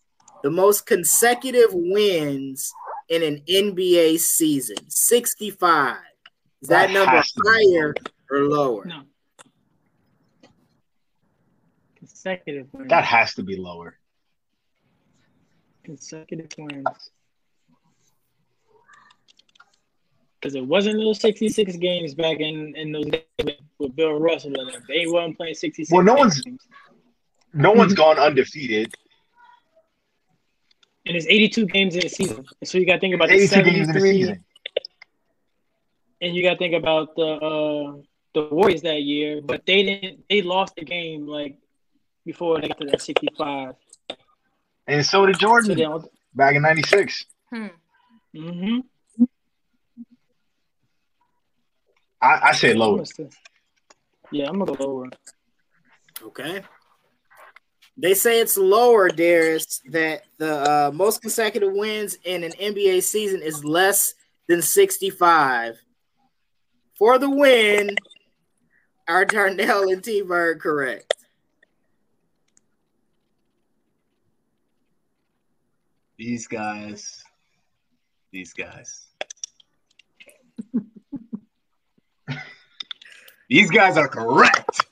The 0.43 0.51
most 0.51 0.87
consecutive 0.87 1.71
wins 1.73 2.73
in 3.09 3.23
an 3.23 3.43
NBA 3.49 4.19
season. 4.19 4.77
65. 4.89 5.97
Is 6.63 6.69
that, 6.69 6.89
That 6.89 6.93
number 6.93 7.17
has 7.17 7.33
to 7.33 7.41
be 7.41 7.49
higher 7.49 7.95
or 8.31 8.41
lower? 8.49 8.85
No. 8.85 9.03
Consecutive 11.97 12.67
wins. 12.73 12.89
That 12.91 13.05
has 13.05 13.35
to 13.35 13.43
be 13.43 13.57
lower. 13.57 13.99
consecutive 15.85 16.49
wins. 16.59 17.11
Because 20.41 20.55
it 20.55 20.65
wasn't 20.65 20.97
those 20.99 21.21
66 21.21 21.77
games 21.77 22.15
back 22.15 22.39
in, 22.39 22.75
in 22.77 22.93
those 22.93 23.07
days 23.07 23.23
with, 23.45 23.57
with 23.79 23.97
Bill 23.97 24.13
Russell. 24.13 24.53
and 24.59 24.73
them. 24.73 24.83
They 24.87 25.07
weren't 25.07 25.37
playing 25.37 25.55
66 25.55 25.91
Well, 25.93 26.05
no 26.05 26.15
one's- 26.15 26.43
No 27.53 27.73
one's 27.73 27.95
gone 27.95 28.19
undefeated. 28.19 28.95
And 31.07 31.17
it's 31.17 31.27
82 31.27 31.67
games 31.67 31.97
in 31.97 32.05
a 32.05 32.09
season. 32.09 32.45
And 32.61 32.69
so 32.69 32.79
you 32.79 32.87
got 32.87 32.95
to 32.95 33.01
think 33.01 33.15
about 33.15 33.29
the 33.29 33.35
82 33.35 33.63
games 33.63 33.89
in 33.89 33.97
a 33.97 34.01
73, 34.01 34.13
season. 34.13 34.45
and 36.21 36.37
you 36.37 36.43
got 36.43 36.53
to 36.53 36.59
think 36.59 36.75
about 36.75 37.17
the 37.17 37.23
uh, 37.23 37.97
the 38.35 38.43
Warriors 38.55 38.83
that 38.83 39.03
year, 39.03 39.41
but 39.43 39.65
they 39.65 39.83
didn't. 39.85 40.25
They 40.29 40.43
lost 40.43 40.77
the 40.77 40.85
game 40.85 41.27
like 41.27 41.57
before 42.27 42.61
they 42.61 42.69
got 42.69 42.79
to 42.81 42.87
that 42.89 43.01
65. 43.01 43.75
And 44.87 45.05
so 45.05 45.25
did 45.25 45.39
Jordan 45.39 45.77
they 45.77 45.85
all, 45.85 46.05
back 46.35 46.55
in 46.55 46.63
96. 46.63 47.25
Hmm. 47.49 47.67
mm-hmm. 48.37 48.79
I, 52.21 52.49
I 52.49 52.53
say 52.53 52.75
lower. 52.75 53.05
Yeah, 54.31 54.49
I'm 54.49 54.59
gonna 54.59 54.75
go 54.75 54.85
lower. 54.85 55.11
Okay. 56.23 56.63
They 57.97 58.15
say 58.15 58.41
it's 58.41 58.57
lower, 58.57 59.09
Darius, 59.09 59.81
that 59.91 60.23
the 60.39 60.61
uh, 60.61 60.91
most 60.93 61.21
consecutive 61.21 61.73
wins 61.73 62.17
in 62.25 62.45
an 62.45 62.53
NBA 62.53 63.03
season 63.03 63.43
is 63.43 63.65
less 63.65 64.15
than 64.47 64.63
65. 64.63 65.77
For 66.97 67.19
the 67.19 67.31
win, 67.31 67.97
are 69.09 69.25
Darnell 69.25 69.91
and 69.91 70.03
T 70.03 70.23
Bird 70.23 70.61
correct? 70.61 71.13
These 76.17 76.47
guys. 76.47 77.25
These 78.33 78.53
guys. 78.53 79.07
These 83.49 83.71
guys 83.71 83.97
are 83.97 84.09
correct. 84.09 84.87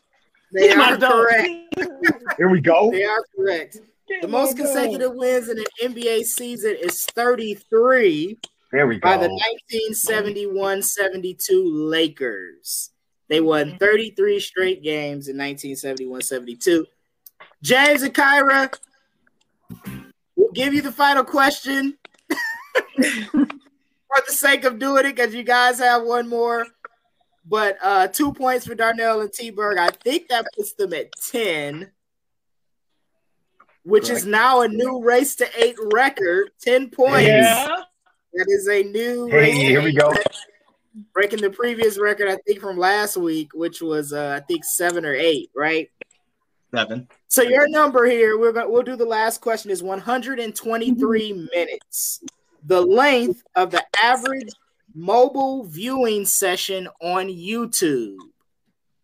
They 0.52 0.68
Get 0.68 0.78
are 0.78 0.96
correct. 0.96 1.74
Here 2.38 2.48
we 2.48 2.60
go. 2.60 2.90
They 2.90 3.04
are 3.04 3.22
correct. 3.36 3.78
Get 4.08 4.22
The 4.22 4.28
most 4.28 4.56
dog. 4.56 4.66
consecutive 4.66 5.14
wins 5.14 5.48
in 5.48 5.58
an 5.58 5.64
NBA 5.94 6.24
season 6.24 6.76
is 6.80 7.04
33 7.06 8.38
There 8.72 8.86
we 8.86 8.96
go. 8.96 9.00
by 9.00 9.16
the 9.16 9.28
go. 9.28 9.38
1971-72 10.54 11.36
Lakers. 11.90 12.90
They 13.28 13.40
won 13.40 13.76
33 13.78 14.38
straight 14.40 14.82
games 14.82 15.28
in 15.28 15.36
1971-72. 15.36 16.84
James 17.62 18.02
and 18.02 18.14
Kyra, 18.14 18.72
we'll 20.36 20.52
give 20.52 20.72
you 20.72 20.80
the 20.82 20.92
final 20.92 21.24
question 21.24 21.98
for 22.96 24.22
the 24.26 24.32
sake 24.32 24.64
of 24.64 24.78
doing 24.78 25.06
it 25.06 25.16
because 25.16 25.34
you 25.34 25.42
guys 25.42 25.78
have 25.80 26.04
one 26.04 26.28
more. 26.28 26.66
But 27.48 27.78
uh, 27.82 28.08
two 28.08 28.32
points 28.32 28.66
for 28.66 28.74
Darnell 28.74 29.20
and 29.20 29.32
T 29.32 29.50
Berg. 29.50 29.78
I 29.78 29.90
think 29.90 30.28
that 30.28 30.46
puts 30.56 30.72
them 30.74 30.92
at 30.92 31.12
10, 31.30 31.90
which 33.84 34.10
is 34.10 34.26
now 34.26 34.62
a 34.62 34.68
new 34.68 35.02
race 35.02 35.36
to 35.36 35.46
eight 35.62 35.76
record. 35.92 36.50
10 36.62 36.90
points. 36.90 37.28
Yeah. 37.28 37.68
That 38.34 38.46
is 38.48 38.68
a 38.68 38.82
new 38.82 39.28
Hey, 39.28 39.36
race 39.36 39.54
to 39.54 39.60
here 39.60 39.80
we 39.82 39.90
eight 39.90 39.98
go. 39.98 40.08
record, 40.10 40.26
breaking 41.14 41.40
the 41.40 41.50
previous 41.50 41.98
record, 42.00 42.28
I 42.28 42.36
think, 42.46 42.60
from 42.60 42.76
last 42.78 43.16
week, 43.16 43.50
which 43.54 43.80
was 43.80 44.12
uh, 44.12 44.40
I 44.42 44.44
think 44.44 44.64
seven 44.64 45.06
or 45.06 45.14
eight, 45.14 45.50
right? 45.54 45.88
Seven. 46.74 47.06
So 47.28 47.42
your 47.42 47.68
number 47.68 48.06
here, 48.06 48.36
we're 48.38 48.52
gonna 48.52 48.68
we'll 48.68 48.82
do 48.82 48.96
the 48.96 49.06
last 49.06 49.40
question 49.40 49.70
is 49.70 49.82
123 49.84 51.48
minutes. 51.54 52.20
The 52.64 52.82
length 52.82 53.42
of 53.54 53.70
the 53.70 53.84
average 54.02 54.50
mobile 54.96 55.64
viewing 55.64 56.24
session 56.24 56.88
on 57.02 57.26
YouTube. 57.28 58.16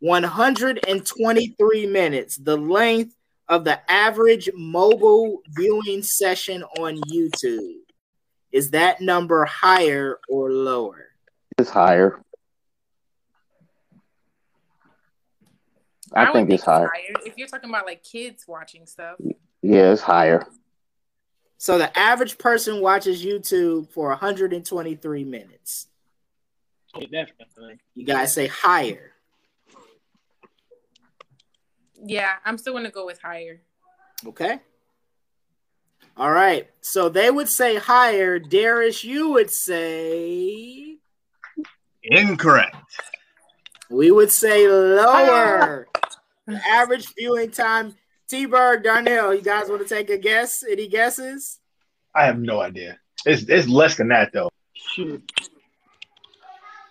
123 0.00 1.86
minutes. 1.86 2.36
The 2.36 2.56
length 2.56 3.14
of 3.48 3.64
the 3.64 3.78
average 3.90 4.48
mobile 4.56 5.42
viewing 5.50 6.02
session 6.02 6.64
on 6.78 6.96
YouTube. 7.02 7.76
Is 8.50 8.70
that 8.70 9.00
number 9.00 9.44
higher 9.44 10.18
or 10.28 10.50
lower? 10.50 11.08
It's 11.58 11.70
higher. 11.70 12.20
I, 16.14 16.24
would 16.24 16.32
think 16.32 16.50
it's 16.50 16.64
higher. 16.64 16.90
If 17.24 17.36
you're 17.36 17.48
talking 17.48 17.70
about 17.70 17.86
like 17.86 18.02
kids 18.02 18.44
watching 18.48 18.86
stuff, 18.86 19.16
Yeah, 19.62 19.92
it's 19.92 20.02
higher. 20.02 20.46
So 21.62 21.78
the 21.78 21.96
average 21.96 22.38
person 22.38 22.80
watches 22.80 23.24
YouTube 23.24 23.88
for 23.92 24.08
123 24.08 25.22
minutes. 25.22 25.86
Definitely. 26.92 27.78
You 27.94 28.04
guys 28.04 28.34
say 28.34 28.48
higher. 28.48 29.12
yeah, 32.04 32.32
I'm 32.44 32.58
still 32.58 32.72
gonna 32.72 32.90
go 32.90 33.06
with 33.06 33.22
higher. 33.22 33.60
Okay. 34.26 34.58
All 36.16 36.32
right. 36.32 36.68
So 36.80 37.08
they 37.08 37.30
would 37.30 37.48
say 37.48 37.76
higher. 37.76 38.40
Darius, 38.40 39.04
you 39.04 39.30
would 39.30 39.52
say 39.52 40.96
Incorrect. 42.02 42.74
we 43.88 44.10
would 44.10 44.32
say 44.32 44.66
lower. 44.66 45.86
The 46.44 46.60
average 46.66 47.06
viewing 47.16 47.52
time. 47.52 47.94
T 48.32 48.46
Bird, 48.46 48.82
Darnell, 48.82 49.34
you 49.34 49.42
guys 49.42 49.68
want 49.68 49.86
to 49.86 49.94
take 49.94 50.08
a 50.08 50.16
guess? 50.16 50.64
Any 50.66 50.88
guesses? 50.88 51.58
I 52.14 52.24
have 52.24 52.38
no 52.38 52.62
idea. 52.62 52.98
It's 53.26 53.42
it's 53.46 53.68
less 53.68 53.96
than 53.96 54.08
that 54.08 54.32
though. 54.32 54.48
Shoot. 54.72 55.22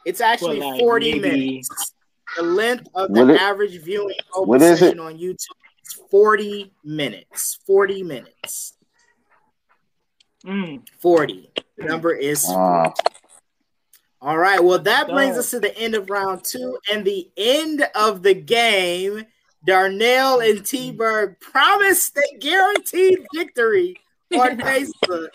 It's 0.05 0.21
actually 0.21 0.59
Well, 0.59 0.69
like, 0.73 0.79
40 0.79 1.19
maybe- 1.19 1.29
minutes. 1.47 1.93
The 2.37 2.43
length 2.43 2.87
of 2.93 3.11
the 3.11 3.29
it- 3.33 3.41
average 3.41 3.81
viewing 3.81 4.15
mobile 4.35 4.45
what 4.45 4.61
is 4.61 4.77
session 4.77 4.99
on 4.99 5.17
YouTube 5.17 5.37
is 5.83 5.99
40 6.11 6.73
minutes. 6.83 7.57
40 7.65 8.03
minutes. 8.03 8.75
Mm. 10.45 10.87
40. 10.99 11.51
The 11.77 11.85
number 11.85 12.13
is 12.13 12.47
Uh, 12.47 12.91
All 14.21 14.37
right. 14.37 14.63
Well, 14.63 14.77
that 14.77 15.07
brings 15.07 15.39
us 15.39 15.49
to 15.49 15.59
the 15.59 15.75
end 15.75 15.95
of 15.95 16.07
round 16.11 16.43
two 16.45 16.77
and 16.91 17.03
the 17.03 17.31
end 17.35 17.83
of 17.95 18.21
the 18.21 18.35
game. 18.35 19.25
Darnell 19.65 20.39
and 20.41 20.65
T 20.65 20.91
Berg 20.91 21.39
promised 21.39 22.17
a 22.17 22.37
guaranteed 22.39 23.19
victory 23.35 23.95
on 24.33 24.57
Facebook 24.59 25.29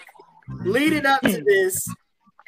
leading 0.65 1.07
up 1.07 1.21
to 1.23 1.43
this. 1.45 1.89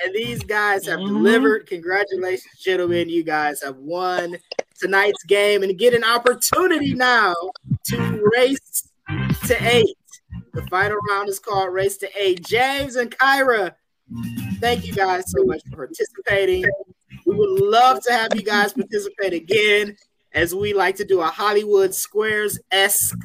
And 0.05 0.14
these 0.14 0.43
guys 0.45 0.87
have 0.87 1.01
Mhm. 1.01 1.09
delivered. 1.09 1.66
Congratulations, 1.66 2.59
gentlemen. 2.61 3.09
You 3.09 3.24
guys 3.24 3.62
have 3.62 3.76
won 3.76 4.37
tonight's 4.81 5.22
game 5.24 5.62
and 5.64 5.76
get 5.76 5.93
an 5.95 6.05
opportunity 6.05 6.95
now 6.95 7.35
to 7.89 8.22
race 8.37 8.89
to 9.47 9.57
eight. 9.61 9.97
The 10.55 10.62
final 10.70 10.99
round 11.11 11.29
is 11.29 11.39
called 11.41 11.72
Race 11.72 11.97
to 11.99 12.09
Eight. 12.16 12.45
James 12.45 12.95
and 12.97 13.11
Kyra, 13.11 13.74
thank 14.61 14.87
you 14.87 14.93
guys 14.93 15.24
so 15.26 15.45
much 15.45 15.62
for 15.70 15.87
participating. 15.87 16.64
We 17.26 17.35
would 17.35 17.61
love 17.61 18.01
to 18.05 18.12
have 18.12 18.35
you 18.35 18.43
guys 18.43 18.72
participate 18.72 19.33
again 19.33 19.97
as 20.33 20.55
we 20.55 20.72
like 20.72 20.97
to 20.97 21.05
do 21.05 21.20
a 21.20 21.26
Hollywood 21.26 21.95
Squares 21.95 22.59
esque 22.70 23.18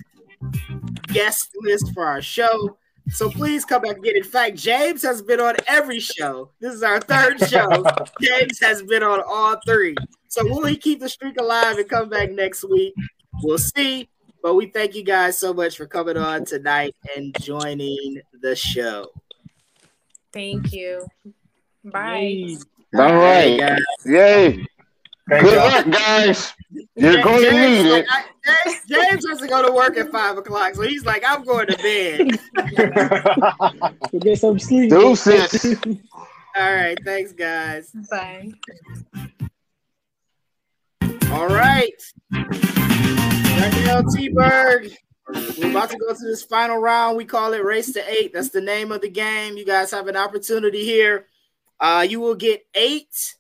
guest 1.08 1.50
list 1.62 1.94
for 1.94 2.06
our 2.06 2.22
show. 2.22 2.78
So 3.10 3.30
please 3.30 3.66
come 3.66 3.82
back 3.82 3.98
again. 3.98 4.16
In 4.16 4.24
fact, 4.24 4.56
James 4.56 5.02
has 5.04 5.22
been 5.22 5.40
on 5.40 5.56
every 5.68 6.00
show. 6.00 6.52
This 6.60 6.74
is 6.74 6.84
our 6.84 7.02
third 7.02 7.40
show. 7.50 7.84
James 8.22 8.60
has 8.62 8.82
been 8.82 9.04
on 9.04 9.22
all 9.28 9.58
three. 9.66 9.96
So 10.30 10.44
will 10.46 10.66
he 10.66 10.78
keep 10.78 11.00
the 11.00 11.10
streak 11.10 11.40
alive 11.40 11.78
and 11.78 11.88
come 11.88 12.10
back 12.10 12.32
next 12.32 12.64
week? 12.64 12.94
We'll 13.42 13.58
see. 13.58 14.10
But 14.42 14.56
we 14.56 14.68
thank 14.68 14.96
you 14.96 15.04
guys 15.04 15.38
so 15.38 15.54
much 15.54 15.78
for 15.78 15.86
coming 15.86 16.18
on 16.18 16.46
tonight 16.46 16.96
and 17.16 17.36
joining 17.42 18.22
the 18.42 18.56
show. 18.56 19.12
Thank 20.32 20.74
you. 20.74 21.06
Bye. 21.84 22.18
Yay. 22.18 22.58
all 22.96 23.10
Hey, 23.10 23.58
guys. 23.58 23.80
Yay. 24.06 24.66
Thanks, 25.30 25.50
Good 25.50 25.56
y'all. 25.56 25.72
luck, 25.72 25.90
guys. 25.90 26.54
You're 26.96 27.24
going 27.24 27.44
to 27.44 27.50
James, 27.50 27.84
need 27.84 27.92
like, 27.92 28.04
it. 28.04 28.10
I, 28.10 28.24
James, 28.66 28.82
James 28.90 29.28
has 29.30 29.40
to 29.40 29.48
go 29.48 29.66
to 29.66 29.72
work 29.74 29.98
at 29.98 30.12
five 30.12 30.38
o'clock, 30.38 30.76
so 30.76 30.82
he's 30.82 31.06
like, 31.06 31.24
I'm 31.26 31.44
going 31.46 31.68
to 31.68 31.78
bed. 31.78 32.40
We'll 34.12 34.20
get 34.22 34.40
some 34.40 34.60
sleep. 34.60 34.90
Deuces. 34.90 35.78
All 36.56 36.74
right, 36.74 36.98
thanks, 37.06 37.32
guys. 37.32 37.90
Bye. 38.12 38.52
All 41.32 41.48
right. 41.48 41.94
Danielle 42.32 44.04
T-Berg. 44.04 44.92
We're 45.58 45.72
about 45.72 45.90
to 45.90 45.98
go 45.98 46.14
to 46.14 46.24
this 46.24 46.44
final 46.44 46.78
round. 46.78 47.16
We 47.18 47.26
call 47.26 47.54
it 47.54 47.64
Race 47.64 47.94
to 47.94 48.04
Eight. 48.08 48.34
That's 48.34 48.50
the 48.50 48.62
name 48.62 48.92
of 48.92 49.02
the 49.02 49.10
game. 49.10 49.58
You 49.58 49.66
guys 49.66 49.90
have 49.92 50.08
an 50.08 50.18
opportunity 50.18 50.84
here. 50.84 51.28
Uh, 51.80 52.06
you 52.08 52.20
will 52.20 52.36
get 52.36 52.66
eight 52.76 53.36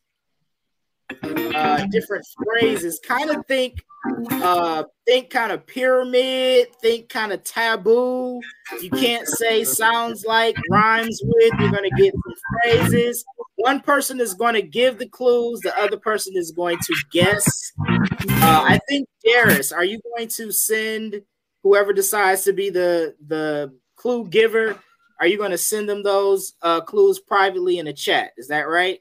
uh, 1.22 1.86
different 1.91 2.26
phrases. 2.43 2.99
Kind 3.06 3.30
of 3.30 3.45
think, 3.47 3.84
uh, 4.32 4.84
think 5.06 5.30
kind 5.30 5.51
of 5.51 5.66
pyramid. 5.66 6.68
Think 6.82 7.10
kind 7.10 7.32
of 7.32 7.43
taboo. 7.43 8.41
You 8.82 8.89
can't 8.89 9.28
say 9.28 9.64
sounds 9.64 10.26
like, 10.26 10.56
rhymes 10.70 11.22
with. 11.24 11.54
You're 11.60 11.72
gonna 11.72 11.89
get 11.97 12.14
some 12.14 12.36
phrases. 12.62 13.24
One 13.56 13.80
person 13.80 14.20
is 14.20 14.34
going 14.34 14.56
to 14.56 14.62
give 14.62 14.97
the 14.97 15.08
clues. 15.08 15.62
The 15.62 15.78
other 15.78 15.97
person 15.97 16.34
is 16.36 16.51
going 16.51 16.80
to 16.80 16.95
guess. 17.12 17.72
Uh, 17.80 18.66
I 18.68 18.80
think 18.89 19.08
Darius, 19.24 19.72
are 19.72 19.86
you 19.86 19.99
going 20.16 20.28
to 20.30 20.51
send 20.51 21.22
whoever 21.62 21.93
decides 21.93 22.43
to 22.43 22.54
be 22.54 22.70
the 22.70 23.16
the 23.26 23.74
clue 23.95 24.28
giver? 24.28 24.78
Are 25.20 25.28
you 25.28 25.38
going 25.38 25.51
to 25.51 25.58
send 25.58 25.88
them 25.88 26.04
those 26.04 26.54
uh, 26.62 26.82
clues 26.82 27.20
privately 27.20 27.78
in 27.78 27.88
a 27.88 27.93
chat? 27.93 28.32
Is 28.38 28.49
that 28.49 28.64
right? 28.64 28.99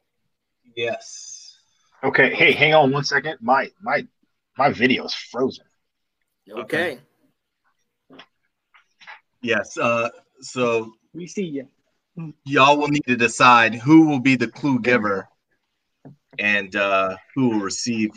Yes. 0.76 1.31
Okay, 2.02 2.34
hey, 2.34 2.52
hang 2.52 2.74
on 2.74 2.90
one 2.90 3.04
second. 3.04 3.38
My 3.40 3.70
my 3.80 4.06
my 4.58 4.70
video 4.70 5.04
is 5.04 5.14
frozen. 5.14 5.64
Okay. 6.50 6.98
Yes. 9.42 9.76
Uh, 9.78 10.10
so 10.40 10.92
We 11.14 11.26
see 11.26 11.44
you. 12.16 12.34
y'all 12.44 12.78
will 12.78 12.88
need 12.88 13.04
to 13.06 13.16
decide 13.16 13.74
who 13.74 14.06
will 14.06 14.20
be 14.20 14.36
the 14.36 14.48
clue 14.48 14.78
giver 14.80 15.28
and 16.38 16.74
uh, 16.76 17.16
who 17.34 17.48
will 17.50 17.60
receive 17.60 18.10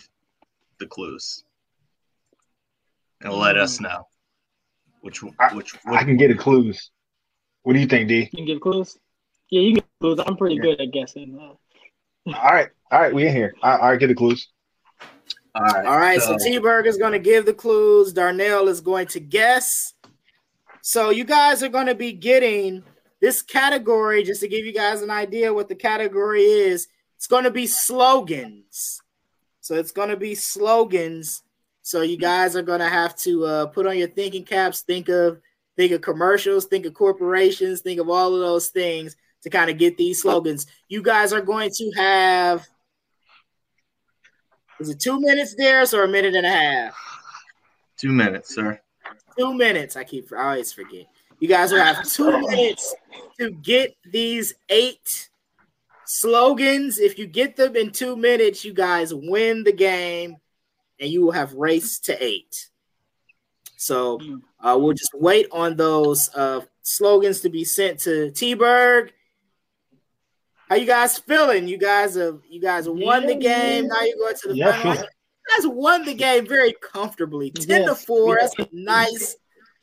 the 0.80 0.88
clues, 0.88 1.44
and 3.22 3.34
let 3.34 3.58
us 3.58 3.80
know 3.80 4.08
which 5.02 5.24
I- 5.40 5.54
which, 5.54 5.76
I 5.86 6.04
can 6.04 6.18
get 6.18 6.32
a 6.32 6.36
clues. 6.36 6.92
What 7.64 7.74
do 7.74 7.80
you 7.80 7.88
think, 7.88 8.10
D? 8.10 8.20
You 8.20 8.28
can 8.28 8.46
give 8.46 8.62
clues. 8.62 8.98
Yeah, 9.50 9.62
you 9.62 9.68
can 9.70 9.76
give 9.76 10.00
clues. 10.02 10.20
I'm 10.26 10.38
pretty 10.38 10.58
good 10.58 10.80
at 10.82 10.92
guessing. 10.92 11.40
All 11.40 12.34
right, 12.34 12.70
all 12.96 13.02
right, 13.02 13.14
we 13.14 13.28
in 13.28 13.36
here. 13.36 13.54
All 13.62 13.72
right, 13.72 13.82
all 13.82 13.90
right 13.90 14.00
get 14.00 14.08
the 14.08 14.16
clues. 14.16 14.48
All 15.54 15.64
right. 15.64 15.86
All 15.86 15.98
right. 15.98 16.22
So, 16.22 16.38
T-Berg 16.38 16.88
is 16.88 16.98
going 16.98 17.12
to 17.12 17.20
give 17.20 17.46
the 17.46 17.54
clues. 17.54 18.14
Darnell 18.14 18.70
is 18.70 18.80
going 18.80 19.08
to 19.08 19.20
guess. 19.20 19.94
So 20.82 21.10
you 21.10 21.26
guys 21.26 21.62
are 21.62 21.70
going 21.70 21.88
to 21.88 21.96
be 21.96 22.14
getting 22.14 22.84
this 23.20 23.42
category 23.42 24.24
just 24.24 24.40
to 24.42 24.48
give 24.48 24.66
you 24.66 24.74
guys 24.74 25.02
an 25.02 25.10
idea 25.10 25.54
what 25.54 25.68
the 25.68 25.76
category 25.76 26.44
is. 26.44 26.88
It's 27.18 27.28
going 27.28 27.44
to 27.44 27.52
be 27.52 27.68
slogans. 27.68 29.02
So 29.60 29.76
it's 29.76 29.92
going 29.92 30.10
to 30.10 30.18
be 30.18 30.34
slogans. 30.34 31.44
So 31.82 32.02
you 32.02 32.18
guys 32.18 32.56
are 32.56 32.62
going 32.62 32.80
to 32.80 32.88
have 32.88 33.16
to 33.18 33.46
uh, 33.46 33.66
put 33.68 33.88
on 33.88 33.98
your 33.98 34.08
thinking 34.10 34.46
caps. 34.46 34.82
Think 34.82 35.10
of 35.10 35.42
think 35.76 35.92
of 35.92 36.00
commercials. 36.00 36.66
Think 36.66 36.86
of 36.86 36.94
corporations. 36.94 37.82
Think 37.82 38.00
of 38.00 38.10
all 38.10 38.34
of 38.34 38.40
those 38.40 38.70
things 38.70 39.18
to 39.44 39.50
kind 39.50 39.70
of 39.70 39.78
get 39.78 39.98
these 39.98 40.22
slogans. 40.22 40.66
You 40.88 41.02
guys 41.02 41.34
are 41.34 41.42
going 41.42 41.72
to 41.72 41.92
have. 41.98 42.66
Is 44.80 44.90
it 44.90 45.00
two 45.00 45.20
minutes, 45.20 45.56
Darius, 45.56 45.94
or 45.94 46.04
a 46.04 46.08
minute 46.08 46.36
and 46.36 46.46
a 46.46 46.50
half? 46.50 46.96
two 47.98 48.12
minutes, 48.12 48.54
sir. 48.54 48.80
Two 49.38 49.54
minutes. 49.54 49.96
I 49.96 50.04
keep 50.04 50.32
I 50.34 50.52
always 50.52 50.74
forget. 50.74 51.08
You 51.40 51.48
guys 51.48 51.72
will 51.72 51.84
have 51.84 52.08
two 52.08 52.40
minutes 52.48 52.96
to 53.40 53.52
get 53.52 53.96
these 54.06 54.54
eight 54.70 55.30
slogans. 56.06 57.00
If 57.00 57.20
you 57.20 57.28
get 57.28 57.56
them 57.56 57.76
in 57.76 57.92
two 57.92 58.16
minutes, 58.16 58.64
you 58.64 58.74
guys 58.74 59.14
win 59.14 59.64
the 59.64 59.74
game, 59.74 60.38
and 61.00 61.10
you 61.10 61.26
will 61.26 61.32
have 61.32 61.54
race 61.54 62.00
to 62.02 62.24
eight. 62.24 62.70
So 63.78 64.20
uh, 64.60 64.78
we'll 64.80 64.94
just 64.94 65.14
wait 65.14 65.48
on 65.52 65.76
those 65.76 66.30
uh, 66.34 66.62
slogans 66.82 67.42
to 67.42 67.50
be 67.50 67.66
sent 67.66 68.00
to 68.02 68.32
T-Berg. 68.32 69.12
How 70.70 70.76
you 70.76 70.86
guys 70.86 71.18
feeling? 71.20 71.68
You 71.68 71.78
guys 71.78 72.16
have 72.16 72.40
you 72.50 72.60
guys 72.62 72.90
won 72.90 73.26
the 73.28 73.36
game. 73.36 73.88
Now 73.88 74.02
you're 74.02 74.18
going 74.18 74.36
to 74.42 74.48
the 74.50 74.56
Yeah, 74.58 74.72
final. 74.72 74.94
feel- 74.96 75.04
You 75.04 75.58
guys 75.58 75.68
won 75.68 76.06
the 76.06 76.14
game 76.16 76.48
very 76.48 76.74
comfortably. 76.82 77.52
10 77.52 77.86
to 77.86 77.96
4. 77.96 78.38
yes. 78.40 78.54
That's 78.58 78.70
nice. 78.74 79.36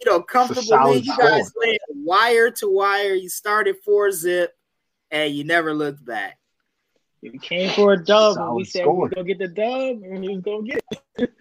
You 0.04 0.10
know, 0.10 0.20
comfortable 0.22 0.62
solid 0.62 0.94
lead. 0.94 1.06
You 1.06 1.16
guys 1.16 1.52
went 1.56 1.78
wire 1.90 2.50
to 2.50 2.68
wire. 2.68 3.14
You 3.14 3.28
started 3.28 3.76
four 3.84 4.10
zip 4.10 4.52
and 5.12 5.32
you 5.32 5.44
never 5.44 5.72
looked 5.72 6.04
back. 6.04 6.38
You 7.20 7.38
came 7.38 7.70
for 7.70 7.92
a 7.92 8.04
dub, 8.04 8.36
and 8.36 8.56
we 8.56 8.64
said 8.64 8.80
we 8.80 8.82
score. 8.84 8.96
was 9.02 9.12
gonna 9.14 9.28
get 9.28 9.38
the 9.38 9.46
dub, 9.46 10.02
and 10.02 10.20
we 10.22 10.34
was 10.34 10.42
gonna 10.42 10.62
get 10.64 10.82
it. 11.18 11.32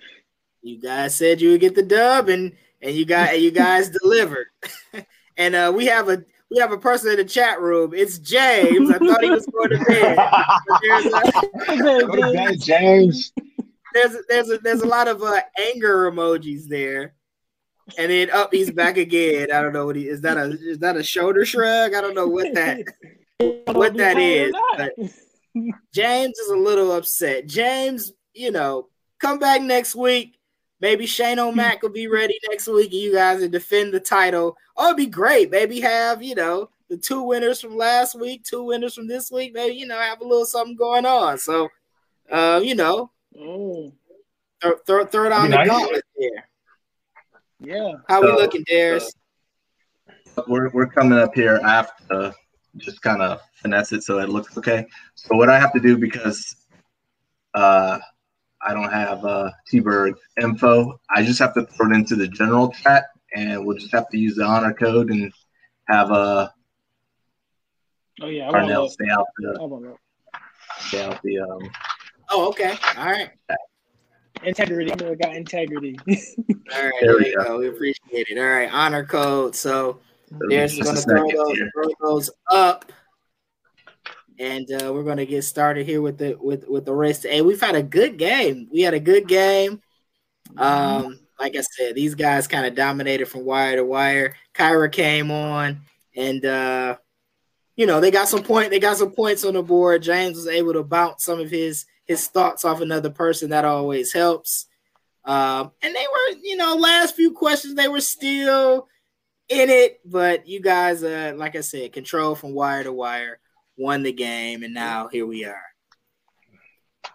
You 0.62 0.80
guys 0.80 1.16
said 1.16 1.42
you 1.42 1.50
would 1.50 1.60
get 1.62 1.74
the 1.74 1.82
dub 1.82 2.30
and 2.30 2.56
and 2.84 2.96
you 2.96 3.04
got 3.06 3.34
and 3.34 3.42
you 3.42 3.50
guys 3.50 3.90
delivered. 4.04 4.46
and 5.38 5.56
uh 5.56 5.74
we 5.76 5.86
have 5.88 6.08
a 6.10 6.24
we 6.52 6.60
have 6.60 6.74
a 6.74 6.78
person 6.78 7.12
in 7.12 7.18
the 7.18 7.26
chat 7.26 7.62
room. 7.62 7.94
It's 7.96 8.20
James. 8.20 8.92
I 8.92 8.98
thought 8.98 9.24
he 9.24 9.30
was 9.30 9.46
going 9.46 9.70
to 9.70 9.86
bed. 9.86 10.16
But 10.18 10.82
there's 10.82 11.06
a, 11.06 11.82
Go 11.82 12.16
to 12.16 12.34
bed, 12.34 12.60
James. 12.60 13.32
there's 13.94 14.18
there's 14.28 14.50
a, 14.50 14.58
there's 14.58 14.82
a 14.82 14.88
lot 14.88 15.08
of 15.08 15.24
uh, 15.24 15.40
anger 15.58 16.12
emojis 16.12 16.68
there, 16.68 17.16
and 17.98 18.12
then 18.12 18.30
up 18.32 18.54
he's 18.54 18.70
back 18.70 18.98
again. 18.98 19.52
I 19.52 19.62
don't 19.62 19.72
know 19.72 19.86
what 19.86 19.96
he 19.96 20.08
is 20.08 20.22
that 20.22 20.38
a 20.38 20.52
is 20.52 20.80
that 20.80 20.98
a 20.98 21.04
shoulder 21.04 21.46
shrug? 21.46 21.94
I 21.94 22.02
don't 22.02 22.16
know 22.16 22.28
what 22.28 22.54
that 22.54 22.86
what 23.68 23.96
that 23.96 24.18
is. 24.18 24.54
But 24.78 24.94
James 25.94 26.38
is 26.38 26.50
a 26.50 26.58
little 26.58 26.92
upset. 26.92 27.48
James, 27.48 28.12
you 28.34 28.52
know, 28.52 28.90
come 29.22 29.40
back 29.40 29.62
next 29.62 29.96
week. 29.96 30.38
Maybe 30.82 31.06
Shane 31.06 31.40
O'Mac 31.40 31.82
will 31.84 31.90
be 31.90 32.08
ready 32.08 32.38
next 32.50 32.68
week, 32.68 32.92
and 32.92 33.00
you 33.02 33.14
guys 33.14 33.40
will 33.42 33.50
defend 33.50 33.94
the 33.94 34.00
title. 34.00 34.58
Oh, 34.76 34.88
it'd 34.88 34.98
be 34.98 35.06
great. 35.06 35.52
Maybe 35.52 35.80
have 35.82 36.22
you 36.24 36.36
know 36.36 36.70
the 36.90 36.98
two 36.98 37.22
winners 37.22 37.62
from 37.62 37.78
last 37.78 38.20
week, 38.20 38.44
two 38.44 38.64
winners 38.64 38.96
from 38.96 39.08
this 39.08 39.30
week. 39.32 39.54
Maybe 39.54 39.76
you 39.76 39.86
know 39.86 39.98
have 39.98 40.22
a 40.22 40.26
little 40.26 40.46
something 40.46 40.76
going 40.76 41.06
on. 41.06 41.38
So, 41.38 41.70
uh, 42.32 42.60
you 42.64 42.76
know, 42.76 43.12
Oh, 43.40 43.94
throw 44.62 44.76
throw, 44.86 45.06
throw 45.06 45.26
it 45.28 45.32
on 45.32 45.50
That'd 45.52 45.52
the 45.52 45.58
be 45.64 45.70
nice. 45.70 45.80
gauntlet 45.86 46.04
there. 46.18 46.50
yeah. 47.60 47.92
How 48.10 48.22
we 48.22 48.32
looking, 48.32 48.64
Darius? 48.68 49.14
We're 50.48 50.70
we're 50.70 50.88
coming 50.88 51.18
up 51.20 51.36
here. 51.36 51.60
after 51.64 52.34
just 52.78 53.02
kind 53.02 53.22
of 53.22 53.42
finesse 53.56 53.92
it 53.92 54.02
so 54.04 54.20
it 54.20 54.30
looks 54.30 54.58
okay. 54.58 54.86
So 55.16 55.36
what 55.36 55.50
I 55.50 55.60
have 55.60 55.74
to 55.74 55.80
do 55.80 55.98
because 55.98 56.56
uh, 57.54 58.00
I 58.66 58.74
don't 58.74 58.92
have 58.92 59.26
uh, 59.26 59.52
T-Berg 59.68 60.16
info, 60.42 61.00
I 61.10 61.24
just 61.24 61.40
have 61.40 61.54
to 61.56 61.66
throw 61.66 61.90
it 61.92 61.96
into 61.96 62.16
the 62.16 62.28
general 62.28 62.72
chat, 62.72 63.06
and 63.36 63.66
we'll 63.66 63.78
just 63.78 63.92
have 63.94 64.08
to 64.10 64.18
use 64.18 64.36
the 64.36 64.44
honor 64.44 64.74
code 64.74 65.10
and 65.10 65.32
have 65.88 66.12
uh, 66.12 66.50
Oh 68.22 68.28
yeah. 68.28 68.48
I 68.48 68.52
want 68.52 68.68
Darnell 68.68 68.90
stay 68.90 69.10
out 69.10 69.26
the 69.38 69.58
I 69.60 69.64
want 69.66 69.84
that. 69.84 69.96
stay 70.80 71.04
out 71.04 71.20
the 71.24 71.40
um. 71.40 71.60
Oh, 72.30 72.50
okay. 72.50 72.78
All 72.98 73.06
right. 73.06 73.32
Integrity. 74.44 74.92
I 74.92 74.96
know 74.96 75.12
I 75.12 75.16
got 75.16 75.36
integrity. 75.36 75.98
All 76.08 76.14
right. 76.16 76.24
There 76.70 76.92
There 77.02 77.16
we 77.18 77.24
we 77.24 77.36
go. 77.36 77.44
go. 77.44 77.60
We 77.60 77.68
appreciate 77.70 78.28
it. 78.30 78.38
All 78.38 78.46
right. 78.46 78.72
Honor 78.72 79.06
code. 79.06 79.56
So 79.56 80.00
Darius 80.40 80.78
is 80.78 80.86
gonna 80.86 81.02
throw 81.02 81.30
those, 81.32 81.58
throw 81.74 81.90
those 82.02 82.30
up. 82.52 82.92
And 84.40 84.68
uh, 84.72 84.92
we're 84.94 85.04
going 85.04 85.18
to 85.18 85.26
get 85.26 85.44
started 85.44 85.86
here 85.86 86.02
with 86.02 86.18
the 86.18 86.36
with 86.40 86.68
with 86.68 86.86
the 86.86 86.94
race. 86.94 87.24
Hey, 87.24 87.42
we've 87.42 87.62
had 87.62 87.76
a 87.76 87.84
good 87.84 88.18
game. 88.18 88.68
We 88.72 88.82
had 88.82 88.94
a 88.94 89.00
good 89.00 89.28
game. 89.28 89.82
Um, 90.58 91.20
like 91.40 91.56
I 91.56 91.62
said, 91.62 91.96
these 91.96 92.16
guys 92.16 92.48
kind 92.48 92.66
of 92.66 92.76
dominated 92.76 93.26
from 93.26 93.46
wire 93.46 93.76
to 93.76 93.86
wire. 93.86 94.36
Kyra 94.54 94.92
came 94.92 95.32
on, 95.32 95.82
and 96.16 96.46
uh, 96.46 96.98
you 97.76 97.86
know 97.86 98.00
they 98.00 98.12
got 98.12 98.28
some 98.28 98.44
point. 98.44 98.72
They 98.72 98.80
got 98.80 98.98
some 98.98 99.12
points 99.12 99.46
on 99.46 99.54
the 99.54 99.64
board. 99.64 100.04
James 100.04 100.38
was 100.38 100.48
able 100.48 100.74
to 100.74 100.84
bounce 100.84 101.26
some 101.26 101.40
of 101.40 101.50
his 101.50 101.86
his 102.06 102.28
thoughts 102.28 102.66
off 102.66 102.82
another 102.82 103.10
person. 103.10 103.50
That 103.50 103.66
always 103.66 104.12
helps. 104.14 104.68
Um, 105.24 105.72
and 105.84 105.96
they 105.96 106.06
were, 106.12 106.40
you 106.42 106.58
know, 106.58 106.76
last 106.76 107.16
few 107.16 107.32
questions 107.32 107.76
they 107.76 107.88
were 107.88 108.02
still 108.02 108.88
in 109.50 109.70
it, 109.70 110.00
but 110.06 110.48
you 110.48 110.62
guys, 110.62 111.04
uh, 111.04 111.34
like 111.36 111.56
I 111.56 111.62
said, 111.62 111.94
control 111.94 112.36
from 112.36 112.54
wire 112.54 112.84
to 112.84 112.94
wire, 112.94 113.40
won 113.78 114.04
the 114.04 114.12
game, 114.14 114.64
and 114.64 114.74
now 114.74 115.08
here 115.08 115.26
we 115.26 115.46
are. 115.46 115.62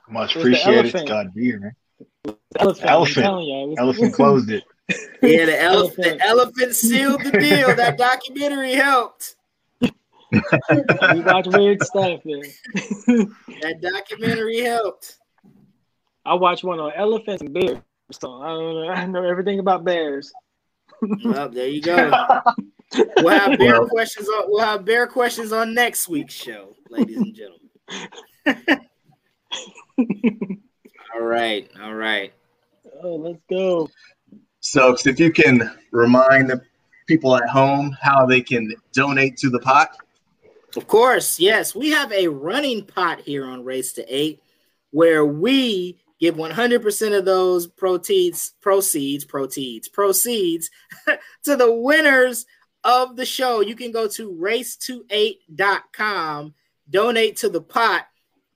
Much 0.09 0.37
It 0.37 0.41
appreciated. 0.41 0.79
elephant. 0.95 1.09
God 1.09 1.35
be 1.35 1.45
here, 1.45 1.61
man. 1.61 2.37
Elephant. 2.59 2.91
Elephant. 2.91 3.27
I'm 3.27 3.41
you, 3.41 3.67
was- 3.69 3.79
Elephant 3.79 4.15
closed 4.15 4.51
it. 4.51 4.65
Yeah, 5.23 5.47
the 5.47 5.61
elephant, 5.61 5.99
Elephant. 5.99 6.19
the 6.21 6.25
elephant 6.25 6.75
sealed 6.77 7.25
the 7.25 7.33
deal. 7.33 7.75
That 7.75 7.99
documentary 7.99 8.75
helped. 8.75 9.35
we 10.31 11.21
watch 11.23 11.47
weird 11.49 11.83
stuff, 11.83 12.21
man. 12.25 12.43
That 13.63 13.79
documentary 13.83 14.61
helped. 14.61 15.19
I 16.25 16.35
watch 16.35 16.63
one 16.63 16.79
on 16.79 16.93
elephants 16.95 17.43
and 17.43 17.53
bears. 17.53 17.79
So 18.13 18.41
I 18.41 18.47
don't 18.49 18.75
know. 18.75 18.89
I 18.93 19.07
know 19.07 19.25
everything 19.25 19.59
about 19.59 19.83
bears. 19.85 20.33
well, 21.25 21.49
there 21.49 21.67
you 21.67 21.83
go. 21.83 22.11
We'll 23.17 23.39
have 23.39 23.59
bear 23.59 23.85
questions 23.87 24.29
on 24.29 24.45
we'll 24.49 24.65
have 24.65 24.85
bear 24.85 25.07
questions 25.07 25.53
on 25.53 25.75
next 25.75 26.09
week's 26.09 26.35
show, 26.35 26.75
ladies 26.89 27.17
and 27.17 27.35
gentlemen. 27.35 28.87
all 31.15 31.23
right, 31.23 31.71
all 31.83 31.95
right. 31.95 32.33
Oh, 33.03 33.17
let's 33.17 33.41
go. 33.51 33.91
So, 34.61 34.97
if 35.05 35.21
you 35.21 35.33
can 35.33 35.71
remind 35.93 36.51
the 36.51 36.63
people 37.07 37.37
at 37.37 37.49
home 37.49 37.97
how 38.01 38.27
they 38.27 38.41
can 38.41 38.75
donate 38.93 39.37
to 39.39 39.51
the 39.51 39.61
pot. 39.61 39.97
Of 40.77 40.87
course, 40.87 41.41
yes. 41.41 41.75
We 41.75 41.91
have 41.91 42.13
a 42.13 42.29
running 42.29 42.85
pot 42.85 43.21
here 43.21 43.47
on 43.47 43.65
Race 43.65 43.93
to 43.95 44.05
Eight 44.15 44.43
where 44.91 45.25
we 45.25 45.99
give 46.21 46.35
100% 46.35 47.19
of 47.19 47.25
those 47.25 47.67
proceeds, 47.67 48.55
proceeds, 48.61 49.25
proceeds, 49.25 49.89
proceeds 49.89 50.71
to 51.45 51.57
the 51.57 51.73
winners 51.73 52.47
of 52.87 53.16
the 53.16 53.26
show. 53.26 53.61
You 53.61 53.74
can 53.74 53.91
go 53.91 54.07
to 54.09 54.32
race28.com, 54.32 56.55
donate 56.89 57.37
to 57.39 57.49
the 57.49 57.61
pot, 57.61 58.07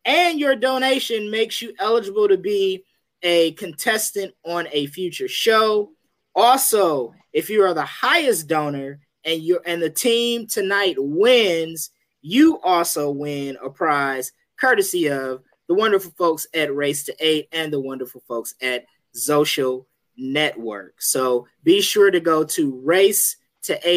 and 0.05 0.39
your 0.39 0.55
donation 0.55 1.29
makes 1.31 1.61
you 1.61 1.75
eligible 1.79 2.29
to 2.29 2.39
be 2.39 2.85
a 3.23 3.53
contestant 3.53 4.35
on 4.45 4.69
a 4.73 4.87
future 4.87 5.29
show. 5.29 5.91
Also, 6.35 7.15
if 7.33 7.49
you 7.51 7.63
are 7.63 7.75
the 7.75 7.85
highest 7.85 8.47
donor 8.47 9.01
and 9.25 9.43
you 9.43 9.61
and 9.67 9.83
the 9.83 9.91
team 9.91 10.47
tonight 10.47 10.95
wins, 10.99 11.91
you 12.23 12.59
also 12.61 13.11
win 13.11 13.59
a 13.63 13.69
prize 13.69 14.33
courtesy 14.59 15.11
of 15.11 15.43
the 15.69 15.75
wonderful 15.75 16.13
folks 16.17 16.47
at 16.55 16.75
Race 16.75 17.05
to 17.05 17.15
Eight 17.19 17.49
and 17.53 17.71
the 17.73 17.81
wonderful 17.81 18.23
folks 18.29 18.55
at 18.63 18.87
Social 19.13 19.87
Network. 20.17 21.03
So 21.03 21.49
be 21.65 21.81
sure 21.81 22.11
to 22.11 22.21
go 22.21 22.45
to 22.45 22.81
race 22.85 23.37
to 23.63 23.89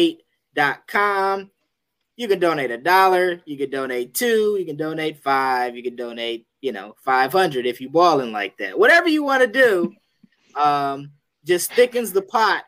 eight.com. 0.56 1.50
You 2.16 2.28
can 2.28 2.38
donate 2.38 2.70
a 2.70 2.78
dollar, 2.78 3.40
you 3.44 3.58
can 3.58 3.70
donate 3.70 4.14
two, 4.14 4.56
you 4.58 4.64
can 4.64 4.76
donate 4.76 5.22
five, 5.22 5.76
you 5.76 5.82
can 5.82 5.96
donate, 5.96 6.46
you 6.60 6.70
know, 6.70 6.94
500 7.04 7.66
if 7.66 7.80
you 7.80 7.90
balling 7.90 8.30
like 8.30 8.56
that. 8.58 8.78
Whatever 8.78 9.08
you 9.08 9.24
want 9.24 9.42
to 9.42 9.48
do, 9.48 9.92
um, 10.60 11.10
just 11.44 11.72
thickens 11.72 12.12
the 12.12 12.22
pot. 12.22 12.64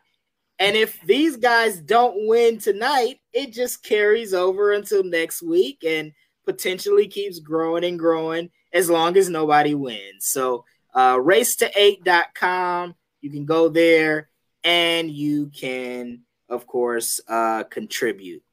And 0.59 0.75
if 0.75 0.99
these 1.01 1.37
guys 1.37 1.79
don't 1.79 2.27
win 2.27 2.57
tonight, 2.57 3.19
it 3.31 3.53
just 3.53 3.83
carries 3.83 4.33
over 4.33 4.73
until 4.73 5.03
next 5.03 5.41
week 5.41 5.83
and 5.85 6.11
potentially 6.45 7.07
keeps 7.07 7.39
growing 7.39 7.85
and 7.85 7.97
growing 7.97 8.49
as 8.73 8.89
long 8.89 9.15
as 9.15 9.29
nobody 9.29 9.75
wins. 9.75 10.25
So, 10.25 10.65
uh, 10.93 11.19
race 11.21 11.55
to 11.57 11.71
eight.com, 11.79 12.95
you 13.21 13.29
can 13.29 13.45
go 13.45 13.69
there 13.69 14.29
and 14.63 15.09
you 15.09 15.51
can, 15.55 16.23
of 16.49 16.67
course, 16.67 17.19
uh, 17.27 17.63
contribute. 17.63 18.43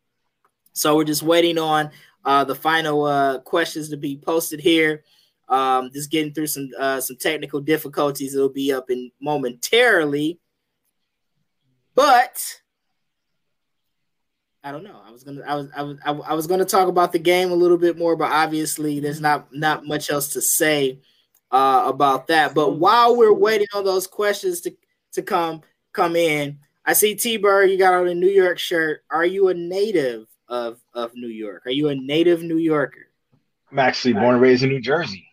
So, 0.73 0.97
we're 0.97 1.05
just 1.05 1.23
waiting 1.23 1.59
on 1.59 1.91
uh, 2.25 2.45
the 2.45 2.55
final 2.55 3.05
uh, 3.05 3.41
questions 3.41 3.91
to 3.91 3.97
be 3.97 4.17
posted 4.17 4.61
here. 4.61 5.05
Um, 5.49 5.91
just 5.93 6.11
getting 6.11 6.33
through 6.33 6.47
some 6.47 6.71
uh, 6.79 7.01
some 7.01 7.17
technical 7.17 7.61
difficulties. 7.61 8.35
It'll 8.35 8.49
be 8.49 8.73
up 8.73 8.91
in 8.91 9.11
momentarily, 9.21 10.41
but 11.95 12.61
I 14.65 14.73
don't 14.73 14.83
know. 14.83 14.99
I 15.07 15.11
was 15.11 15.23
gonna, 15.23 15.43
I 15.47 15.55
was, 15.55 15.69
I 15.77 15.83
was, 15.83 15.99
I 16.27 16.33
was 16.33 16.47
gonna 16.47 16.65
talk 16.65 16.89
about 16.89 17.13
the 17.13 17.19
game 17.19 17.51
a 17.51 17.55
little 17.55 17.77
bit 17.77 17.99
more, 17.99 18.17
but 18.17 18.33
obviously 18.33 18.99
there's 18.99 19.21
not 19.21 19.49
not 19.53 19.85
much 19.85 20.09
else 20.09 20.29
to 20.33 20.41
say 20.41 21.01
uh, 21.51 21.85
about 21.87 22.29
that. 22.29 22.55
But 22.55 22.79
while 22.79 23.15
we're 23.15 23.35
waiting 23.35 23.67
on 23.75 23.85
those 23.85 24.07
questions 24.07 24.63
to 24.63 24.75
to 25.13 25.23
come 25.23 25.61
come 25.93 26.17
in, 26.17 26.61
I 26.85 26.93
see 26.93 27.15
T 27.15 27.37
Bird. 27.39 27.71
You 27.71 27.79
got 27.79 27.95
on 27.95 28.09
a 28.09 28.15
New 28.15 28.29
York 28.29 28.59
shirt. 28.59 29.03
Are 29.11 29.25
you 29.25 29.49
a 29.49 29.55
native 29.55 30.27
of 30.49 30.79
of 30.93 31.13
New 31.15 31.29
York? 31.29 31.67
Are 31.67 31.71
you 31.71 31.89
a 31.89 31.95
native 31.95 32.43
New 32.43 32.59
Yorker? 32.59 33.09
I'm 33.71 33.79
actually 33.79 34.13
born 34.15 34.35
and 34.35 34.43
raised 34.43 34.63
in 34.63 34.69
New 34.69 34.81
Jersey. 34.81 35.27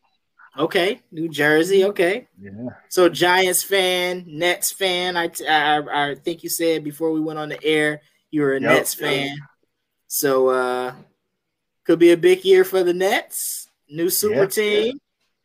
Okay, 0.58 1.02
New 1.12 1.30
Jersey. 1.30 1.86
Okay. 1.86 2.28
Yeah. 2.42 2.52
So 2.90 3.08
Giants 3.10 3.64
fan, 3.64 4.26
Nets 4.28 4.72
fan. 4.72 5.16
I, 5.16 5.30
I 5.48 6.10
I 6.12 6.16
think 6.16 6.44
you 6.44 6.50
said 6.50 6.84
before 6.84 7.12
we 7.12 7.22
went 7.22 7.40
on 7.40 7.50
the 7.50 7.64
air 7.64 8.02
you 8.32 8.42
were 8.42 8.56
a 8.56 8.62
Yep. 8.62 8.70
Nets 8.70 8.94
fan. 8.94 9.38
So 10.08 10.50
uh 10.50 10.94
could 11.86 12.00
be 12.00 12.12
a 12.12 12.18
big 12.18 12.46
year 12.46 12.64
for 12.64 12.84
the 12.84 12.94
Nets. 12.94 13.70
New 13.90 14.10
super 14.10 14.36
Yeah. 14.42 14.46
team. 14.46 15.00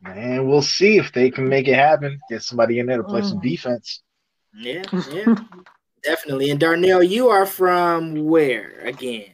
And 0.05 0.49
we'll 0.49 0.63
see 0.63 0.99
if 0.99 1.13
they 1.13 1.31
can 1.31 1.49
make 1.49 1.67
it 1.67 1.75
happen. 1.75 2.21
Get 2.29 2.43
somebody 2.43 2.79
in 2.79 2.87
there 2.87 2.99
to 2.99 3.05
play 3.05 3.23
some 3.23 3.39
Mm. 3.39 3.43
defense. 3.43 4.03
Yeah, 4.55 4.85
yeah. 5.11 5.35
Definitely. 6.07 6.51
And 6.51 6.61
Darnell, 6.61 7.03
you 7.03 7.29
are 7.29 7.47
from 7.47 8.25
where 8.25 8.81
again? 8.85 9.33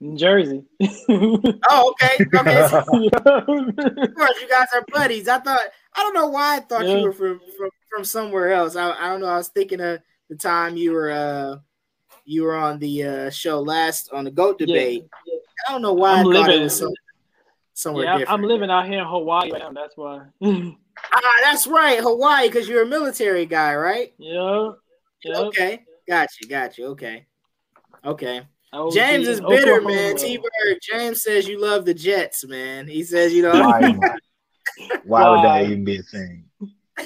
In 0.00 0.16
Jersey. 0.16 0.64
Oh, 1.68 1.92
okay. 1.92 2.24
Okay. 2.34 2.68
So, 2.68 2.78
of 3.16 4.14
course, 4.14 4.40
you 4.40 4.48
guys 4.48 4.68
are 4.74 4.84
buddies. 4.92 5.28
I 5.28 5.38
thought 5.38 5.58
I 5.94 6.02
don't 6.02 6.14
know 6.14 6.28
why 6.28 6.56
I 6.56 6.60
thought 6.60 6.86
Yeah. 6.86 6.96
you 6.98 7.02
were 7.04 7.12
from, 7.12 7.40
from 7.56 7.70
from 7.90 8.04
somewhere 8.04 8.52
else. 8.52 8.76
I, 8.76 8.90
I 8.92 9.08
don't 9.08 9.20
know. 9.20 9.26
I 9.28 9.36
was 9.36 9.48
thinking 9.48 9.80
of 9.80 10.00
the 10.28 10.36
time 10.36 10.76
you 10.76 10.92
were 10.92 11.10
uh 11.10 11.56
you 12.24 12.42
were 12.44 12.56
on 12.56 12.78
the 12.78 13.04
uh 13.04 13.30
show 13.30 13.60
last 13.60 14.10
on 14.12 14.24
the 14.24 14.30
goat 14.30 14.56
Yeah. 14.60 14.66
debate. 14.66 15.06
I 15.68 15.72
don't 15.72 15.82
know 15.82 15.92
why 15.94 16.12
I'm 16.12 16.18
I 16.20 16.22
thought 16.22 16.46
living- 16.48 16.60
it 16.60 16.64
was 16.64 16.78
some, 16.78 16.92
somewhere 17.74 18.04
Yeah, 18.04 18.18
different. 18.18 18.40
I'm 18.42 18.46
living 18.48 18.70
out 18.70 18.86
here 18.86 19.00
in 19.00 19.06
Hawaii. 19.06 19.50
That's 19.50 19.96
why. 19.96 20.22
Ah, 21.12 21.20
that's 21.42 21.66
right, 21.66 22.00
Hawaii, 22.00 22.48
because 22.48 22.68
you're 22.68 22.82
a 22.82 22.86
military 22.86 23.46
guy, 23.46 23.74
right? 23.74 24.12
yeah. 24.18 24.70
Yep. 25.24 25.36
Okay, 25.36 25.84
got 26.08 26.28
you, 26.40 26.48
got 26.48 26.78
you. 26.78 26.86
Okay, 26.86 27.26
okay. 28.04 28.42
I 28.72 28.90
James 28.92 29.26
in 29.26 29.34
is 29.34 29.40
bitter, 29.40 29.76
Oklahoma. 29.76 29.88
man. 29.88 30.16
T 30.16 30.36
Bird. 30.36 30.78
James 30.82 31.22
says 31.22 31.48
you 31.48 31.60
love 31.60 31.84
the 31.84 31.94
Jets, 31.94 32.46
man. 32.46 32.86
He 32.86 33.02
says 33.04 33.32
you 33.32 33.42
know. 33.42 33.52
Why, 33.52 33.98
why 35.04 35.30
would 35.30 35.44
that 35.44 35.64
even 35.64 35.84
be 35.84 35.98
a 35.98 36.02
thing? 36.02 36.44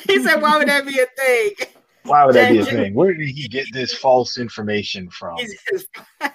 he 0.09 0.23
said, 0.23 0.41
"Why 0.41 0.59
would 0.59 0.69
that 0.69 0.87
be 0.87 0.99
a 0.99 1.07
thing?" 1.17 1.69
Why 2.05 2.25
would 2.25 2.35
that 2.35 2.53
be 2.53 2.59
a 2.61 2.65
thing? 2.65 2.95
Where 2.95 3.13
did 3.13 3.29
he 3.29 3.47
get 3.49 3.67
this 3.73 3.95
false 3.95 4.39
information 4.39 5.11
from? 5.11 5.37
It's, 5.39 5.55
it's, 5.71 5.87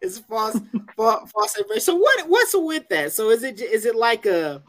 it's 0.00 0.18
false, 0.20 0.58
false, 0.96 1.30
false 1.30 1.56
information. 1.58 1.80
So 1.80 1.96
what? 1.96 2.28
What's 2.28 2.54
with 2.56 2.88
that? 2.90 3.12
So 3.12 3.30
is 3.30 3.42
it 3.42 3.60
is 3.60 3.84
it 3.84 3.96
like 3.96 4.26
a 4.26 4.62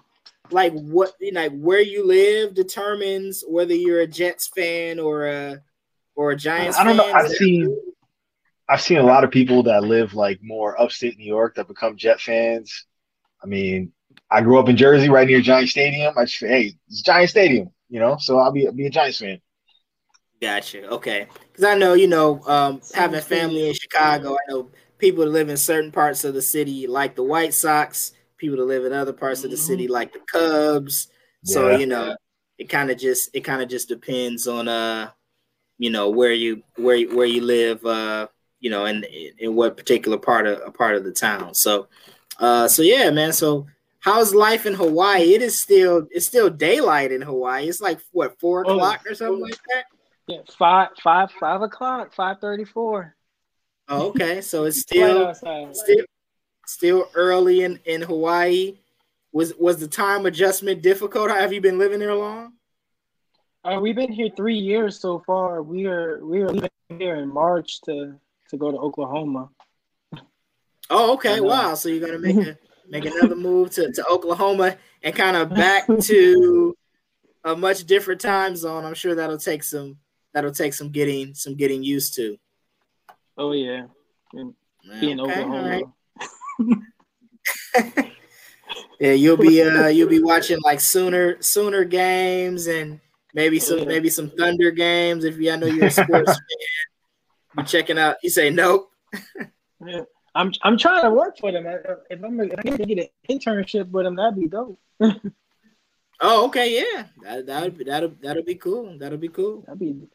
like 0.49 0.73
what 0.73 1.13
you 1.19 1.31
know, 1.31 1.41
like 1.41 1.57
where 1.59 1.81
you 1.81 2.05
live 2.05 2.55
determines 2.55 3.43
whether 3.47 3.75
you're 3.75 4.01
a 4.01 4.07
Jets 4.07 4.47
fan 4.47 4.99
or 4.99 5.27
a 5.27 5.61
or 6.17 6.31
a 6.31 6.35
Giants 6.35 6.77
I 6.77 6.83
don't 6.83 6.97
know. 6.97 7.13
I've 7.13 7.25
Is 7.27 7.31
that- 7.31 7.37
seen 7.37 7.81
I've 8.69 8.81
seen 8.81 8.97
a 8.97 9.03
lot 9.03 9.23
of 9.23 9.31
people 9.31 9.63
that 9.63 9.83
live 9.83 10.13
like 10.13 10.39
more 10.43 10.79
upstate 10.81 11.17
New 11.17 11.25
York 11.25 11.55
that 11.55 11.69
become 11.69 11.95
Jet 11.95 12.19
fans. 12.19 12.85
I 13.41 13.47
mean, 13.47 13.93
I 14.29 14.41
grew 14.41 14.59
up 14.59 14.67
in 14.67 14.75
Jersey, 14.75 15.07
right 15.07 15.25
near 15.25 15.39
Giant 15.39 15.69
Stadium. 15.69 16.13
I 16.17 16.25
just 16.25 16.39
hey, 16.41 16.73
it's 16.89 17.01
Giant 17.01 17.29
Stadium, 17.29 17.69
you 17.87 18.01
know. 18.01 18.17
So 18.19 18.39
I'll 18.39 18.51
be 18.51 18.67
be 18.75 18.87
a 18.87 18.89
Giants 18.89 19.19
fan. 19.19 19.39
Gotcha. 20.41 20.87
Okay. 20.89 21.27
Because 21.51 21.63
I 21.63 21.75
know, 21.77 21.93
you 21.93 22.07
know, 22.07 22.41
um, 22.45 22.81
having 22.93 23.21
family 23.21 23.69
in 23.69 23.73
Chicago, 23.73 24.33
I 24.33 24.51
know 24.51 24.69
people 24.97 25.23
that 25.23 25.31
live 25.31 25.49
in 25.49 25.57
certain 25.57 25.91
parts 25.91 26.23
of 26.25 26.33
the 26.33 26.41
city 26.41 26.87
like 26.87 27.15
the 27.15 27.23
White 27.23 27.53
Sox, 27.53 28.11
people 28.37 28.57
that 28.57 28.65
live 28.65 28.85
in 28.85 28.93
other 28.93 29.13
parts 29.13 29.43
of 29.43 29.49
the 29.51 29.57
city 29.57 29.87
like 29.87 30.13
the 30.13 30.19
Cubs. 30.31 31.07
So, 31.43 31.69
Yeah. 31.71 31.77
you 31.77 31.85
know, 31.87 32.15
it 32.57 32.65
kind 32.69 32.91
of 32.91 32.97
just 32.97 33.29
it 33.33 33.41
kind 33.41 33.61
of 33.61 33.69
just 33.69 33.87
depends 33.87 34.45
on 34.47 34.67
uh, 34.67 35.09
you 35.77 35.89
know, 35.89 36.09
where 36.09 36.31
you 36.33 36.63
where 36.75 36.95
you- 36.95 37.15
where 37.15 37.25
you 37.27 37.41
live, 37.41 37.85
uh, 37.85 38.27
you 38.59 38.69
know, 38.69 38.85
and 38.85 39.05
in 39.05 39.55
what 39.55 39.77
particular 39.77 40.17
part 40.17 40.47
of 40.47 40.61
a 40.65 40.71
part 40.71 40.95
of 40.95 41.03
the 41.03 41.11
town. 41.11 41.53
So, 41.53 41.87
uh, 42.39 42.67
so 42.67 42.81
yeah, 42.81 43.09
man. 43.11 43.33
So. 43.33 43.67
How's 43.99 44.33
life 44.33 44.65
in 44.65 44.73
Hawaii? 44.75 45.33
It 45.33 45.41
is 45.41 45.59
still 45.59 46.07
it's 46.11 46.25
still 46.27 46.49
daylight 46.49 47.11
in 47.11 47.21
Hawaii. 47.21 47.67
It's 47.67 47.81
like 47.81 47.99
what 48.11 48.39
four 48.39 48.63
Oh. 48.65 48.75
o'clock 48.75 49.01
or 49.09 49.15
something 49.15 49.41
like 49.41 49.59
that. 49.73 49.85
Yeah, 50.27 50.41
five, 50.57 50.89
five, 51.03 51.29
five 51.31 51.61
o'clock, 51.61 52.13
five 52.13 52.39
thirty-four. 52.39 53.15
Oh, 53.89 54.07
okay. 54.09 54.39
So 54.51 54.63
it's 54.65 54.79
still 54.81 55.33
still 55.33 56.05
still 56.65 57.09
early 57.15 57.63
in 57.63 57.79
in 57.85 58.01
Hawaii. 58.03 58.77
Was 59.33 59.53
was 59.59 59.77
the 59.79 59.87
time 59.87 60.25
adjustment 60.25 60.81
difficult? 60.83 61.29
Have 61.31 61.51
you 61.51 61.59
been 61.59 61.79
living 61.79 61.99
there 61.99 62.15
long? 62.15 62.53
Uh, 63.67 63.81
we've 63.81 63.97
been 63.97 64.11
here 64.11 64.29
three 64.37 64.57
years 64.57 64.97
so 64.97 65.21
far. 65.27 65.61
We 65.61 65.87
are 65.87 66.25
we 66.25 66.41
are 66.41 66.49
leaving 66.49 66.69
here 66.97 67.17
in 67.17 67.27
March 67.27 67.81
to 67.81 68.15
to 68.49 68.57
go 68.57 68.71
to 68.71 68.77
Oklahoma. 68.77 69.49
Oh, 70.89 71.13
okay. 71.15 71.41
Wow. 71.41 71.75
So 71.75 71.89
you're 71.89 72.07
gonna 72.07 72.17
make 72.19 72.37
a 72.37 72.57
make 72.87 73.03
another 73.03 73.35
move 73.35 73.71
to, 73.71 73.91
to 73.91 74.07
Oklahoma 74.07 74.77
and 75.03 75.13
kind 75.13 75.35
of 75.35 75.49
back 75.49 75.85
to 75.85 76.77
a 77.43 77.57
much 77.57 77.83
different 77.83 78.21
time 78.21 78.55
zone. 78.55 78.85
I'm 78.85 78.93
sure 78.93 79.15
that'll 79.15 79.37
take 79.37 79.63
some 79.63 79.97
that'll 80.33 80.53
take 80.53 80.73
some 80.73 80.89
getting 80.89 81.33
some 81.33 81.55
getting 81.55 81.83
used 81.83 82.15
to. 82.15 82.37
Oh 83.37 83.51
yeah, 83.51 83.87
and 84.31 84.53
be 85.01 85.11
in 85.11 85.19
Okay, 85.19 85.41
Oklahoma. 85.43 85.81
right. 86.59 88.13
Yeah, 88.99 89.11
you'll 89.11 89.37
be 89.37 89.61
uh 89.61 89.87
you'll 89.87 90.09
be 90.09 90.23
watching 90.23 90.57
like 90.63 90.79
Sooner 90.79 91.39
Sooner 91.39 91.83
games 91.83 92.65
and 92.65 92.99
maybe 93.37 93.59
some 93.59 93.87
maybe 93.87 94.09
some 94.09 94.29
Thunder 94.31 94.71
games 94.71 95.23
if 95.23 95.37
you 95.37 95.51
I 95.51 95.55
know 95.55 95.67
you're 95.67 95.85
a 95.85 95.91
sports 95.91 96.33
fan. 96.33 97.57
You 97.57 97.63
checking 97.63 97.97
out? 97.97 98.17
You 98.21 98.29
say 98.29 98.49
nope. 98.49 98.91
Yeah. 99.85 100.01
I'm 100.35 100.51
I'm 100.63 100.77
trying 100.77 101.03
to 101.03 101.11
work 101.11 101.37
for 101.37 101.51
them. 101.51 101.65
If 102.09 102.23
I'm 102.23 102.39
if 102.41 102.59
I 102.59 102.61
can 102.63 102.77
get 102.77 102.99
an 102.99 103.07
internship 103.29 103.89
with 103.91 104.05
them, 104.05 104.15
that'd 104.15 104.35
be 104.35 104.47
dope. 104.47 104.79
Oh, 106.19 106.45
okay, 106.47 106.81
yeah. 106.81 107.03
That 107.21 107.45
that'll 107.45 107.69
be 107.69 107.83
that'll 107.83 108.11
that'll 108.19 108.41
be 108.41 108.55
cool. 108.55 108.97
That'll 108.97 109.19
be 109.19 109.27
cool. 109.27 109.61
That'd 109.67 109.79
be. 109.79 110.07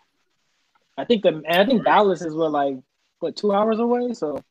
I 0.98 1.04
think 1.04 1.22
the 1.22 1.42
I 1.48 1.64
think 1.64 1.84
Dallas 1.84 2.22
is 2.22 2.34
what 2.34 2.50
like 2.50 2.78
what 3.20 3.36
two 3.36 3.52
hours 3.52 3.78
away. 3.78 4.12
So 4.12 4.42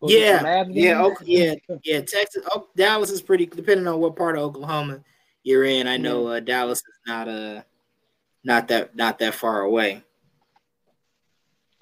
Yeah, 0.00 0.64
yeah, 0.70 1.02
okay, 1.02 1.24
yeah, 1.26 1.54
yeah. 1.84 2.00
Texas, 2.00 2.42
oh, 2.52 2.68
Dallas 2.74 3.10
is 3.10 3.20
pretty. 3.20 3.44
Depending 3.44 3.86
on 3.86 4.00
what 4.00 4.16
part 4.16 4.38
of 4.38 4.44
Oklahoma 4.44 5.00
you're 5.44 5.64
in, 5.64 5.86
I 5.86 5.98
know 5.98 6.26
uh, 6.26 6.40
Dallas 6.40 6.78
is 6.78 7.00
not 7.06 7.28
uh 7.28 7.62
not 8.42 8.68
that 8.68 8.96
not 8.96 9.18
that 9.20 9.34
far 9.34 9.60
away. 9.62 10.02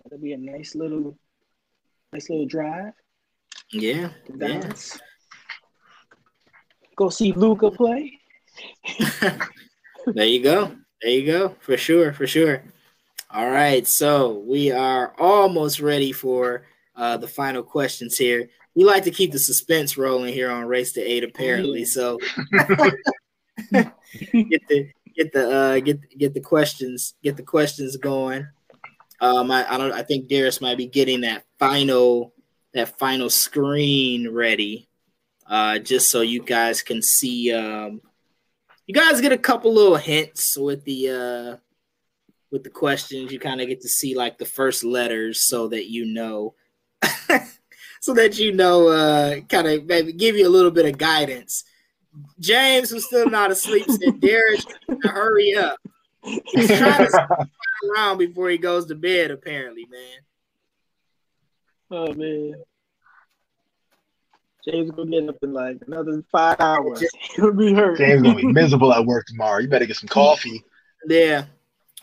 That'll 0.04 0.18
be 0.18 0.32
a 0.32 0.36
nice 0.36 0.74
little, 0.74 1.16
nice 2.12 2.28
little 2.28 2.46
drive 2.46 2.92
Yeah, 3.70 4.08
to 4.26 4.32
yeah. 4.36 4.60
Dallas. 4.60 5.00
Go 6.96 7.08
see 7.08 7.32
Luka 7.32 7.70
play. 7.70 8.18
there 10.06 10.26
you 10.26 10.42
go. 10.42 10.76
There 11.00 11.10
you 11.10 11.24
go. 11.26 11.56
For 11.60 11.76
sure. 11.76 12.12
For 12.12 12.26
sure. 12.26 12.62
All 13.30 13.50
right. 13.50 13.86
So 13.86 14.42
we 14.46 14.70
are 14.70 15.14
almost 15.18 15.80
ready 15.80 16.12
for 16.12 16.64
uh, 16.94 17.16
the 17.16 17.28
final 17.28 17.62
questions 17.62 18.18
here. 18.18 18.50
We 18.74 18.84
like 18.84 19.04
to 19.04 19.10
keep 19.10 19.32
the 19.32 19.38
suspense 19.38 19.96
rolling 19.96 20.34
here 20.34 20.50
on 20.50 20.66
Race 20.66 20.92
to 20.92 21.00
Eight, 21.00 21.24
apparently. 21.24 21.84
So 21.84 22.18
get 23.72 24.68
the 24.68 24.90
get 25.14 25.32
the 25.32 25.50
uh, 25.50 25.80
get 25.80 26.18
get 26.18 26.34
the 26.34 26.40
questions 26.40 27.14
get 27.22 27.36
the 27.36 27.42
questions 27.42 27.96
going. 27.96 28.46
Um, 29.20 29.50
I, 29.50 29.72
I 29.72 29.78
don't. 29.78 29.92
I 29.92 30.02
think 30.02 30.28
Darius 30.28 30.60
might 30.60 30.78
be 30.78 30.86
getting 30.86 31.20
that 31.20 31.44
final 31.58 32.34
that 32.74 32.98
final 32.98 33.30
screen 33.30 34.30
ready, 34.30 34.88
uh, 35.46 35.78
just 35.78 36.10
so 36.10 36.22
you 36.22 36.42
guys 36.42 36.82
can 36.82 37.02
see. 37.02 37.52
Um, 37.52 38.00
you 38.86 38.94
guys 38.94 39.20
get 39.20 39.32
a 39.32 39.38
couple 39.38 39.72
little 39.72 39.96
hints 39.96 40.56
with 40.58 40.84
the 40.84 41.10
uh, 41.10 41.56
with 42.50 42.64
the 42.64 42.70
questions. 42.70 43.32
You 43.32 43.38
kind 43.38 43.60
of 43.60 43.68
get 43.68 43.80
to 43.82 43.88
see 43.88 44.16
like 44.16 44.38
the 44.38 44.44
first 44.44 44.82
letters, 44.82 45.42
so 45.42 45.68
that 45.68 45.88
you 45.88 46.04
know, 46.06 46.54
so 48.00 48.14
that 48.14 48.38
you 48.38 48.52
know, 48.52 48.88
uh, 48.88 49.40
kind 49.42 49.68
of 49.68 49.86
maybe 49.86 50.12
give 50.12 50.36
you 50.36 50.48
a 50.48 50.50
little 50.50 50.70
bit 50.72 50.86
of 50.86 50.98
guidance. 50.98 51.64
James, 52.38 52.90
who's 52.90 53.06
still 53.06 53.28
not 53.28 53.50
asleep, 53.50 53.86
said, 53.88 54.20
"Darius, 54.20 54.66
hurry 55.02 55.54
up." 55.54 55.78
He's 56.22 56.68
trying 56.68 57.06
to 57.06 57.10
slide 57.10 57.48
around 57.90 58.18
before 58.18 58.50
he 58.50 58.58
goes 58.58 58.86
to 58.86 58.94
bed. 58.94 59.30
Apparently, 59.30 59.86
man. 59.90 60.20
Oh 61.90 62.12
man. 62.14 62.54
James 64.68 64.90
gonna 64.92 65.10
get 65.10 65.28
up 65.28 65.36
in 65.42 65.52
like 65.52 65.78
another 65.86 66.22
five 66.30 66.60
hours. 66.60 67.02
He'll 67.36 67.52
be 67.52 67.74
hurt. 67.74 67.98
James 67.98 68.22
gonna 68.22 68.36
be 68.36 68.46
miserable 68.46 68.92
at 68.92 69.04
work 69.04 69.26
tomorrow. 69.26 69.60
You 69.60 69.68
better 69.68 69.86
get 69.86 69.96
some 69.96 70.08
coffee. 70.08 70.62
Yeah. 71.06 71.44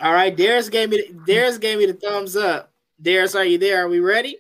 All 0.02 0.14
right. 0.14 0.36
Darius 0.36 0.70
gave 0.70 0.90
me. 0.90 1.12
Darius 1.26 1.58
gave 1.58 1.78
me 1.78 1.86
the 1.86 1.94
thumbs 1.94 2.36
up. 2.36 2.72
Darius, 3.02 3.36
are 3.36 3.46
you 3.46 3.58
there? 3.58 3.86
Are 3.86 3.88
we 3.88 4.00
ready? 4.00 4.38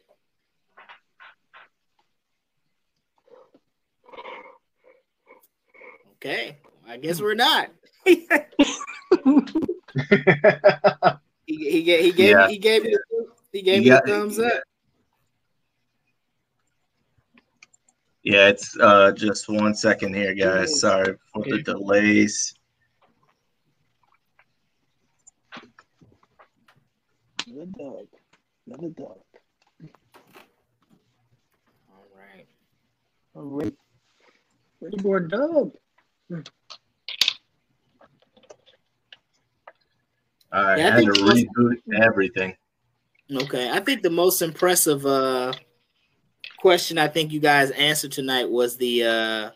Okay. 6.22 6.58
I 6.88 6.98
guess 6.98 7.22
we're 7.22 7.36
not. 7.36 7.70
he, 8.06 8.26
he, 11.46 11.84
gave, 11.84 12.04
he 12.04 12.12
gave 12.12 12.30
Yeah. 12.30 12.48
he 12.48 12.58
gave 12.58 12.84
me 12.84 12.90
the, 12.92 13.26
he 13.54 13.62
gave 13.62 13.76
You 13.78 13.82
me 13.84 13.90
got- 13.90 14.06
the 14.06 14.12
thumbs 14.12 14.40
up. 14.40 14.64
Yeah, 18.24 18.50
it's 18.50 18.78
uh 18.80 19.12
just 19.14 19.48
one 19.48 19.74
second 19.74 20.14
here, 20.14 20.34
guys. 20.36 20.82
Sorry 20.82 21.16
for 21.34 21.44
the 21.46 21.62
delays. 21.64 22.54
Another 27.48 27.72
dog. 27.78 28.08
Another 28.68 28.90
dog. 28.90 29.20
All 31.90 32.06
right. 32.16 32.46
All 33.36 33.44
right. 33.44 33.74
Ready 34.82 34.98
for 35.00 35.18
a 35.18 35.28
dub. 35.30 35.72
All 36.32 36.42
right, 40.64 40.80
Yeah, 40.80 40.88
I 40.88 40.90
I 40.90 40.92
had 40.96 41.06
to 41.06 41.12
reboot 41.12 41.78
everything. 42.02 42.56
Okay. 43.32 43.70
I 43.70 43.80
think 43.80 44.02
the 44.02 44.10
most 44.10 44.42
impressive 44.42 45.06
uh 45.06 45.54
question 46.58 46.98
I 46.98 47.08
think 47.08 47.32
you 47.32 47.40
guys 47.40 47.70
answered 47.72 48.12
tonight 48.12 48.50
was 48.50 48.76
the 48.78 49.04
uh 49.04 49.50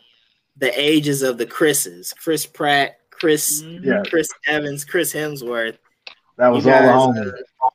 the 0.56 0.70
ages 0.80 1.22
of 1.22 1.38
the 1.38 1.46
Chris's. 1.46 2.12
Chris 2.12 2.46
Pratt, 2.46 2.98
Chris 3.10 3.62
Yeah, 3.82 4.02
Chris 4.06 4.28
Evans, 4.46 4.84
Chris 4.84 5.12
Hemsworth. 5.12 5.76
that 6.36 6.48
was 6.48 6.64
You 6.64 6.72
all 6.72 7.12
guys, 7.12 7.14
the 7.16 7.22
homie. 7.22 7.32
uh, 7.32 7.70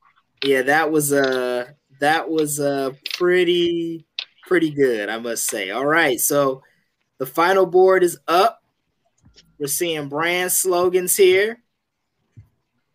yeah, 0.45 0.61
that 0.63 0.89
was 0.91 1.11
uh 1.11 1.65
that 1.99 2.29
was 2.29 2.59
uh 2.61 2.91
pretty 3.17 4.05
pretty 4.47 4.71
good, 4.71 5.09
I 5.09 5.19
must 5.19 5.45
say. 5.47 5.71
All 5.71 5.85
right, 5.85 6.19
so 6.19 6.63
the 7.17 7.25
final 7.25 7.65
board 7.65 8.01
is 8.03 8.17
up. 8.29 8.58
We're 9.59 9.67
seeing 9.67 10.07
brand 10.07 10.51
slogans 10.51 11.15
here. 11.17 11.61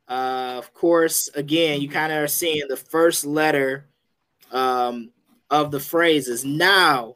Uh, 0.08 0.54
of 0.58 0.72
course, 0.74 1.28
again, 1.34 1.80
you 1.80 1.88
kind 1.88 2.12
of 2.12 2.22
are 2.22 2.28
seeing 2.28 2.66
the 2.68 2.76
first 2.76 3.24
letter 3.24 3.86
um, 4.50 5.10
of 5.50 5.70
the 5.70 5.80
phrases. 5.80 6.44
Now, 6.44 7.14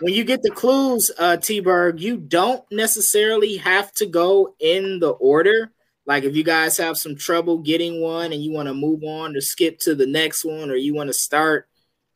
when 0.00 0.14
you 0.14 0.24
get 0.24 0.42
the 0.42 0.50
clues, 0.50 1.10
uh, 1.18 1.36
T 1.36 1.60
Berg, 1.60 2.00
you 2.00 2.16
don't 2.16 2.64
necessarily 2.70 3.56
have 3.58 3.92
to 3.94 4.06
go 4.06 4.54
in 4.58 4.98
the 5.00 5.10
order. 5.10 5.72
Like 6.06 6.24
if 6.24 6.36
you 6.36 6.44
guys 6.44 6.76
have 6.78 6.98
some 6.98 7.16
trouble 7.16 7.58
getting 7.58 8.00
one 8.00 8.32
and 8.32 8.42
you 8.42 8.52
want 8.52 8.68
to 8.68 8.74
move 8.74 9.02
on 9.04 9.32
to 9.34 9.40
skip 9.40 9.78
to 9.80 9.94
the 9.94 10.06
next 10.06 10.44
one, 10.44 10.70
or 10.70 10.76
you 10.76 10.94
want 10.94 11.08
to 11.08 11.14
start 11.14 11.68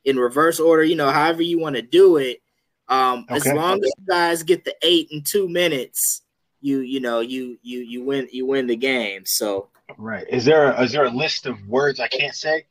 in 0.04 0.18
reverse 0.18 0.60
order, 0.60 0.82
you 0.82 0.96
know, 0.96 1.10
however 1.10 1.42
you 1.42 1.58
want 1.58 1.76
to 1.76 1.82
do 1.82 2.16
it. 2.16 2.42
Um, 2.88 3.26
as 3.28 3.46
long 3.46 3.78
as 3.84 3.92
you 3.98 4.06
guys 4.08 4.42
get 4.42 4.64
the 4.64 4.74
eight 4.82 5.08
in 5.10 5.22
two 5.22 5.48
minutes, 5.48 6.22
you 6.60 6.80
you 6.80 7.00
know 7.00 7.20
you 7.20 7.58
you 7.62 7.80
you 7.80 8.02
win 8.04 8.28
you 8.32 8.46
win 8.46 8.66
the 8.66 8.76
game. 8.76 9.22
So 9.26 9.68
Right. 9.96 10.26
Is 10.28 10.44
there 10.44 10.70
a, 10.70 10.82
is 10.82 10.92
there 10.92 11.04
a 11.06 11.10
list 11.10 11.46
of 11.46 11.56
words 11.66 11.98
I 12.00 12.08
can't 12.08 12.34
say? 12.34 12.66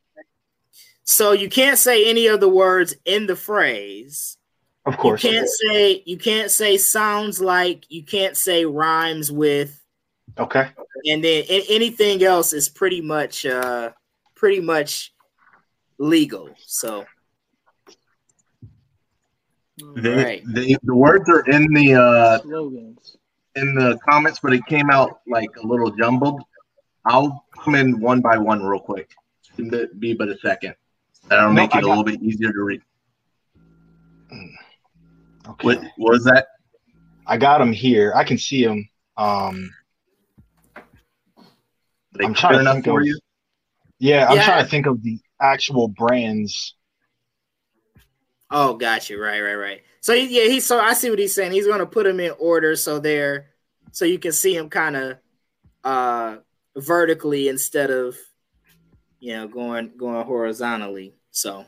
so 1.03 1.31
you 1.31 1.49
can't 1.49 1.77
say 1.77 2.09
any 2.09 2.27
of 2.27 2.39
the 2.39 2.49
words 2.49 2.95
in 3.05 3.25
the 3.27 3.35
phrase. 3.35 4.37
Of 4.85 4.97
course. 4.97 5.23
You 5.23 5.31
can't 5.31 5.49
say 5.49 6.03
you 6.05 6.17
can't 6.17 6.51
say 6.51 6.77
sounds 6.77 7.41
like. 7.41 7.85
You 7.89 8.03
can't 8.03 8.37
say 8.37 8.65
rhymes 8.65 9.31
with. 9.31 9.81
Okay. 10.37 10.67
and 11.05 11.23
then 11.23 11.43
a- 11.49 11.65
anything 11.69 12.23
else 12.23 12.53
is 12.53 12.69
pretty 12.69 13.01
much 13.01 13.45
uh 13.45 13.89
pretty 14.35 14.59
much 14.59 15.13
legal 15.97 16.49
so 16.65 17.05
The, 19.77 20.15
Right. 20.15 20.43
the, 20.45 20.77
the 20.83 20.95
words 20.95 21.27
are 21.29 21.41
in 21.49 21.71
the 21.73 21.93
uh 21.95 22.39
Slogans. 22.41 23.17
In 23.57 23.73
the 23.75 23.97
comments, 24.07 24.39
but 24.41 24.53
it 24.53 24.65
came 24.67 24.89
out 24.89 25.19
like 25.27 25.49
a 25.61 25.65
little 25.67 25.91
jumbled. 25.91 26.41
I'll 27.05 27.45
come 27.57 27.75
in 27.75 27.99
one 27.99 28.21
by 28.21 28.37
one 28.37 28.63
real 28.63 28.79
quick. 28.79 29.11
Shouldn't 29.55 29.99
be 29.99 30.13
but 30.13 30.29
a 30.29 30.37
second. 30.39 30.75
That'll 31.29 31.51
make 31.51 31.73
I 31.75 31.79
it 31.79 31.83
a 31.83 31.87
little 31.87 32.03
bit 32.03 32.21
easier 32.21 32.51
to 32.53 32.61
read. 32.63 32.81
Okay. 34.31 35.65
What, 35.65 35.81
what 35.97 36.11
was 36.13 36.23
that? 36.25 36.47
I 37.25 37.37
got 37.37 37.57
them 37.59 37.73
here. 37.73 38.13
I 38.15 38.23
can 38.23 38.37
see 38.37 38.65
them. 38.65 38.87
Um, 39.17 39.69
I'm 42.19 42.33
trying 42.33 42.53
to 42.55 42.59
enough 42.61 42.73
think 42.75 42.85
for 42.85 43.01
of- 43.01 43.05
you. 43.07 43.19
yeah, 43.99 44.27
I'm 44.29 44.37
Yeah. 44.37 44.45
trying 44.45 44.63
to 44.63 44.69
think 44.69 44.85
of 44.85 45.01
the 45.03 45.19
actual 45.41 45.87
brands. 45.87 46.75
Oh 48.51 48.75
got 48.75 49.09
you 49.09 49.21
right 49.21 49.41
right 49.41 49.55
right 49.55 49.81
so 50.01 50.13
yeah 50.13 50.43
he 50.43 50.59
so 50.59 50.79
i 50.79 50.93
see 50.93 51.09
what 51.09 51.19
he's 51.19 51.35
saying 51.35 51.51
he's 51.51 51.67
going 51.67 51.79
to 51.79 51.85
put 51.85 52.05
them 52.05 52.19
in 52.19 52.31
order 52.39 52.75
so 52.75 52.99
they're 52.99 53.47
so 53.91 54.05
you 54.05 54.19
can 54.19 54.31
see 54.31 54.55
them 54.55 54.69
kind 54.69 54.95
of 54.95 55.17
uh 55.83 56.37
vertically 56.75 57.49
instead 57.49 57.89
of 57.89 58.15
you 59.19 59.33
know 59.33 59.47
going 59.47 59.91
going 59.97 60.25
horizontally 60.25 61.13
so 61.31 61.65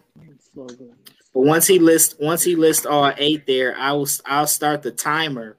But 1.34 1.42
once 1.42 1.68
he 1.68 1.80
lists 1.80 2.16
once 2.20 2.44
he 2.44 2.56
lists 2.56 2.86
all 2.86 3.14
eight 3.18 3.46
there, 3.46 3.78
I 3.78 3.92
will 3.92 4.08
I'll 4.26 4.48
start 4.48 4.82
the 4.82 4.92
timer, 4.92 5.58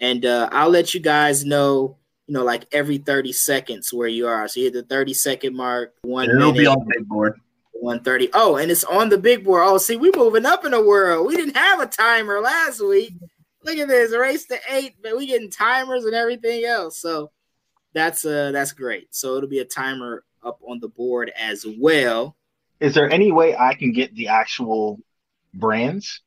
and 0.00 0.24
uh, 0.24 0.48
I'll 0.52 0.70
let 0.70 0.94
you 0.94 1.00
guys 1.00 1.44
know. 1.44 1.96
You 2.26 2.34
know, 2.34 2.44
like 2.44 2.66
every 2.72 2.98
thirty 2.98 3.32
seconds 3.32 3.90
where 3.90 4.08
you 4.08 4.26
are. 4.26 4.46
So 4.48 4.60
you 4.60 4.66
hit 4.66 4.74
the 4.74 4.82
thirty 4.82 5.14
second 5.14 5.56
mark, 5.56 5.94
one 6.02 6.28
It'll 6.28 6.52
minute, 6.52 6.58
be 6.58 6.66
on 6.66 6.86
big 6.86 7.08
board. 7.08 7.40
One 7.80 8.02
thirty. 8.02 8.28
Oh, 8.34 8.56
and 8.56 8.70
it's 8.70 8.84
on 8.84 9.08
the 9.08 9.18
big 9.18 9.44
board. 9.44 9.62
Oh, 9.66 9.78
see, 9.78 9.96
we 9.96 10.10
moving 10.14 10.46
up 10.46 10.64
in 10.64 10.72
the 10.72 10.82
world. 10.84 11.26
We 11.26 11.36
didn't 11.36 11.56
have 11.56 11.80
a 11.80 11.86
timer 11.86 12.40
last 12.40 12.80
week. 12.84 13.14
look 13.64 13.76
at 13.78 13.88
this 13.88 14.14
race 14.16 14.46
to 14.46 14.58
eight, 14.70 14.94
but 15.02 15.16
we 15.16 15.26
getting 15.26 15.50
timers 15.50 16.04
and 16.04 16.14
everything 16.14 16.64
else. 16.64 16.98
So 16.98 17.30
that's 17.94 18.24
uh 18.24 18.50
that's 18.52 18.72
great. 18.72 19.14
So 19.14 19.36
it'll 19.36 19.48
be 19.48 19.60
a 19.60 19.64
timer 19.64 20.24
up 20.44 20.60
on 20.66 20.80
the 20.80 20.88
board 20.88 21.32
as 21.38 21.64
well. 21.78 22.36
Is 22.80 22.94
there 22.94 23.10
any 23.10 23.32
way 23.32 23.56
I 23.56 23.74
can 23.74 23.92
get 23.92 24.14
the 24.14 24.28
actual 24.28 25.00
brands? 25.54 26.20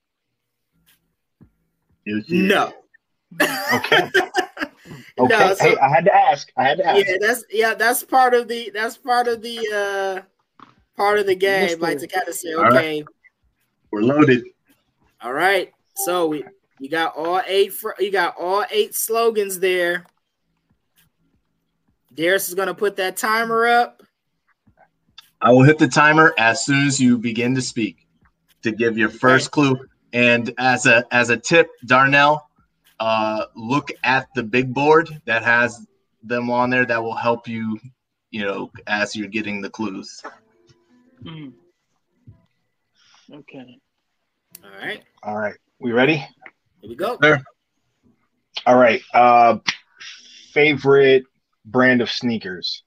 No. 2.06 2.74
Okay. 3.74 4.10
No, 5.18 5.26
Okay. 5.26 5.56
so- 5.56 5.64
hey, 5.66 5.78
I 5.78 5.90
had 5.90 6.06
to 6.06 6.14
ask. 6.16 6.52
I 6.58 6.64
had 6.64 6.78
to 6.80 6.86
ask. 6.86 7.06
Yeah, 7.06 7.16
that's 7.22 7.44
yeah, 7.52 7.74
that's 7.76 8.04
part 8.04 8.34
of 8.34 8.48
the 8.48 8.72
that's 8.74 8.98
part 8.98 9.28
of 9.28 9.42
the 9.42 9.60
uh 9.74 10.22
part 11.02 11.18
of 11.20 11.26
the 11.26 11.36
game. 11.36 11.80
Like 11.80 11.98
to 12.00 12.08
kind 12.08 12.28
of 12.28 12.36
say, 12.36 12.54
All 12.54 12.64
right. 12.64 12.74
okay, 12.74 13.06
We're 13.92 14.04
loaded. 14.04 14.44
all 15.22 15.34
right. 15.34 15.72
So 15.96 16.28
we 16.28 16.44
you 16.80 16.90
got 16.90 17.16
all 17.16 17.42
eight 17.48 17.74
fr- 17.74 18.00
you 18.00 18.12
got 18.12 18.36
all 18.40 18.66
eight 18.70 18.94
slogans 18.94 19.60
there. 19.60 20.06
Darius 22.14 22.50
is 22.50 22.56
gonna 22.56 22.76
put 22.76 22.98
that 22.98 23.18
timer 23.18 23.66
up. 23.68 24.04
I 25.42 25.52
will 25.52 25.64
hit 25.64 25.80
the 25.80 25.88
timer 25.88 26.34
as 26.38 26.64
soon 26.64 26.86
as 26.86 27.00
you 27.00 27.18
begin 27.18 27.56
to 27.56 27.62
speak 27.62 28.06
to 28.62 28.72
give 28.72 28.96
your 28.98 29.10
first 29.10 29.50
clue. 29.50 29.80
And 30.14 30.54
as 30.60 30.86
a 30.86 31.04
as 31.12 31.30
a 31.32 31.38
tip, 31.38 31.68
Darnell, 31.86 32.48
uh, 33.00 33.46
look 33.56 33.92
at 34.04 34.28
the 34.36 34.44
big 34.44 34.72
board 34.72 35.10
that 35.26 35.44
has 35.44 35.88
them 36.22 36.52
on 36.52 36.70
there. 36.70 36.86
That 36.86 37.02
will 37.04 37.16
help 37.16 37.48
you, 37.48 37.80
you 38.30 38.44
know, 38.44 38.72
as 38.86 39.16
you're 39.16 39.30
getting 39.30 39.62
the 39.62 39.70
clues. 39.70 40.22
Mm. 41.26 41.54
Okay. 43.34 43.80
All 44.64 44.70
right, 44.72 45.04
All 45.24 45.38
right. 45.38 45.56
We 45.80 45.92
ready? 45.92 46.18
here 46.18 46.90
we 46.90 46.96
go. 46.96 47.18
There. 47.22 47.42
All 48.66 48.78
right. 48.78 49.02
Uh 49.14 49.58
favorite 50.54 51.24
brand 51.66 52.02
of 52.02 52.10
sneakers. 52.12 52.84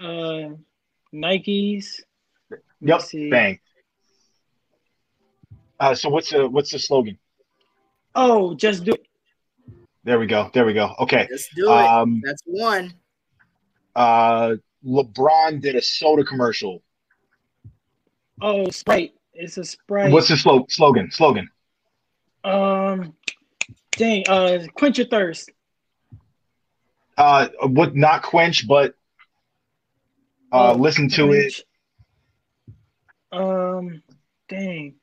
Uh, 0.00 0.50
Nikes. 1.14 2.00
Yep. 2.80 3.00
see. 3.02 3.30
Bang. 3.30 3.58
Uh 5.80 5.94
so 5.94 6.08
what's 6.10 6.30
the 6.30 6.48
what's 6.48 6.70
the 6.70 6.78
slogan? 6.78 7.18
Oh, 8.14 8.54
just 8.54 8.84
do 8.84 8.92
it. 8.92 9.06
There 10.04 10.18
we 10.18 10.26
go. 10.26 10.50
There 10.52 10.64
we 10.66 10.74
go. 10.74 10.94
Okay. 11.00 11.26
Let's 11.30 11.48
do 11.54 11.64
it. 11.66 11.70
Um 11.70 12.20
That's 12.24 12.42
one. 12.44 12.94
uh 13.96 14.56
LeBron 14.84 15.60
did 15.60 15.74
a 15.76 15.82
soda 15.82 16.24
commercial. 16.24 16.82
Oh, 18.40 18.70
Sprite. 18.70 19.14
It's 19.34 19.56
a 19.58 19.64
Sprite. 19.64 20.12
What's 20.12 20.28
the 20.28 20.36
slo- 20.36 20.66
slogan? 20.68 21.10
Slogan. 21.10 21.48
um? 22.44 23.14
Dang. 23.92 24.24
Uh, 24.28 24.66
quench 24.74 24.98
your 24.98 25.08
thirst. 25.08 25.50
Uh 27.16 27.48
what 27.62 27.96
not 27.96 28.22
quench, 28.22 28.68
but 28.68 28.94
uh 30.52 30.72
Oh, 30.72 30.76
listen 30.76 31.08
to 31.10 31.32
it. 31.32 31.54
Um. 33.32 34.02
Dang. 34.48 34.94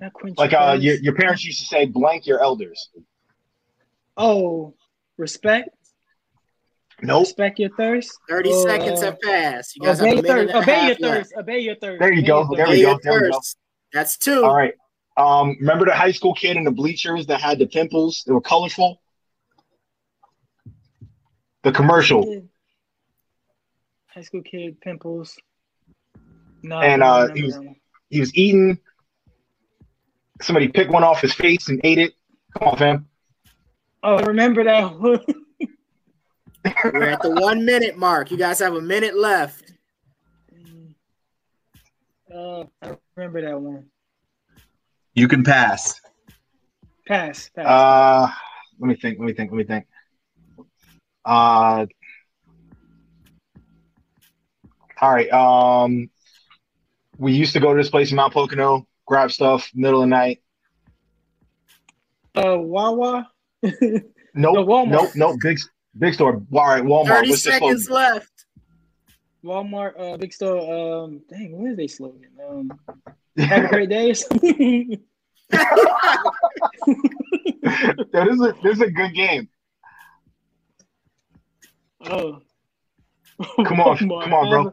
Not 0.00 0.14
quench. 0.14 0.38
Like 0.38 0.54
uh 0.54 0.78
your, 0.80 0.96
your 0.96 1.14
parents 1.14 1.44
used 1.44 1.60
to 1.60 1.66
say 1.66 1.84
blank 1.84 2.26
your 2.26 2.40
elders. 2.42 2.88
Oh, 4.16 4.74
respect. 5.18 5.68
Nope. 7.04 7.22
Respect 7.24 7.58
your 7.58 7.70
thirst. 7.76 8.10
30 8.28 8.50
Oh, 8.52 8.62
seconds 8.64 9.02
uh, 9.02 9.06
have 9.06 9.20
passed. 9.20 9.74
You 9.76 9.82
guys 9.82 10.00
Obey 10.00 10.16
have 10.16 10.24
your 10.24 10.24
a 10.24 10.28
thirst. 10.28 10.40
and 10.40 10.50
a 10.50 10.58
Obey 10.62 10.72
half 10.72 10.98
your 11.00 11.08
left. 11.10 11.18
thirst. 11.18 11.32
Obey 11.36 11.58
your 11.58 11.74
thirst. 11.76 12.00
There 12.00 12.12
you 12.12 12.18
Obey 12.20 12.26
go. 12.26 12.38
your 12.38 12.56
There 12.56 12.66
we 12.68 12.82
go. 12.82 12.88
your 12.90 13.00
There 13.02 13.22
we 13.22 13.30
go. 13.30 13.40
That's 13.92 14.16
two. 14.18 14.44
All 14.44 14.54
right. 14.56 14.74
Um, 15.16 15.56
remember 15.60 15.84
the 15.84 15.94
high 15.94 16.12
school 16.12 16.32
kid 16.34 16.56
in 16.56 16.64
the 16.64 16.70
bleachers 16.70 17.26
that 17.26 17.40
had 17.40 17.58
the 17.58 17.66
pimples? 17.66 18.22
They 18.26 18.32
were 18.32 18.40
colorful. 18.40 19.02
The 21.62 21.72
commercial. 21.72 22.48
High 24.06 24.22
school 24.22 24.42
kid, 24.42 24.80
pimples. 24.80 25.36
No, 26.62 26.80
And, 26.80 27.02
I 27.02 27.08
uh, 27.08 27.26
don't 27.26 27.36
he 27.36 27.42
remember 27.42 27.46
was- 27.46 27.54
that 27.54 27.66
one. 27.66 27.76
He 28.10 28.20
was 28.20 28.34
eating. 28.36 28.78
Somebody 30.42 30.68
picked 30.68 30.90
one 30.90 31.02
off 31.02 31.20
his 31.22 31.32
face 31.32 31.68
and 31.68 31.80
ate 31.82 31.98
it. 31.98 32.12
Come 32.58 32.68
on, 32.68 32.76
fam. 32.76 33.06
Oh, 34.02 34.16
I 34.16 34.22
remember 34.24 34.64
that 34.64 34.98
one. 35.00 35.20
We're 36.84 37.02
at 37.10 37.22
the 37.22 37.30
one 37.30 37.64
minute 37.64 37.96
mark. 37.98 38.30
You 38.30 38.36
guys 38.36 38.58
have 38.60 38.74
a 38.74 38.80
minute 38.80 39.16
left. 39.16 39.72
uh, 42.32 42.64
I 42.82 42.96
remember 43.16 43.42
that 43.42 43.60
one. 43.60 43.86
You 45.14 45.28
can 45.28 45.42
pass. 45.44 46.00
Pass. 47.06 47.50
Pass. 47.54 47.66
Uh, 47.66 48.32
let 48.78 48.88
me 48.88 48.94
think. 48.94 49.18
Let 49.18 49.26
me 49.26 49.32
think. 49.34 49.50
Let 49.50 49.58
me 49.58 49.64
think. 49.64 49.86
Uh, 51.24 51.86
all 55.00 55.12
right. 55.12 55.30
Um, 55.32 56.08
we 57.18 57.32
used 57.32 57.52
to 57.54 57.60
go 57.60 57.72
to 57.74 57.76
this 57.80 57.90
place 57.90 58.10
in 58.10 58.16
Mount 58.16 58.32
Pocono, 58.32 58.86
grab 59.06 59.30
stuff, 59.30 59.68
middle 59.74 60.02
of 60.02 60.08
the 60.08 60.10
night. 60.10 60.42
Uh, 62.34 62.56
Wawa. 62.58 63.28
Nope, 64.34 64.54
No, 64.54 64.64
Walmart. 64.64 64.88
nope, 64.88 65.10
nope. 65.14 65.36
Big, 65.42 65.58
big 65.98 66.14
store. 66.14 66.42
All 66.52 66.64
right, 66.64 66.82
Walmart. 66.82 67.06
30 67.08 67.30
What's 67.30 67.42
the 67.42 67.50
seconds 67.50 67.90
left. 67.90 68.46
Walmart, 69.44 69.98
uh, 69.98 70.16
big 70.16 70.32
store. 70.32 71.04
Um, 71.04 71.22
dang, 71.28 71.58
what 71.58 71.70
is 71.72 71.76
they 71.76 71.88
slogan? 71.88 72.30
Um, 72.48 72.72
have 73.38 73.64
a 73.64 73.68
great 73.68 73.88
day. 73.88 74.10
or 74.10 74.14
something? 74.14 75.00
that 75.50 76.32
is 78.30 78.40
a 78.40 78.54
this 78.62 78.76
is 78.76 78.80
a 78.80 78.90
good 78.90 79.14
game. 79.14 79.48
oh, 82.06 82.40
Come 83.64 83.80
on, 83.80 83.96
Walmart. 83.98 83.98
come 84.24 84.34
on, 84.34 84.50
bro. 84.50 84.64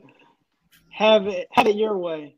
Have, 0.90 1.24
have 1.26 1.28
it, 1.28 1.48
have 1.52 1.68
it 1.68 1.76
your 1.76 1.98
way. 1.98 2.36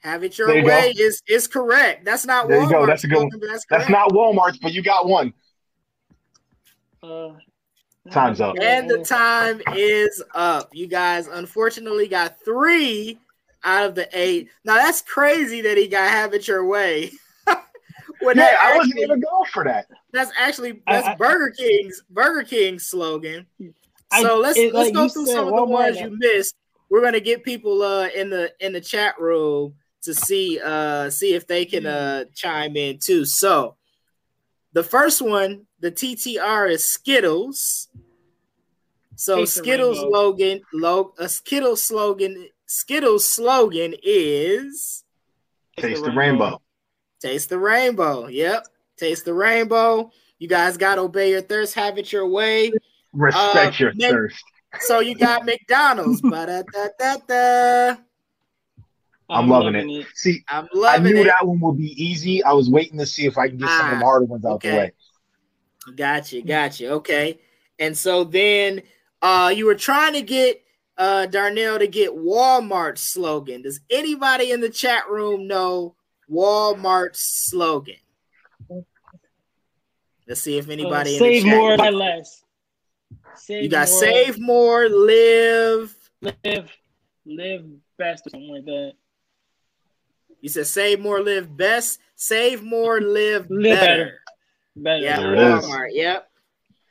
Have 0.00 0.24
it 0.24 0.36
your 0.36 0.48
There 0.48 0.56
you 0.58 0.62
go. 0.62 0.68
way 0.68 0.92
is 0.96 1.22
is 1.28 1.46
correct. 1.46 2.04
That's 2.04 2.26
not 2.26 2.48
There 2.48 2.60
you 2.60 2.68
go. 2.68 2.86
That's 2.86 3.04
a 3.04 3.06
good 3.06 3.18
one. 3.18 3.30
That's, 3.40 3.64
That's 3.70 3.88
not 3.88 4.10
Walmart's, 4.10 4.58
but 4.58 4.72
you 4.72 4.82
got 4.82 5.06
one. 5.06 5.32
Uh, 7.02 7.32
Time's 8.10 8.40
up. 8.40 8.56
And 8.60 8.90
the 8.90 8.98
time 9.04 9.60
is 9.76 10.22
up. 10.34 10.70
You 10.72 10.86
guys 10.88 11.28
unfortunately 11.28 12.08
got 12.08 12.36
three 12.44 13.18
out 13.64 13.86
of 13.86 13.94
the 13.94 14.08
eight. 14.12 14.48
Now 14.64 14.74
that's 14.74 15.02
crazy 15.02 15.60
that 15.62 15.76
he 15.78 15.86
got 15.86 16.10
have 16.10 16.34
it 16.34 16.48
your 16.48 16.66
way. 16.66 17.10
when 18.20 18.36
Yeah, 18.36 18.46
that 18.50 18.60
I 18.60 18.76
wasn't 18.76 18.92
actually- 18.94 19.02
even 19.04 19.20
going 19.20 19.50
for 19.52 19.64
that. 19.64 19.86
that's 20.12 20.32
actually 20.38 20.82
I- 20.86 20.92
that's 20.96 21.08
I- 21.08 21.14
Burger 21.14 21.50
King's 21.56 22.02
Burger 22.10 22.42
King's 22.42 22.86
slogan. 22.86 23.46
I- 24.10 24.22
So 24.22 24.38
let's 24.40 24.58
it- 24.58 24.74
let's 24.74 24.86
like 24.88 24.94
go 24.94 25.08
through 25.08 25.26
some 25.26 25.46
of 25.46 25.54
the 25.54 25.60
Walmart, 25.60 25.68
ones 25.68 26.00
you 26.00 26.16
missed. 26.18 26.56
We're 26.90 27.02
gonna 27.02 27.20
get 27.20 27.44
people 27.44 27.82
uh 27.82 28.08
in 28.08 28.30
the 28.30 28.52
in 28.58 28.72
the 28.72 28.80
chat 28.80 29.18
room 29.20 29.74
to 30.02 30.12
see 30.12 30.58
uh 30.62 31.08
see 31.08 31.34
if 31.34 31.46
they 31.46 31.64
can 31.64 31.86
uh 31.86 32.24
chime 32.34 32.76
in 32.76 32.98
too. 32.98 33.24
So 33.24 33.76
the 34.72 34.82
first 34.82 35.20
one, 35.22 35.66
the 35.80 35.90
TTR 35.92 36.70
is 36.70 36.84
Skittles. 36.88 37.88
So 39.16 39.36
Taste 39.40 39.56
Skittles 39.56 39.98
slogan, 40.00 40.62
log, 40.72 41.12
a 41.18 41.28
Skittles 41.28 41.82
slogan, 41.84 42.48
Skittles 42.66 43.28
slogan 43.30 43.94
is 44.02 45.04
Taste 45.76 46.04
the 46.04 46.10
rainbow. 46.10 46.60
Taste 47.20 47.48
the 47.50 47.58
rainbow. 47.58 48.26
Yep. 48.28 48.66
Taste 48.96 49.24
the 49.24 49.34
rainbow. 49.34 50.10
You 50.38 50.48
guys 50.48 50.76
got 50.76 50.96
to 50.96 51.02
obey 51.02 51.30
your 51.30 51.40
thirst, 51.42 51.74
have 51.74 51.98
it 51.98 52.12
your 52.12 52.26
way. 52.28 52.72
Respect 53.12 53.74
Uh, 53.76 53.78
your 53.78 53.92
Nick- 53.94 54.10
thirst. 54.10 54.44
So 54.80 55.00
you 55.00 55.14
got 55.14 55.44
McDonald's. 55.46 56.20
Ba-da-da-da-da. 56.22 57.96
I'm 59.32 59.48
loving 59.48 59.74
it. 59.74 60.06
See, 60.14 60.44
I'm 60.48 60.68
I 60.86 60.98
knew 60.98 61.16
it. 61.16 61.24
that 61.24 61.46
one 61.46 61.60
would 61.60 61.78
be 61.78 61.92
easy. 62.02 62.42
I 62.44 62.52
was 62.52 62.70
waiting 62.70 62.98
to 62.98 63.06
see 63.06 63.26
if 63.26 63.38
I 63.38 63.48
can 63.48 63.58
get 63.58 63.68
some 63.68 63.86
of 63.86 63.92
Ah, 63.94 63.98
the 63.98 64.04
harder 64.04 64.26
ones 64.26 64.44
out 64.44 64.60
the 64.60 64.68
okay. 64.68 64.76
way. 64.78 64.92
Gotcha, 65.96 66.42
gotcha. 66.42 66.90
Okay. 66.92 67.40
And 67.78 67.96
so 67.96 68.24
then 68.24 68.82
uh 69.20 69.52
you 69.54 69.66
were 69.66 69.74
trying 69.74 70.12
to 70.12 70.22
get 70.22 70.62
uh 70.98 71.26
Darnell 71.26 71.78
to 71.78 71.86
get 71.86 72.12
Walmart's 72.12 73.00
slogan. 73.00 73.62
Does 73.62 73.80
anybody 73.90 74.52
in 74.52 74.60
the 74.60 74.70
chat 74.70 75.08
room 75.10 75.46
know 75.48 75.96
Walmart's 76.30 77.20
slogan? 77.48 77.96
Let's 80.28 80.40
see 80.40 80.58
if 80.58 80.68
Uh, 80.68 80.72
anybody 80.72 81.14
in 81.16 81.18
save 81.18 81.42
the 81.42 81.48
chat 81.50 81.56
more, 81.58 81.76
buy 81.76 81.90
less. 81.90 82.44
Save 83.36 83.64
You 83.64 83.68
got 83.68 83.88
more, 83.88 83.98
save 83.98 84.38
more, 84.40 84.88
live. 84.88 85.96
live, 86.44 86.70
live 87.26 87.64
best 87.98 88.26
or 88.26 88.30
something 88.30 88.48
like 88.50 88.64
that. 88.66 88.92
You 90.42 90.48
said 90.50 90.66
save 90.66 91.00
more, 91.00 91.20
live 91.22 91.56
best. 91.56 92.00
Save 92.16 92.62
more, 92.62 93.00
live, 93.00 93.46
Live 93.48 93.78
better. 93.80 94.04
better. 94.04 94.18
Better. 94.76 95.02
Yeah, 95.04 95.20
There 95.20 95.34
it 95.34 95.38
is. 95.38 95.64
Walmart. 95.64 95.88
Yep. 95.92 96.28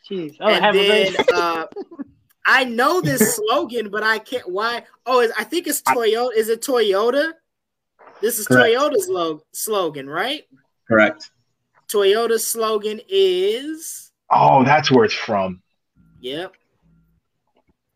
Jeez. 0.09 0.37
Oh, 0.39 0.47
and 0.47 0.63
have 0.65 0.73
then 0.73 1.13
great. 1.13 1.31
uh, 1.33 1.67
I 2.45 2.63
know 2.63 3.01
this 3.01 3.35
slogan, 3.47 3.89
but 3.89 4.03
I 4.03 4.17
can't. 4.19 4.49
Why? 4.49 4.83
Oh, 5.05 5.21
I 5.37 5.43
think 5.43 5.67
it's 5.67 5.81
Toyota. 5.83 6.29
Is 6.35 6.49
it 6.49 6.61
Toyota? 6.61 7.33
This 8.21 8.39
is 8.39 8.47
Correct. 8.47 8.69
Toyota's 8.75 9.07
lo- 9.09 9.41
slogan, 9.53 10.09
right? 10.09 10.43
Correct. 10.87 11.29
Toyota's 11.91 12.47
slogan 12.47 12.99
is 13.09 14.11
Oh, 14.31 14.63
that's 14.63 14.89
where 14.91 15.03
it's 15.05 15.13
from. 15.13 15.61
Yep. 16.21 16.53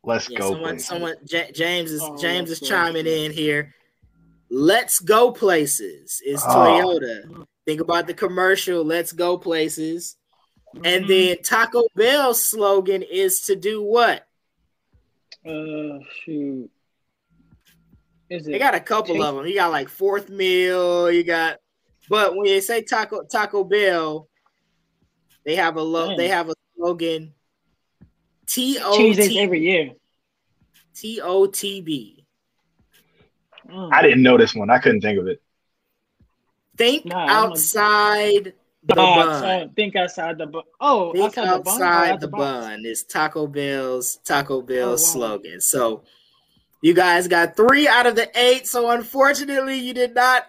Let's 0.03 0.29
Yeah, 0.29 0.39
go. 0.39 0.51
someone, 0.51 0.69
places. 0.71 0.87
someone, 0.87 1.15
J- 1.25 1.51
James 1.53 1.91
is 1.91 2.01
Oh, 2.03 2.17
James 2.17 2.51
is 2.51 2.59
chiming 2.59 3.07
in 3.07 3.31
here. 3.31 3.73
Let's 4.49 4.99
go 4.99 5.31
places 5.31 6.21
is 6.25 6.41
Oh. 6.45 6.49
Toyota. 6.49 7.45
Think 7.65 7.81
about 7.81 8.07
the 8.07 8.13
commercial. 8.13 8.83
Let's 8.83 9.11
go 9.11 9.37
places. 9.37 10.17
And 10.83 11.05
Mhm. 11.05 11.07
then 11.07 11.37
Taco 11.43 11.83
Bell's 11.95 12.43
slogan 12.43 13.01
is 13.01 13.41
to 13.47 13.55
do 13.55 13.81
what? 13.81 14.27
uh 15.45 15.99
shoot. 16.23 16.69
Is 18.29 18.47
it 18.47 18.51
They 18.51 18.57
got 18.59 18.73
a 18.73 18.79
couple 18.79 19.13
Taste- 19.15 19.25
of 19.27 19.35
them. 19.35 19.45
You 19.45 19.53
got 19.55 19.71
like 19.71 19.89
fourth 19.89 20.29
meal. 20.29 21.11
You 21.11 21.23
got, 21.23 21.59
but 22.09 22.35
when 22.35 22.47
you 22.47 22.61
say 22.61 22.81
Taco 22.81 23.23
Taco 23.23 23.63
Bell, 23.63 24.27
they 25.43 25.55
have 25.55 25.75
a 25.77 25.81
lo- 25.83 26.07
Dang. 26.09 26.17
they 26.17 26.27
have 26.29 26.49
a 26.49 26.55
slogan. 26.75 27.33
T 28.47 28.79
O 28.81 28.97
change 28.97 29.19
every 29.37 29.61
year? 29.61 29.91
T 30.95 31.21
O 31.21 31.45
T 31.45 31.81
B. 31.81 32.14
Mm. 33.69 33.89
I 33.93 34.01
didn't 34.01 34.23
know 34.23 34.37
this 34.37 34.55
one. 34.55 34.69
I 34.69 34.79
couldn't 34.79 35.01
think 35.01 35.19
of 35.19 35.27
it. 35.27 35.41
Think 36.77 37.05
Nah, 37.05 37.17
I'm 37.23 37.27
a- 37.27 37.31
outside 37.49 38.53
the 38.83 38.93
Oh, 38.93 39.15
bun. 39.15 39.29
outside- 39.29 39.75
think 39.75 39.95
outside 39.95 40.37
the 40.37 40.45
bun. 40.47 40.63
Oh, 40.79 41.11
Think 41.13 41.37
outside, 41.37 41.57
the 41.57 41.63
bun. 41.63 41.81
Oh, 41.81 41.85
outside 41.85 42.19
the 42.19 42.27
bun 42.27 42.85
is 42.85 43.03
Taco 43.03 43.47
Bell's 43.47 44.17
Taco 44.17 44.61
Bell's 44.61 45.03
wow. 45.03 45.11
slogan. 45.13 45.61
So 45.61 46.03
you 46.81 46.93
guys 46.93 47.27
got 47.27 47.55
three 47.55 47.87
out 47.87 48.05
of 48.05 48.15
the 48.15 48.29
eight. 48.39 48.67
So 48.67 48.91
unfortunately, 48.91 49.77
you 49.79 49.93
did 49.93 50.13
not 50.13 50.45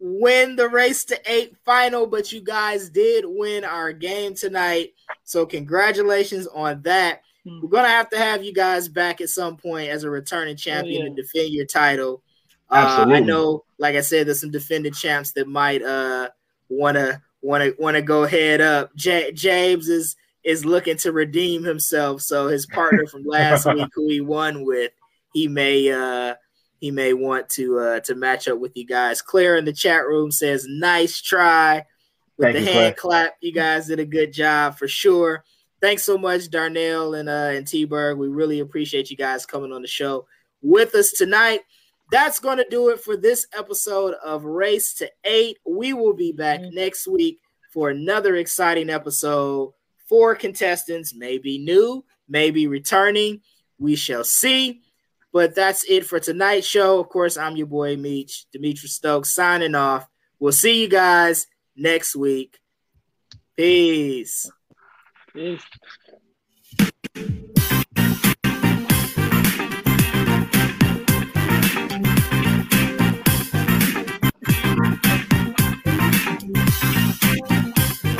win 0.00 0.56
the 0.56 0.68
race 0.68 1.04
to 1.06 1.18
eight 1.26 1.56
final, 1.64 2.06
but 2.06 2.30
you 2.30 2.40
guys 2.40 2.90
did 2.90 3.24
win 3.26 3.64
our 3.64 3.92
game 3.92 4.34
tonight. 4.34 4.92
So 5.24 5.46
congratulations 5.46 6.46
on 6.48 6.82
that. 6.82 7.22
Hmm. 7.44 7.60
We're 7.62 7.70
gonna 7.70 7.88
have 7.88 8.10
to 8.10 8.18
have 8.18 8.44
you 8.44 8.52
guys 8.52 8.88
back 8.88 9.20
at 9.20 9.30
some 9.30 9.56
point 9.56 9.88
as 9.90 10.04
a 10.04 10.10
returning 10.10 10.56
champion 10.56 11.02
yeah. 11.02 11.08
to 11.08 11.22
defend 11.22 11.50
your 11.54 11.66
title. 11.66 12.22
Uh, 12.70 13.06
I 13.08 13.20
know, 13.20 13.64
like 13.78 13.96
I 13.96 14.02
said, 14.02 14.26
there's 14.26 14.40
some 14.40 14.50
defending 14.50 14.92
champs 14.92 15.32
that 15.32 15.48
might 15.48 15.82
uh 15.82 16.28
wanna 16.68 17.22
wanna 17.40 17.72
wanna 17.78 18.02
go 18.02 18.26
head 18.26 18.60
up. 18.60 18.94
J- 18.94 19.32
James 19.32 19.88
is 19.88 20.16
is 20.44 20.64
looking 20.64 20.96
to 20.98 21.12
redeem 21.12 21.64
himself, 21.64 22.20
so 22.22 22.48
his 22.48 22.66
partner 22.66 23.06
from 23.06 23.22
last 23.26 23.66
week, 23.66 23.88
who 23.94 24.08
he 24.08 24.20
won 24.20 24.64
with, 24.64 24.92
he 25.32 25.48
may 25.48 25.90
uh 25.90 26.34
he 26.78 26.90
may 26.90 27.12
want 27.14 27.48
to 27.50 27.78
uh 27.78 28.00
to 28.00 28.14
match 28.14 28.48
up 28.48 28.58
with 28.58 28.76
you 28.76 28.86
guys. 28.86 29.22
Claire 29.22 29.56
in 29.56 29.64
the 29.64 29.72
chat 29.72 30.06
room 30.06 30.30
says, 30.30 30.66
"Nice 30.68 31.20
try." 31.20 31.84
With 32.36 32.52
Thank 32.52 32.66
the 32.66 32.72
you, 32.72 32.78
hand 32.78 32.96
clap, 32.96 33.34
you 33.40 33.52
guys 33.52 33.88
did 33.88 33.98
a 33.98 34.04
good 34.04 34.32
job 34.32 34.78
for 34.78 34.86
sure. 34.86 35.42
Thanks 35.80 36.04
so 36.04 36.16
much, 36.16 36.50
Darnell 36.50 37.14
and 37.14 37.28
uh 37.28 37.50
and 37.52 37.66
T 37.66 37.84
Berg. 37.84 38.16
We 38.18 38.28
really 38.28 38.60
appreciate 38.60 39.10
you 39.10 39.16
guys 39.16 39.44
coming 39.44 39.72
on 39.72 39.82
the 39.82 39.88
show 39.88 40.26
with 40.62 40.94
us 40.94 41.10
tonight. 41.12 41.60
That's 42.10 42.40
going 42.40 42.56
to 42.58 42.66
do 42.70 42.88
it 42.88 43.00
for 43.00 43.16
this 43.16 43.46
episode 43.56 44.14
of 44.24 44.44
Race 44.44 44.94
to 44.94 45.10
Eight. 45.24 45.58
We 45.66 45.92
will 45.92 46.14
be 46.14 46.32
back 46.32 46.60
Mhm. 46.60 46.72
next 46.72 47.06
week 47.06 47.40
for 47.72 47.90
another 47.90 48.36
exciting 48.36 48.88
episode. 48.88 49.72
Four 50.08 50.34
contestants, 50.34 51.14
maybe 51.14 51.58
new, 51.58 52.04
maybe 52.26 52.66
returning. 52.66 53.42
We 53.78 53.94
shall 53.94 54.24
see. 54.24 54.82
But 55.32 55.54
that's 55.54 55.84
it 55.84 56.06
for 56.06 56.18
tonight's 56.18 56.66
show. 56.66 56.98
Of 56.98 57.10
course, 57.10 57.36
I'm 57.36 57.56
your 57.56 57.66
boy 57.66 57.96
Meech, 57.96 58.46
Demetrius 58.50 58.94
Stokes, 58.94 59.34
signing 59.34 59.74
off. 59.74 60.08
We'll 60.38 60.52
see 60.52 60.80
you 60.80 60.88
guys 60.88 61.46
next 61.76 62.16
week. 62.16 62.58
Peace. 63.54 64.50
Peace. 65.34 65.62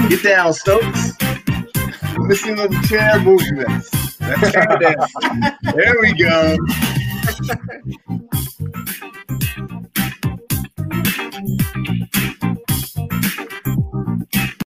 Get 0.08 0.22
down, 0.22 0.54
Stokes. 0.54 1.12
Missing 2.18 2.56
the 2.56 2.86
chair 2.88 3.20
movements. 3.20 4.18
Let's 4.20 4.52
take 4.52 4.68
it 4.70 4.80
down. 4.80 5.58
There 5.74 5.96
we 6.00 6.14
go. 6.14 6.56